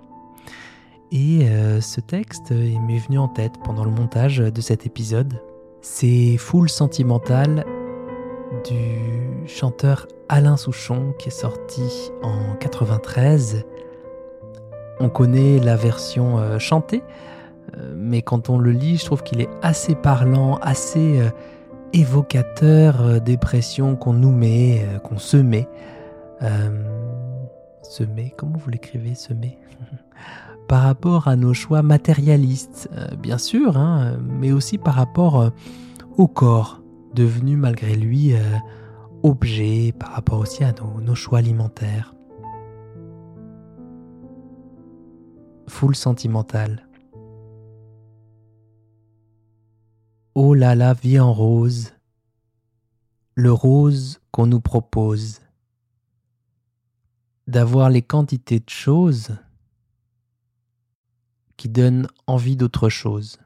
Et 1.11 1.47
euh, 1.47 1.83
ce 1.83 2.01
texte 2.01 2.53
m'est 2.53 2.99
venu 2.99 3.19
en 3.19 3.29
tête 3.29 3.53
pendant 3.63 3.85
le 3.85 3.91
montage 3.91 4.39
de 4.39 4.61
cet 4.63 4.87
épisode. 4.87 5.43
C'est 5.83 6.39
Foule 6.39 6.71
sentimentale 6.71 7.67
du 8.65 9.47
chanteur 9.47 10.09
Alain 10.31 10.57
Souchon 10.57 11.13
qui 11.19 11.29
est 11.29 11.33
sorti 11.33 12.11
en 12.23 12.55
93 12.55 13.67
on 15.01 15.09
connaît 15.09 15.59
la 15.59 15.77
version 15.77 16.39
euh, 16.39 16.59
chantée, 16.59 17.03
euh, 17.77 17.95
mais 17.97 18.23
quand 18.23 18.51
on 18.51 18.59
le 18.59 18.71
lit, 18.71 18.97
je 18.97 19.05
trouve 19.05 19.23
qu'il 19.23 19.41
est 19.41 19.49
assez 19.63 19.95
parlant, 19.95 20.57
assez 20.57 21.21
euh, 21.21 21.31
évocateur 21.93 23.21
des 23.21 23.37
pressions 23.37 23.97
qu'on 23.97 24.15
nous 24.15 24.33
met, 24.33 24.87
qu'on 25.05 25.19
se 25.19 25.37
met. 25.37 25.69
se 27.83 28.03
met, 28.03 28.33
comment 28.37 28.57
vous 28.57 28.71
l'écrivez, 28.71 29.15
se 29.15 29.35
met? 29.35 29.59
Par 30.69 30.85
rapport 30.85 31.29
à 31.29 31.37
nos 31.37 31.53
choix 31.53 31.83
matérialistes, 31.83 32.89
bien 33.19 33.37
sûr, 33.37 33.77
hein, 33.77 34.17
mais 34.27 34.53
aussi 34.53 34.79
par 34.79 34.95
rapport 34.95 35.51
au 36.17 36.29
corps, 36.29 36.81
devenu 37.13 37.57
malgré 37.57 37.95
lui 37.95 38.33
objet, 39.23 39.93
par 39.99 40.13
rapport 40.13 40.39
aussi 40.39 40.65
à 40.65 40.73
nos 41.03 41.15
choix 41.15 41.41
alimentaires. 41.41 42.15
Foule 45.73 45.97
sentimentale. 45.97 46.87
Oh 50.35 50.55
là 50.55 50.75
là, 50.75 50.93
vie 50.93 51.19
en 51.19 51.33
rose, 51.33 51.95
le 53.35 53.53
rose 53.53 54.21
qu'on 54.31 54.47
nous 54.47 54.61
propose, 54.61 55.41
d'avoir 57.47 57.89
les 57.89 58.03
quantités 58.03 58.61
de 58.61 58.69
choses 58.69 59.37
qui 61.57 61.69
donnent 61.69 62.07
envie 62.27 62.57
d'autre 62.57 62.89
chose. 62.89 63.39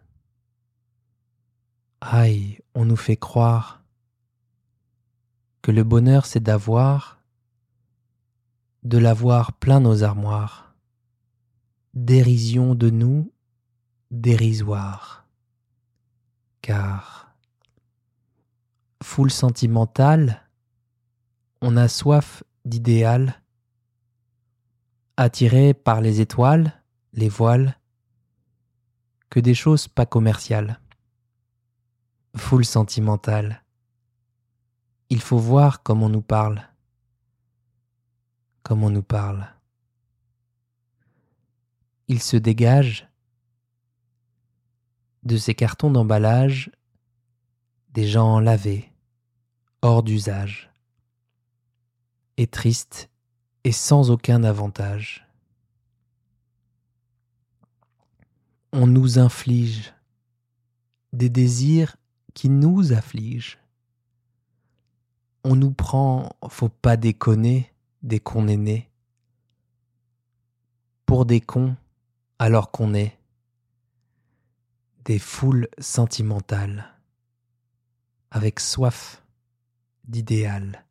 Aïe, 2.00 2.58
on 2.74 2.84
nous 2.84 2.96
fait 2.96 3.16
croire 3.16 3.82
que 5.62 5.70
le 5.70 5.84
bonheur 5.84 6.26
c'est 6.26 6.42
d'avoir, 6.42 7.22
de 8.82 8.98
l'avoir 8.98 9.52
plein 9.54 9.80
nos 9.80 10.02
armoires, 10.02 10.65
dérision 11.96 12.74
de 12.74 12.90
nous, 12.90 13.32
dérisoire, 14.10 15.26
car 16.60 17.34
foule 19.02 19.30
sentimentale, 19.30 20.46
on 21.62 21.74
a 21.74 21.88
soif 21.88 22.44
d'idéal, 22.66 23.40
attiré 25.16 25.72
par 25.72 26.02
les 26.02 26.20
étoiles, 26.20 26.82
les 27.14 27.30
voiles, 27.30 27.78
que 29.30 29.40
des 29.40 29.54
choses 29.54 29.88
pas 29.88 30.04
commerciales. 30.04 30.78
Foule 32.36 32.66
sentimentale. 32.66 33.62
Il 35.08 35.22
faut 35.22 35.38
voir 35.38 35.82
comment 35.82 36.06
on 36.06 36.10
nous 36.10 36.20
parle. 36.20 36.68
Comme 38.62 38.84
on 38.84 38.90
nous 38.90 39.02
parle. 39.02 39.55
Il 42.08 42.22
se 42.22 42.36
dégage 42.36 43.08
de 45.24 45.36
ces 45.36 45.54
cartons 45.54 45.90
d'emballage 45.90 46.70
des 47.90 48.06
gens 48.06 48.38
lavés, 48.38 48.92
hors 49.82 50.04
d'usage, 50.04 50.70
et 52.36 52.46
tristes 52.46 53.10
et 53.64 53.72
sans 53.72 54.10
aucun 54.12 54.44
avantage. 54.44 55.26
On 58.72 58.86
nous 58.86 59.18
inflige 59.18 59.92
des 61.12 61.30
désirs 61.30 61.96
qui 62.34 62.50
nous 62.50 62.92
affligent. 62.92 63.58
On 65.42 65.56
nous 65.56 65.72
prend, 65.72 66.30
faut 66.50 66.68
pas 66.68 66.96
déconner, 66.96 67.72
dès 68.02 68.20
qu'on 68.20 68.46
est 68.46 68.56
né, 68.56 68.90
pour 71.06 71.24
des 71.24 71.40
cons 71.40 71.74
alors 72.38 72.70
qu'on 72.70 72.94
est 72.94 73.18
des 75.04 75.18
foules 75.18 75.68
sentimentales, 75.78 76.92
avec 78.30 78.60
soif 78.60 79.22
d'idéal, 80.04 80.84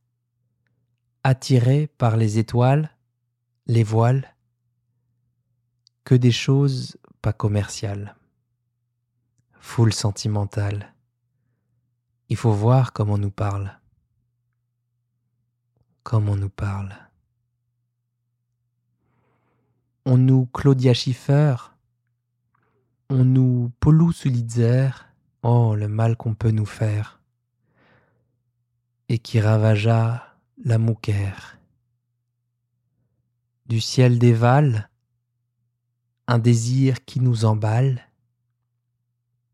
attirés 1.23 1.87
par 1.87 2.17
les 2.17 2.39
étoiles, 2.39 2.89
les 3.67 3.83
voiles, 3.83 4.35
que 6.03 6.15
des 6.15 6.31
choses 6.31 6.97
pas 7.21 7.33
commerciales, 7.33 8.15
foule 9.59 9.93
sentimentale. 9.93 10.93
Il 12.29 12.37
faut 12.37 12.53
voir 12.53 12.93
comment 12.93 13.13
on 13.13 13.17
nous 13.17 13.31
parle. 13.31 13.79
Comme 16.03 16.29
on 16.29 16.35
nous 16.35 16.49
parle. 16.49 16.95
On 20.07 20.17
nous 20.17 20.45
Claudia 20.53 20.93
Schiffer, 20.93 21.55
on 23.09 23.25
nous 23.25 23.71
Paulou 23.79 24.11
Sulitzer, 24.11 24.89
oh 25.41 25.75
le 25.75 25.87
mal 25.87 26.15
qu'on 26.15 26.35
peut 26.35 26.51
nous 26.51 26.67
faire, 26.67 27.19
et 29.09 29.17
qui 29.17 29.41
ravagea 29.41 30.37
la 30.63 30.77
mouquère. 30.77 31.57
Du 33.65 33.81
ciel 33.81 34.19
dévale 34.19 34.91
un 36.27 36.37
désir 36.37 37.03
qui 37.05 37.19
nous 37.19 37.45
emballe, 37.45 38.07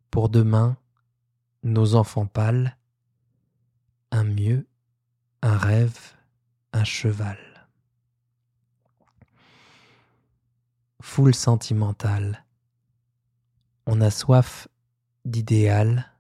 pour 0.10 0.28
demain 0.28 0.76
nos 1.64 1.96
enfants 1.96 2.26
pâles, 2.26 2.78
un 4.12 4.26
mieux, 4.26 4.68
un 5.42 5.58
rêve, 5.58 5.98
un 6.74 6.84
cheval. 6.84 7.51
Foule 11.02 11.36
sentimentale, 11.36 12.46
on 13.86 14.00
a 14.02 14.10
soif 14.10 14.68
d'idéal, 15.26 16.12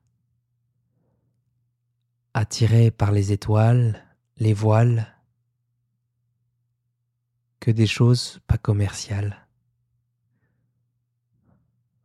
attiré 2.33 2.91
par 2.91 3.11
les 3.11 3.31
étoiles, 3.31 4.03
les 4.37 4.53
voiles, 4.53 5.15
que 7.59 7.71
des 7.71 7.87
choses 7.87 8.39
pas 8.47 8.57
commerciales. 8.57 9.47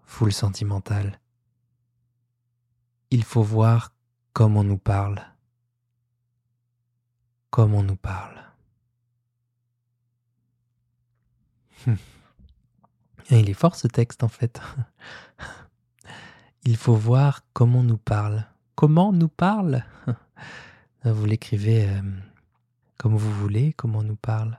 Foule 0.04 0.32
sentimentale 0.32 1.18
il 3.10 3.24
faut 3.24 3.42
voir 3.42 3.94
comme 4.32 4.56
on 4.56 4.64
nous 4.64 4.78
parle. 4.78 5.24
Comme 7.50 7.74
on 7.74 7.82
nous 7.82 7.96
parle. 7.96 8.42
Il 13.30 13.50
est 13.50 13.54
fort 13.54 13.76
ce 13.76 13.88
texte 13.88 14.22
en 14.22 14.28
fait. 14.28 14.60
Il 16.64 16.76
faut 16.76 16.94
voir 16.94 17.42
comment 17.52 17.82
nous 17.82 17.96
parle. 17.96 18.44
Comment 18.74 19.12
nous 19.12 19.28
parle? 19.28 19.84
Vous 21.04 21.24
l'écrivez 21.24 21.84
euh, 21.84 22.00
comme 22.98 23.14
vous 23.14 23.32
voulez, 23.32 23.72
comment 23.76 24.02
nous 24.02 24.16
parle. 24.16 24.58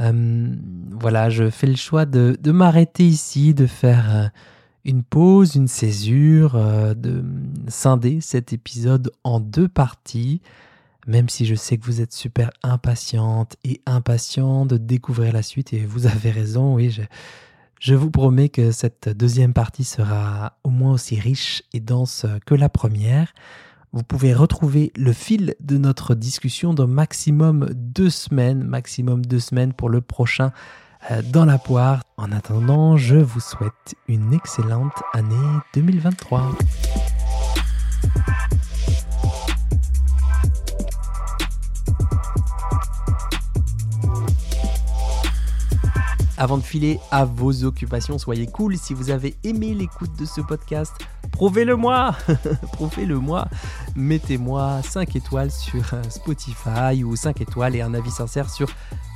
Euh, 0.00 0.54
voilà, 0.90 1.30
je 1.30 1.50
fais 1.50 1.68
le 1.68 1.76
choix 1.76 2.04
de, 2.04 2.36
m'arrêter 2.50 3.04
ici, 3.06 3.54
de 3.54 3.66
faire 3.66 4.14
euh, 4.14 4.28
une 4.84 5.04
pause, 5.04 5.54
une 5.54 5.68
césure, 5.68 6.54
de 6.96 7.24
scinder 7.68 8.20
cet 8.20 8.52
épisode 8.52 9.12
en 9.22 9.38
deux 9.38 9.68
parties, 9.68 10.40
même 11.06 11.28
si 11.28 11.46
je 11.46 11.54
sais 11.54 11.78
que 11.78 11.84
vous 11.84 12.00
êtes 12.00 12.12
super 12.12 12.50
impatiente 12.64 13.56
et 13.62 13.80
impatient 13.86 14.66
de 14.66 14.76
découvrir 14.76 15.32
la 15.32 15.42
suite, 15.42 15.72
et 15.72 15.84
vous 15.84 16.06
avez 16.06 16.32
raison, 16.32 16.74
oui, 16.74 16.90
je 17.82 17.96
vous 17.96 18.12
promets 18.12 18.48
que 18.48 18.70
cette 18.70 19.08
deuxième 19.08 19.52
partie 19.52 19.82
sera 19.82 20.56
au 20.62 20.70
moins 20.70 20.92
aussi 20.92 21.18
riche 21.18 21.64
et 21.72 21.80
dense 21.80 22.26
que 22.46 22.54
la 22.54 22.68
première. 22.68 23.34
Vous 23.92 24.04
pouvez 24.04 24.34
retrouver 24.34 24.92
le 24.94 25.12
fil 25.12 25.56
de 25.58 25.78
notre 25.78 26.14
discussion 26.14 26.74
dans 26.74 26.86
maximum 26.86 27.68
deux 27.74 28.08
semaines, 28.08 28.62
maximum 28.62 29.26
deux 29.26 29.40
semaines 29.40 29.72
pour 29.72 29.88
le 29.88 30.00
prochain 30.00 30.52
euh, 31.10 31.22
dans 31.32 31.44
la 31.44 31.58
poire. 31.58 32.04
En 32.16 32.30
attendant, 32.30 32.96
je 32.96 33.16
vous 33.16 33.40
souhaite 33.40 33.96
une 34.06 34.32
excellente 34.32 35.02
année 35.12 35.34
2023. 35.74 36.52
Avant 46.42 46.58
de 46.58 46.64
filer 46.64 46.98
à 47.12 47.24
vos 47.24 47.62
occupations, 47.62 48.18
soyez 48.18 48.48
cool. 48.48 48.76
Si 48.76 48.94
vous 48.94 49.10
avez 49.10 49.36
aimé 49.44 49.74
l'écoute 49.74 50.18
de 50.18 50.24
ce 50.24 50.40
podcast, 50.40 50.92
prouvez-le 51.30 51.76
moi. 51.76 52.16
prouvez-le 52.72 53.16
moi. 53.20 53.46
Mettez-moi 53.94 54.82
5 54.82 55.14
étoiles 55.14 55.52
sur 55.52 55.94
euh, 55.94 56.02
Spotify 56.10 57.04
ou 57.04 57.14
5 57.14 57.42
étoiles 57.42 57.76
et 57.76 57.80
un 57.80 57.94
avis 57.94 58.10
sincère 58.10 58.50
sur 58.50 58.66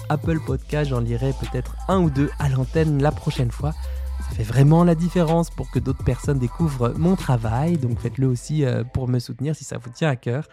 Apple 0.09 0.39
Podcast, 0.39 0.91
j'en 0.91 1.01
lirai 1.01 1.35
peut-être 1.41 1.75
un 1.89 1.99
ou 1.99 2.11
deux 2.11 2.31
à 2.39 2.49
l'antenne 2.49 3.03
la 3.03 3.11
prochaine 3.11 3.51
fois. 3.51 3.73
Ça 4.21 4.37
fait 4.37 4.45
vraiment 4.45 4.85
la 4.85 4.95
différence 4.95 5.51
pour 5.51 5.69
que 5.73 5.81
d'autres 5.81 6.05
personnes 6.05 6.39
découvrent 6.39 6.95
mon 6.97 7.17
travail, 7.17 7.77
donc 7.77 7.99
faites-le 7.99 8.29
aussi 8.29 8.65
euh, 8.65 8.85
pour 8.85 9.09
me 9.09 9.19
soutenir 9.19 9.57
si 9.57 9.65
ça 9.65 9.79
vous 9.79 9.91
tient 9.91 10.11
à 10.11 10.15
cœur. 10.15 10.47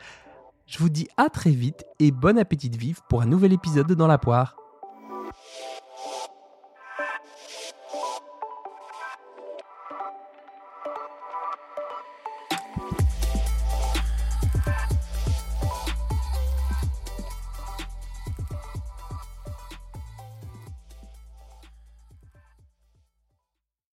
Je 0.65 0.80
vous 0.80 0.89
dis 0.89 1.07
à 1.17 1.30
très 1.30 1.51
vite 1.51 1.86
et 1.99 2.09
bon 2.09 2.39
appétit 2.39 2.71
de 2.71 2.78
vivre 2.80 3.03
pour 3.09 3.21
un 3.21 3.28
nouvel 3.28 3.53
épisode 3.53 3.91
dans 3.91 4.07
la 4.07 4.17
poire. 4.17 4.55